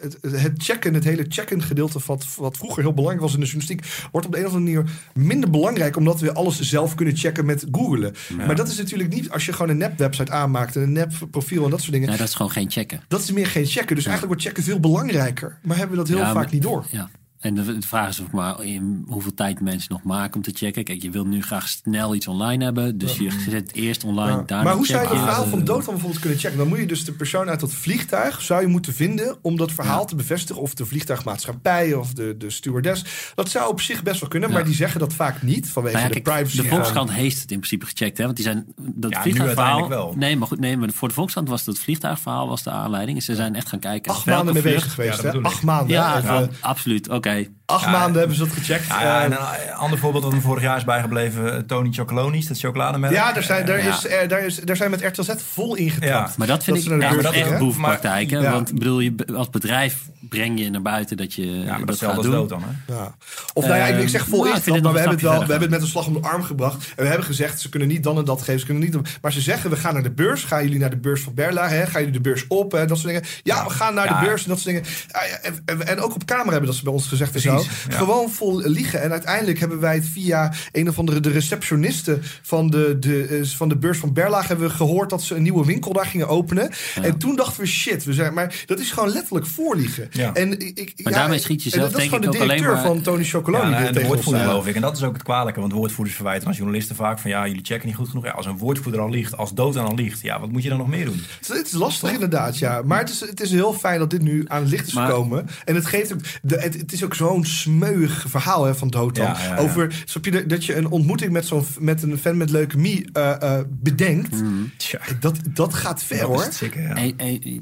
[0.00, 3.46] het, het checken, het hele checken gedeelte wat, wat vroeger heel belangrijk was in de
[3.46, 7.16] journalistiek, wordt op de een of andere manier minder belangrijk omdat we alles zelf kunnen
[7.16, 8.14] checken met googlen.
[8.36, 11.12] Maar dat is natuurlijk niet als je gewoon een nep website aanmaakt en een nep
[11.30, 12.10] profiel en dat soort dingen.
[12.10, 13.00] Ja, dat is gewoon geen checken.
[13.08, 13.96] Dat is meer geen checken.
[13.96, 15.58] Dus eigenlijk wordt checken veel belangrijker.
[15.62, 16.86] Maar hebben we dat heel vaak niet door.
[16.90, 17.08] Ja.
[17.38, 20.84] En de, vraag is ook maar in hoeveel tijd mensen nog maken om te checken.
[20.84, 22.98] Kijk, je wil nu graag snel iets online hebben.
[22.98, 24.62] Dus je zet eerst online, ja.
[24.62, 26.58] Maar hoe zou je het verhaal van dood dan bijvoorbeeld kunnen checken?
[26.58, 29.72] Dan moet je dus de persoon uit dat vliegtuig zou je moeten vinden om dat
[29.72, 30.62] verhaal te bevestigen.
[30.62, 33.04] Of de vliegtuigmaatschappij of de, de stewardess.
[33.34, 36.12] Dat zou op zich best wel kunnen, maar die zeggen dat vaak niet vanwege nou
[36.12, 36.56] de privacy.
[36.56, 38.24] De Volkskrant heeft het in principe gecheckt, hè?
[38.24, 39.88] Want die zijn dat vliegtuigverhaal.
[39.88, 40.14] Wel.
[40.16, 43.22] Nee, maar goed, nee, maar voor de Volkskrant was het vliegtuigverhaal was de aanleiding.
[43.22, 44.12] Ze zijn echt gaan kijken.
[44.12, 45.42] Acht maanden mee bezig geweest, hè?
[45.42, 45.96] Acht maanden.
[45.96, 47.08] Ja, absoluut.
[47.08, 47.27] Oké.
[47.28, 48.86] okay Acht maanden hebben ze dat gecheckt.
[48.86, 52.58] Ja, en een ander voorbeeld dat me vorig jaar is bijgebleven, eh, Tony Chocolonies, dat
[52.58, 53.12] chocolademerk.
[53.12, 56.36] Ja, daar zijn, daar, is, daar, is, daar zijn met RTL Z vol ingetrapt.
[56.36, 58.30] Maar dat vind ik ja, dat echt boefpraktijk.
[58.30, 59.96] Want bedoel, je, als bedrijf
[60.28, 62.32] breng je naar buiten dat je ja, maar dat, dat gaat doen.
[62.32, 62.94] dood dan, hè?
[62.94, 63.14] Ja.
[63.52, 65.38] Of nou ja, ik, ik zeg vol uh, ingetrapt, maar we hebben, het wel, we
[65.38, 66.88] hebben het met een slag om de arm gebracht.
[66.96, 69.18] En we hebben gezegd, ze kunnen niet dan en dat geven, ze kunnen niet...
[69.20, 70.44] Maar ze zeggen, we gaan naar de beurs.
[70.44, 71.68] Gaan jullie naar de beurs van Berla?
[71.68, 71.86] Hè?
[71.86, 72.72] Gaan jullie de beurs op?
[72.72, 72.86] Hè?
[72.86, 73.28] Dat soort dingen.
[73.42, 74.90] Ja, we gaan naar de beurs en dat soort dingen.
[75.64, 77.92] En, en, ook op camera hebben dat ze bij ons gezegd en.
[77.92, 79.02] Gewoon vol liegen.
[79.02, 83.44] En uiteindelijk hebben wij het via een of andere de receptionisten van de, de, eh,
[83.44, 86.28] van de beurs van Berlaag hebben we gehoord dat ze een nieuwe winkel daar gingen
[86.28, 86.70] openen.
[87.02, 90.12] En toen dachten we shit, we zijn, maar dat is gewoon letterlijk voorliegen.
[90.34, 92.82] En ik, maar daarmee schiet je zelf denk ik ook alleen maar...
[92.82, 93.70] van Tony Chocoloni.
[93.70, 94.74] Ja, de woordvoerder geloof ik.
[94.74, 97.64] En dat is ook het kwalijke, want woordvoerders verwijten als journalisten vaak van ja, jullie
[97.64, 98.24] checken niet goed genoeg.
[98.24, 100.78] Ja, als een woordvoerder al liegt, als dood al liegt, ja, wat moet je dan
[100.78, 101.22] nog meer doen?
[101.46, 102.82] Het is lastig inderdaad, ja.
[102.84, 105.48] Maar het is, het is heel fijn dat dit nu aan het licht is gekomen.
[105.64, 109.24] En het geeft ook, de, het, is ook zo'n smeuig verhaal hè, van Dotan.
[109.24, 113.34] Ja, Over je, dat je een ontmoeting met, zo'n, met een fan met leukemie uh,
[113.42, 114.42] uh, bedenkt.
[114.42, 114.70] Mm.
[115.20, 116.48] Dat, dat gaat ver dat hoor.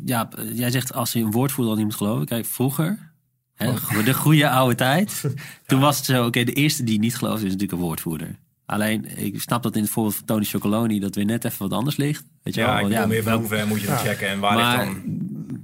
[0.05, 2.27] ja, jij zegt als je een woordvoerder al niet moet geloven.
[2.27, 3.15] Kijk, vroeger
[3.57, 3.73] Hè,
[4.05, 5.25] de goede oude tijd.
[5.67, 8.39] Toen was het zo, oké, de eerste die niet geloofde is natuurlijk een woordvoerder.
[8.67, 11.79] Alleen, ik snap dat in het voorbeeld van Tony Chocoloni dat weer net even wat
[11.79, 12.25] anders ligt.
[12.47, 12.91] Weet je ja, wel?
[12.91, 15.17] ja, meer van hoe ver moet je checken en waar maar, ligt dan...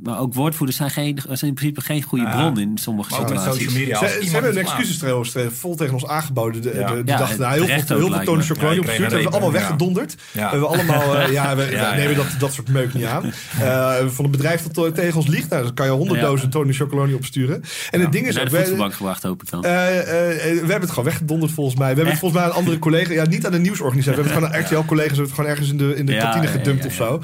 [0.03, 3.49] Maar ook woordvoerders zijn, geen, zijn in principe geen goede bron in sommige maar situaties.
[3.49, 3.99] Ook social media.
[3.99, 6.63] Ze, hebben een excuses trouwens vol tegen ons aangeboden.
[6.63, 8.61] De, de, die dachten, nou, heel veel, heel veel Tony stuurt.
[8.61, 10.17] Hebben we allemaal weggedonderd.
[10.33, 11.63] We hebben allemaal, uh, ja, we,
[11.97, 13.33] nemen dat, dat soort meuk niet aan.
[13.61, 17.15] Uh, van een bedrijf dat tegen ons liegt, nou, dan kan je honderdduizend Tony Chocoloni
[17.15, 17.63] opsturen.
[17.91, 18.51] En het ding is ook...
[18.51, 19.61] de gebracht, hoop ik dan.
[19.61, 21.89] We hebben het gewoon weggedonderd volgens mij.
[21.89, 24.23] We hebben het volgens mij aan andere collega's, ja, niet aan de nieuwsorganisatie.
[24.23, 26.17] We hebben het gewoon aan RTL-collega's, we hebben het gewoon ergens in de, in de
[26.17, 27.21] kantine gedumpt of zo.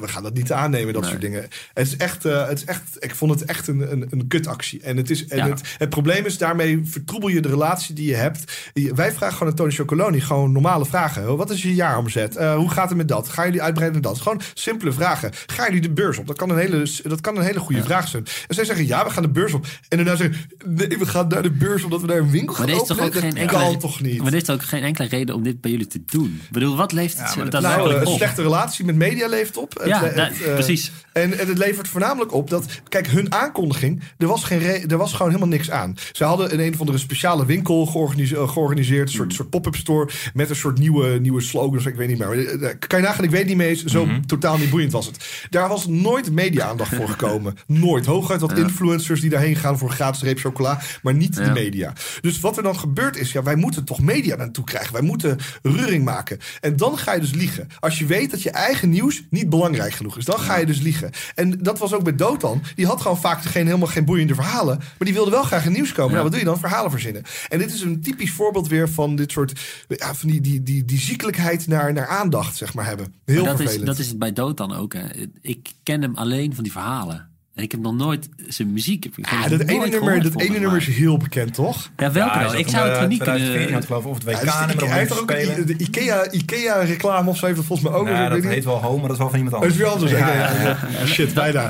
[0.00, 1.42] we gaan dat niet aannemen, dat soort dingen.
[1.74, 4.82] Het is echt, het is echt ik vond het echt een, een, een kutactie.
[4.82, 8.14] En, het, is, en het, het probleem is, daarmee vertroebel je de relatie die je
[8.14, 8.70] hebt.
[8.94, 11.36] Wij vragen gewoon aan Tony Chocoloni gewoon normale vragen.
[11.36, 12.36] Wat is je jaaromzet?
[12.36, 13.28] Uh, hoe gaat het met dat?
[13.28, 14.20] Gaan jullie uitbreiden met dat?
[14.20, 15.30] Gewoon simpele vragen.
[15.46, 16.26] Gaan jullie de beurs op?
[16.26, 18.26] Dat kan een hele, dat kan een hele goede vraag zijn.
[18.48, 19.66] En zij zeggen, ja, we gaan de beurs op.
[19.88, 22.64] En daarna zeggen nee, we gaan naar de beurs omdat we daar een winkel gaan
[22.64, 22.86] openen.
[22.86, 24.22] Toch ook geen enkele, kan toch niet?
[24.22, 26.40] Maar is ook geen enkele reden om dit bij jullie te doen.
[26.44, 29.82] Ik bedoel, wat leeft het ja, dat nou, Een slechte relatie met media leeft op.
[29.84, 30.92] Ja, het, nou, uh, precies.
[31.12, 35.12] En, en het levert voornamelijk op dat, kijk, hun aankondiging, er was, geen er was
[35.12, 35.96] gewoon helemaal niks aan.
[36.12, 39.34] Ze hadden een een of andere speciale winkel georganiseerd, eh, georganiseerd een soort, mm.
[39.34, 42.32] soort pop-up store met een soort nieuwe, nieuwe slogans, ik weet niet meer.
[42.32, 44.20] Eh, eh, kan je nagaan, ik weet niet meer, zo mhm.
[44.20, 45.46] totaal niet boeiend was het.
[45.50, 47.56] Daar was nooit media-aandacht voor gekomen.
[47.66, 48.06] nooit.
[48.06, 51.92] Hooguit wat influencers die daarheen gaan voor gratis reep chocola, maar niet de media.
[52.20, 54.92] Dus wat er dan gebeurt is, ja, wij moeten toch media naartoe krijgen.
[54.92, 56.38] Wij moeten ruring maken.
[56.60, 57.68] En dan ga je dus liegen.
[57.80, 60.80] Als je weet dat je eigen nieuws niet belangrijk genoeg is, dan ga je dus
[60.80, 61.10] liegen.
[61.34, 62.62] En dat was ook bij Dotan.
[62.74, 64.78] Die had gewoon vaak geen, helemaal geen boeiende verhalen.
[64.78, 66.10] Maar die wilde wel graag in nieuws komen.
[66.10, 66.58] Nou, wat doe je dan?
[66.58, 67.22] Verhalen verzinnen.
[67.48, 69.60] En dit is een typisch voorbeeld weer van dit soort.
[69.88, 73.14] Ja, van die, die, die, die ziekelijkheid naar, naar aandacht, zeg maar, hebben.
[73.24, 73.80] Heel dat vervelend.
[73.80, 74.92] Is, dat is het bij Dotan ook.
[74.92, 75.04] Hè.
[75.40, 77.28] Ik ken hem alleen van die verhalen.
[77.56, 79.04] Ik heb nog nooit zijn muziek.
[79.04, 81.90] Heb ik ah, dat ene, nummer, dat ene nummer is heel bekend, toch?
[81.96, 83.82] Ja, welke ja, Ik zou het wel niet kunnen...
[83.82, 87.46] Geloof, of het WK ja, nummer Hij heeft ook de Ikea, Ikea reclame of zo
[87.46, 88.08] heeft volgens mij ook.
[88.08, 89.76] Ja, dat heet wel Home, maar dat is wel van iemand anders.
[89.76, 91.12] Dat is wel anders.
[91.12, 91.68] Shit, bijna.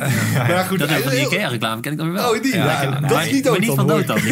[0.49, 2.30] Maar goed, dat van die Ikea reclame ken ik dan weer wel.
[2.30, 2.57] Oh, die.
[3.09, 4.18] Dat is niet ook niet van dood dan.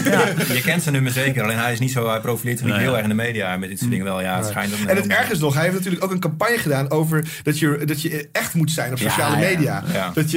[0.55, 3.03] Je kent zijn nummer zeker, alleen hij is niet zo, hij profileert zich heel erg
[3.03, 4.21] in de media met dit soort dingen wel.
[4.21, 6.91] Ja, het schijnt En het erg is nog, hij heeft natuurlijk ook een campagne gedaan
[6.91, 7.59] over dat
[8.03, 9.85] je echt moet zijn op sociale media.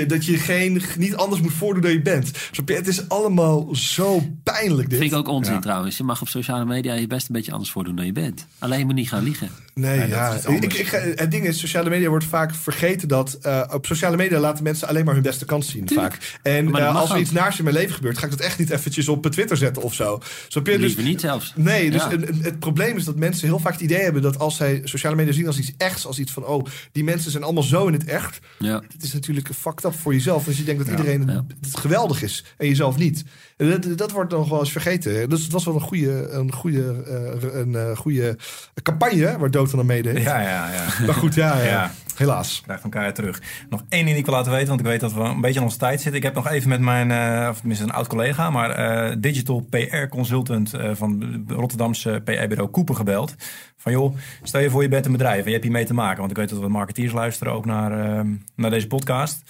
[0.08, 2.32] Dat je geen niet anders moet voordoen dan je bent.
[2.66, 5.00] Het is allemaal zo pijnlijk dit.
[5.00, 5.98] Vind ik ook onzin trouwens.
[5.98, 8.46] Je mag op sociale media je best een beetje anders voordoen dan je bent.
[8.60, 9.50] Alleen je moet niet gaan liegen.
[9.74, 10.38] Nee, ja.
[10.48, 13.38] Ik, ik, het ding is, sociale media wordt vaak vergeten dat...
[13.46, 16.38] Uh, op sociale media laten mensen alleen maar hun beste kant zien vaak.
[16.42, 18.18] En uh, als er iets naars in mijn leven gebeurt...
[18.18, 20.22] ga ik dat echt niet eventjes op Twitter zetten of zo.
[20.48, 21.54] Zo je dus, niet zelfs.
[21.56, 22.04] Nee, dus
[22.42, 24.22] het probleem is dat mensen heel vaak het idee hebben...
[24.22, 26.46] dat als zij sociale media zien als iets echt als iets van...
[26.46, 28.40] oh, die mensen zijn allemaal zo in het echt.
[28.60, 28.82] Ja.
[28.94, 30.48] Het is natuurlijk fucked up voor jezelf.
[30.48, 31.28] Als je denkt dat iedereen
[31.62, 33.24] het geweldig is en jezelf niet.
[33.58, 35.30] Dat, dat wordt nog wel eens vergeten.
[35.30, 37.04] Dus het was wel een goede, een goede,
[37.42, 38.38] uh, een, uh, goede
[38.84, 40.18] campagne waar Dood aan meedeed.
[40.18, 41.06] Ja, ja, ja.
[41.06, 41.92] Maar goed, ja, ja.
[42.16, 42.62] helaas.
[42.64, 43.42] Krijg van elkaar terug.
[43.70, 45.60] Nog één ding die ik wil laten weten, want ik weet dat we een beetje
[45.60, 46.16] aan onze tijd zitten.
[46.16, 50.08] Ik heb nog even met mijn, uh, of tenminste een oud collega, maar digital PR
[50.10, 53.36] consultant van Rotterdamse PR-bureau Koepen gebeld.
[53.78, 56.18] Van joh, stel je voor je bent een bedrijf en je hebt hiermee te maken.
[56.18, 58.26] Want ik weet dat we marketeers luisteren ook naar,
[58.56, 59.42] naar deze podcast.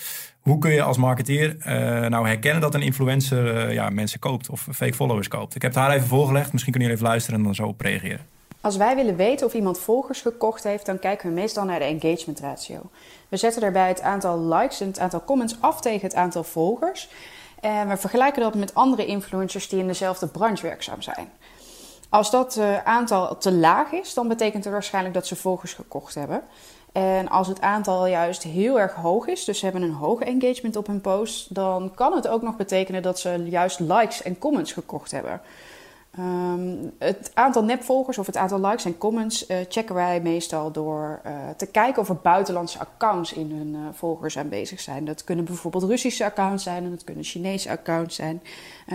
[0.47, 1.65] Hoe kun je als marketeer uh,
[2.09, 5.55] nou herkennen dat een influencer uh, ja, mensen koopt of fake followers koopt?
[5.55, 6.51] Ik heb het haar even voorgelegd.
[6.51, 8.19] Misschien kunnen jullie even luisteren en dan zo op reageren.
[8.61, 11.85] Als wij willen weten of iemand volgers gekocht heeft, dan kijken we meestal naar de
[11.85, 12.81] engagement ratio.
[13.29, 17.09] We zetten daarbij het aantal likes en het aantal comments af tegen het aantal volgers.
[17.59, 21.29] En we vergelijken dat met andere influencers die in dezelfde branche werkzaam zijn.
[22.09, 26.15] Als dat uh, aantal te laag is, dan betekent het waarschijnlijk dat ze volgers gekocht
[26.15, 26.41] hebben.
[26.91, 30.75] En als het aantal juist heel erg hoog is, dus ze hebben een hoge engagement
[30.75, 34.73] op hun post, dan kan het ook nog betekenen dat ze juist likes en comments
[34.73, 35.41] gekocht hebben.
[36.19, 41.21] Um, het aantal nepvolgers of het aantal likes en comments uh, checken wij meestal door
[41.25, 45.05] uh, te kijken of er buitenlandse accounts in hun uh, volgers aanwezig zijn.
[45.05, 48.41] Dat kunnen bijvoorbeeld Russische accounts zijn en dat kunnen Chinese accounts zijn.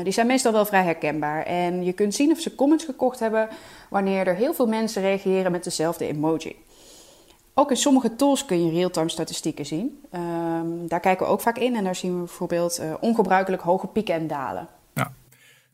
[0.02, 1.42] die zijn meestal wel vrij herkenbaar.
[1.42, 3.48] En je kunt zien of ze comments gekocht hebben
[3.88, 6.56] wanneer er heel veel mensen reageren met dezelfde emoji.
[7.54, 9.98] Ook in sommige tools kun je real-time statistieken zien.
[10.14, 13.86] Um, daar kijken we ook vaak in en daar zien we bijvoorbeeld uh, ongebruikelijk hoge
[13.86, 14.68] pieken en dalen.
[14.94, 15.12] Ja.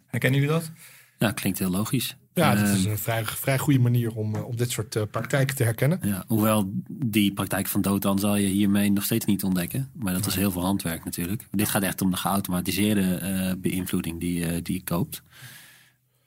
[0.07, 0.71] Herkennen jullie dat?
[1.19, 2.17] Ja, klinkt heel logisch.
[2.35, 5.03] Ja, dat is ehm, een vrij, vrij goede manier om, uh, om dit soort uh,
[5.11, 5.99] praktijken te herkennen.
[6.03, 9.91] Ja, hoewel die praktijk van dood zal je hiermee nog steeds niet ontdekken.
[9.93, 11.47] Maar dat is heel veel handwerk natuurlijk.
[11.51, 15.23] Dit gaat echt om de geautomatiseerde beïnvloeding die, die je koopt.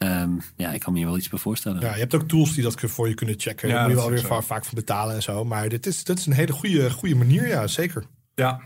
[0.04, 1.82] Um, ja, ik kan me hier wel iets bij voorstellen.
[1.82, 3.68] Ja, je hebt ook tools die dat voor je kunnen checken.
[3.68, 5.46] Ja, Daar moet je wel weer vaak, vaak voor betalen en zo.
[5.46, 8.04] Maar dit is, dit is een hele goede, goede manier, ja, zeker.
[8.36, 8.62] Ja,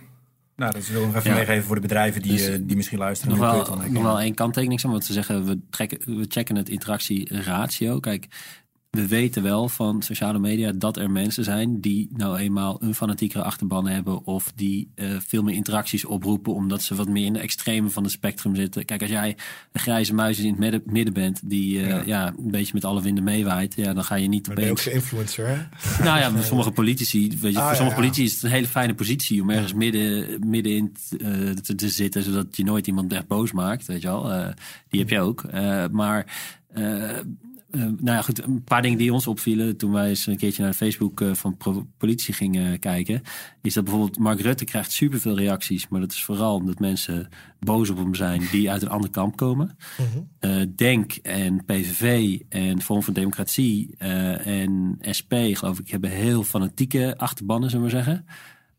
[0.56, 2.98] nou, dat wil ik nog even meegeven voor de bedrijven die, dus, uh, die misschien
[2.98, 3.38] luisteren.
[3.38, 8.00] Nog wel, nog wel één kanttekening, want ze zeggen we, trekken, we checken het interactieratio.
[8.00, 8.28] Kijk,
[8.96, 13.44] we weten wel van sociale media dat er mensen zijn die nou eenmaal een fanatiekere
[13.44, 17.40] achterban hebben of die uh, veel meer interacties oproepen omdat ze wat meer in de
[17.40, 18.86] extreme van het spectrum zitten.
[18.86, 19.38] Kijk, als jij
[19.72, 22.28] een grijze muis in het midden, bent die uh, ja.
[22.28, 24.56] een beetje met alle winden meewaait, ja, dan ga je niet maar.
[24.56, 25.58] Ben je ook influencer, hè?
[26.04, 28.68] Nou ja, voor sommige politici, weet je, ah, voor sommige politici is het een hele
[28.68, 33.28] fijne positie om ergens midden, middenin uh, te, te, zitten, zodat je nooit iemand echt
[33.28, 34.54] boos maakt, weet je wel.
[34.90, 35.44] die heb je ook.
[35.92, 36.26] maar
[36.78, 37.10] uh,
[37.78, 40.74] nou ja, goed, een paar dingen die ons opvielen toen wij eens een keertje naar
[40.74, 41.58] Facebook uh, van
[41.98, 43.22] politie gingen kijken,
[43.62, 47.90] is dat bijvoorbeeld Mark Rutte krijgt superveel reacties, maar dat is vooral omdat mensen boos
[47.90, 49.78] op hem zijn die uit een ander kamp komen.
[50.40, 57.14] uh Denk en PVV en Vorm van Democratie en SP, geloof ik, hebben heel fanatieke
[57.18, 58.26] achterbannen, zullen we zeggen.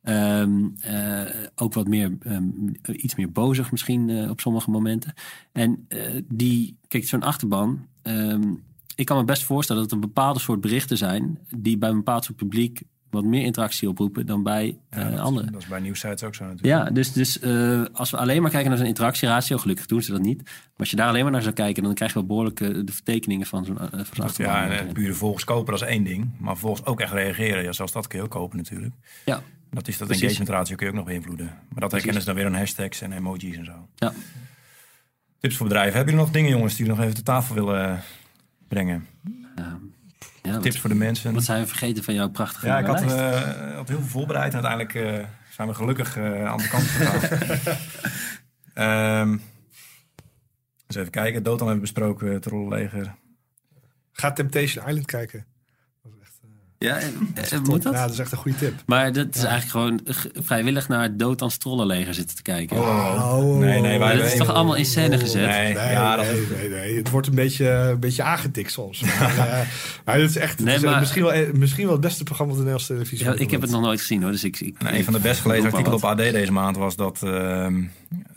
[0.09, 1.22] Um, uh,
[1.55, 5.14] ook wat meer, um, iets meer bozig misschien uh, op sommige momenten.
[5.53, 7.86] En uh, die, kijk, zo'n achterban.
[8.03, 8.62] Um,
[8.97, 12.24] ik kan me best voorstellen dat er bepaalde soort berichten zijn die bij een bepaald
[12.24, 15.53] soort publiek wat meer interactie oproepen dan bij ja, uh, anderen.
[15.53, 16.86] Dat is bij nieuwsites ook zo natuurlijk.
[16.86, 20.12] Ja, dus, dus uh, als we alleen maar kijken naar zo'n interactieratio, gelukkig doen ze
[20.12, 20.42] dat niet.
[20.42, 22.68] Maar als je daar alleen maar naar zou kijken, dan krijg je wel behoorlijk uh,
[22.84, 26.30] de vertekeningen van zo'n uh, Ja, en pure volgens kopen, dat is één ding.
[26.38, 28.94] Maar volgens ook echt reageren, ja, zelfs dat kun je ook kopen natuurlijk.
[29.24, 29.42] Ja.
[29.70, 31.47] Dat is dat engagement ratio kun je ook nog beïnvloeden.
[31.47, 33.88] Maar dat herkennen ze dan weer aan hashtags en emojis en zo.
[33.94, 34.12] Ja.
[35.38, 35.94] Tips voor bedrijven.
[35.94, 38.03] Hebben jullie nog dingen, jongens, die jullie nog even te tafel willen
[38.68, 39.06] brengen?
[40.42, 41.34] ja, Tips voor de mensen.
[41.34, 44.54] Wat zijn we vergeten van jouw prachtige Ja, ik had, uh, had, heel veel voorbereid
[44.54, 47.76] en uiteindelijk uh, zijn we gelukkig uh, aan de kant gegaan.
[49.22, 49.32] um,
[50.86, 51.42] eens even kijken.
[51.42, 53.14] Dotan hebben we besproken, het rollenleger.
[54.12, 55.46] Ga Temptation Island kijken.
[56.79, 56.99] Ja,
[57.51, 57.93] dat moet dat?
[57.93, 58.83] Ja, dat is echt een goede tip.
[58.87, 60.01] Maar dat is eigenlijk gewoon
[60.45, 62.77] vrijwillig naar het dood aan trollenleger zitten te kijken.
[62.77, 63.59] Oh, oh.
[63.59, 63.99] nee, nee.
[63.99, 65.47] Wij dat is toch allemaal in scène gezet?
[65.47, 66.27] Nee, nee, ja, dat...
[66.57, 69.01] nee, nee, Het wordt een beetje, een beetje aangetikt soms.
[69.20, 69.61] maar, uh,
[70.05, 72.95] maar het is echt is misschien, wel, misschien wel het beste programma op de Nederlandse
[72.95, 73.27] televisie.
[73.27, 74.31] Ja, ik heb het nog nooit gezien hoor.
[74.31, 77.20] Dus ik, ik een van de best gelezen artikelen op AD deze maand was dat...
[77.24, 77.66] Uh,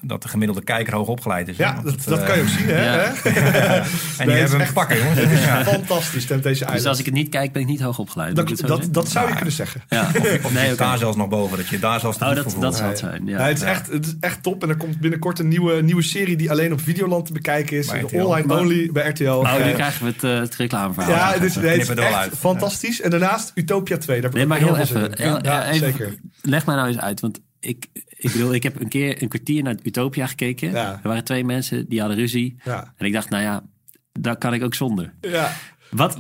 [0.02, 1.58] dat de gemiddelde kijker hoog opgeleid is.
[1.58, 2.84] Ja, dat, dat, kan je ook zien, hè?
[2.84, 3.04] Ja.
[4.18, 5.20] en die hebben hem pakken, jongens.
[5.20, 6.68] Het is fantastisch.
[6.72, 8.36] Dus als ik het niet kijk, ben ik niet hoog opgeleid.
[8.46, 9.82] Dat, dat, dat, zou je kunnen zeggen.
[9.90, 10.12] Ja.
[10.44, 13.00] Of, nee, daar zelfs nog boven, dat je daar zelfs Oh, dat, dat zou het
[13.00, 13.40] zijn, ja.
[13.40, 14.64] het, is echt, het is echt top.
[14.64, 17.92] En er komt binnenkort een nieuwe, nieuwe serie die alleen op Videoland te bekijken is.
[18.14, 19.30] Online only bij RTL.
[19.30, 21.12] Oh, nu krijgen we het, uh, het reclameverhaal.
[21.12, 23.02] Ja, dus, nee, het is echt fantastisch.
[23.02, 24.22] En daarnaast Utopia 2.
[24.22, 25.12] Daar nee, maar heel even.
[25.44, 26.16] Ja, zeker.
[26.42, 29.64] Leg mij nou eens uit, want ik, ik bedoel, ik heb een keer een kwartier
[29.64, 30.76] naar Utopia gekeken.
[30.76, 32.56] Er waren twee mensen die hadden ruzie.
[32.96, 33.64] En ik dacht, nou ja,
[34.12, 35.14] daar kan ik ook zonder.
[35.22, 35.52] Ja.
[35.90, 36.18] Wat,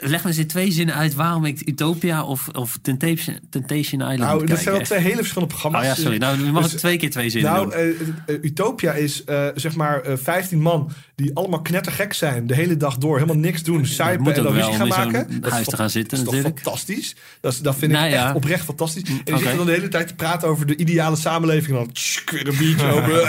[0.00, 4.18] Leg me eens in twee zinnen uit waarom ik Utopia of, of Temptation, Temptation Island
[4.18, 5.82] Nou, dat zijn wel twee hele verschillende programma's.
[5.82, 6.16] Oh ja, sorry.
[6.16, 8.14] Nou, je mag dus, twee keer twee zinnen nou, doen.
[8.26, 10.92] Uh, Utopia is uh, zeg maar uh, 15 man
[11.22, 12.46] die allemaal knettergek zijn.
[12.46, 13.14] De hele dag door.
[13.14, 13.86] Helemaal niks doen.
[13.86, 15.40] Suipen en dan gaan maken.
[15.40, 16.62] Dat huis te gaan zitten dat is natuurlijk.
[16.64, 17.16] fantastisch.
[17.40, 19.02] Dat, dat vind ik nou, echt oprecht fantastisch.
[19.02, 19.42] En je okay.
[19.42, 21.78] zit dan de hele tijd te praten over de ideale samenleving.
[21.78, 23.28] En dan tsk, weer een biertje over.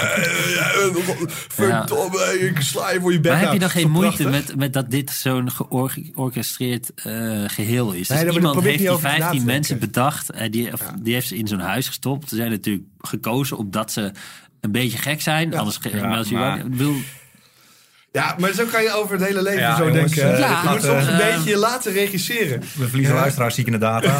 [1.27, 4.73] Verdomme, ik sla je voor je bek Maar heb je dan geen moeite met, met
[4.73, 8.07] dat dit zo'n georchestreerd uh, geheel is.
[8.07, 10.35] Dus iemand heeft die 15 mensen bedacht.
[10.35, 10.73] Uh, die, ja.
[11.01, 12.29] die heeft ze in zo'n huis gestopt.
[12.29, 14.11] Ze zijn natuurlijk gekozen omdat ze
[14.63, 15.51] een beetje gek zijn.
[15.51, 15.57] Ja.
[15.57, 16.95] Anders ja, maar, maar, wil,
[18.13, 20.39] ja, maar zo kan je over het hele leven ja, zo jongens, denken.
[20.39, 22.59] Ja, je moet soms een uh, beetje laten regisseren.
[22.59, 24.17] We verliezen luisteraars ziek in de data.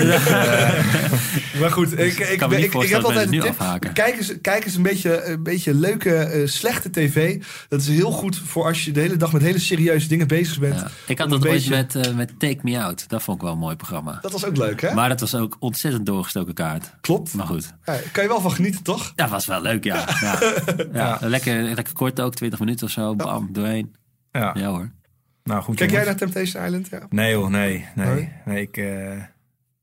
[1.59, 3.79] maar goed, ik, ik, ik, ik, ik heb altijd een tip.
[3.93, 7.41] Kijk eens, kijk eens een beetje, een beetje leuke, uh, slechte tv.
[7.69, 10.59] Dat is heel goed voor als je de hele dag met hele serieuze dingen bezig
[10.59, 10.79] bent.
[10.79, 10.87] Ja.
[11.07, 13.09] Ik had dat ooit met, uh, met Take Me Out.
[13.09, 14.19] Dat vond ik wel een mooi programma.
[14.21, 14.93] Dat was ook leuk, hè?
[14.93, 16.93] Maar dat was ook ontzettend doorgestoken kaart.
[17.01, 17.33] Klopt.
[17.33, 17.73] Maar goed.
[17.85, 19.13] Ja, kan je wel van genieten, toch?
[19.15, 20.05] Ja, was wel leuk, ja.
[20.93, 21.17] ja.
[21.33, 23.15] Lekker, lekker kort ook, 20 minuten of zo.
[23.15, 23.82] Bam, doorheen.
[24.33, 24.51] Ja.
[24.57, 24.89] ja hoor.
[25.43, 26.87] Nou, goed, Kijk jij naar Temptation Island?
[26.89, 26.99] Ja.
[27.09, 27.85] Nee hoor, nee.
[27.95, 29.13] Nee, nee ik, uh,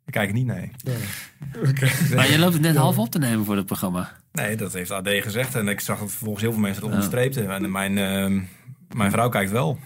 [0.06, 0.70] ik kijk niet, nee.
[0.84, 0.96] nee.
[1.68, 1.90] Okay.
[2.14, 4.12] Maar je loopt het net half op te nemen voor het programma.
[4.32, 5.54] Nee, dat heeft AD gezegd.
[5.54, 7.50] En ik zag dat vervolgens heel veel mensen het onderstreepten.
[7.50, 8.42] En mijn, uh,
[8.94, 9.78] mijn vrouw kijkt wel.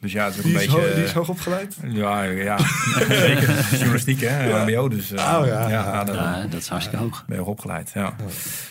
[0.00, 0.80] Dus ja, het is ook die een beetje...
[0.80, 1.76] Hoog, die is hoog opgeleid?
[1.88, 2.58] Ja, ja.
[3.26, 3.68] zeker.
[3.70, 4.48] Journalistiek, hè?
[4.48, 4.64] Ja.
[4.64, 5.12] MBO, dus...
[5.12, 5.68] Uh, oh ja.
[5.68, 7.24] Ja, dan, ja, dat is hartstikke hoog.
[7.26, 8.14] Ben je hoog opgeleid, ja.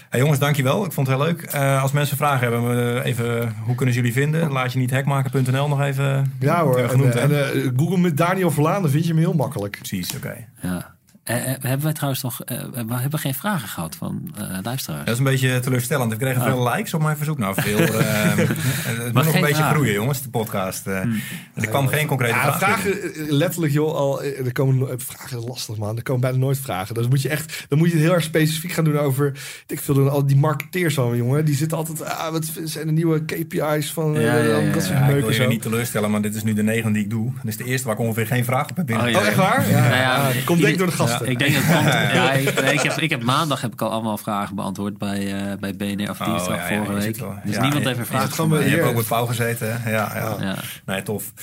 [0.09, 0.85] Hey, jongens, dankjewel.
[0.85, 1.53] Ik vond het heel leuk.
[1.55, 4.51] Uh, als mensen vragen hebben, even, hoe kunnen ze jullie vinden?
[4.51, 8.51] Laat je niet hekmaken.nl nog even Ja hoor, genoemd, en, en uh, Google met Daniel
[8.51, 9.77] Verlaan, dan vind je hem heel makkelijk.
[9.77, 10.27] Precies, oké.
[10.27, 10.47] Okay.
[10.61, 10.96] Ja.
[11.29, 15.05] Uh, hebben wij trouwens nog uh, we hebben geen vragen gehad van uh, luisteraars?
[15.05, 16.11] Dat is een beetje teleurstellend.
[16.11, 16.47] We kregen oh.
[16.47, 17.37] veel likes op mijn verzoek.
[17.37, 17.77] Nou, veel.
[17.77, 19.75] het moet nog een beetje vragen.
[19.75, 20.83] groeien, jongens, de podcast.
[20.83, 21.21] Hmm.
[21.53, 22.93] Er kwam geen concrete ja, vragen.
[22.93, 25.97] vragen letterlijk, joh, al, er komen vragen lastig, man.
[25.97, 26.95] Er komen bijna nooit vragen.
[26.95, 29.39] Dus moet je echt, dan moet je het heel erg specifiek gaan doen over.
[29.67, 31.45] Ik doen al die marketeers van, jongen.
[31.45, 32.03] Die zitten altijd.
[32.03, 34.13] Ah, wat zijn de nieuwe KPI's van?
[34.13, 36.53] Ja, ja, ja, dat soort ja, ik wil je niet teleurstellen, maar dit is nu
[36.53, 37.31] de negende die ik doe.
[37.33, 39.07] Dat is de eerste waar ik ongeveer geen vraag op heb binnen.
[39.07, 39.69] Oh, oh echt waar?
[39.69, 41.91] Ja, Komt denk door de ik denk dat het komt.
[42.19, 45.57] ja, ik, ik, heb, ik heb maandag heb ik al allemaal vragen beantwoord bij, uh,
[45.59, 47.23] bij BNR of dinsdag oh, ja, vorige week.
[47.43, 48.37] Dus niemand heeft een vraag.
[48.37, 49.81] Je hebt ook met Pauw gezeten.
[49.85, 50.35] Ja, ja.
[50.39, 50.55] ja.
[50.85, 51.33] Nee, tof.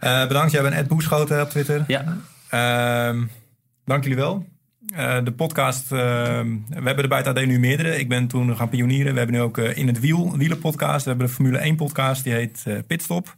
[0.00, 0.52] Uh, bedankt.
[0.52, 1.84] Jij bent Ed Boeschoten op Twitter.
[1.86, 2.04] Ja.
[2.50, 3.22] Uh,
[3.84, 4.46] dank jullie wel.
[4.96, 7.98] Uh, de podcast, uh, we hebben er bij het AD nu meerdere.
[7.98, 9.12] Ik ben toen gaan pionieren.
[9.12, 11.04] We hebben nu ook uh, In het Wiel, wielenpodcast.
[11.04, 13.34] We hebben de Formule 1 podcast, die heet Pitstop.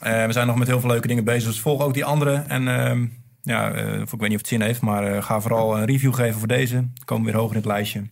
[0.00, 2.44] we zijn nog met heel veel leuke dingen bezig, dus volg ook die andere.
[2.48, 3.06] En ehm,
[3.42, 6.14] ja, uh, ik weet niet of het zin heeft, maar uh, ga vooral een review
[6.14, 6.74] geven voor deze.
[6.74, 8.02] Dan komen we weer hoger in het lijstje.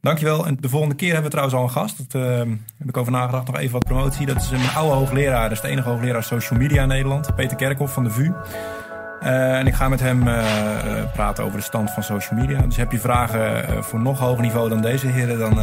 [0.00, 0.46] Dankjewel.
[0.46, 1.96] En de volgende keer hebben we trouwens al een gast.
[1.96, 2.38] Dat uh,
[2.78, 3.46] heb ik over nagedacht.
[3.46, 4.26] Nog even wat promotie.
[4.26, 5.42] Dat is een oude hoogleraar.
[5.42, 7.34] Dat is de enige hoogleraar social media in Nederland.
[7.34, 8.32] Peter Kerkhoff van de VU.
[9.20, 10.22] en ik ga met hem
[11.12, 12.60] praten over de stand van social media.
[12.60, 15.38] Dus heb je vragen voor nog hoger niveau dan deze heren...
[15.44, 15.54] dan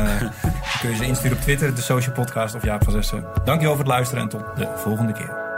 [0.79, 3.25] kun je ze insturen op Twitter, de Social Podcast of Jaap van Zessen.
[3.45, 5.50] Dankjewel voor het luisteren en tot de volgende keer.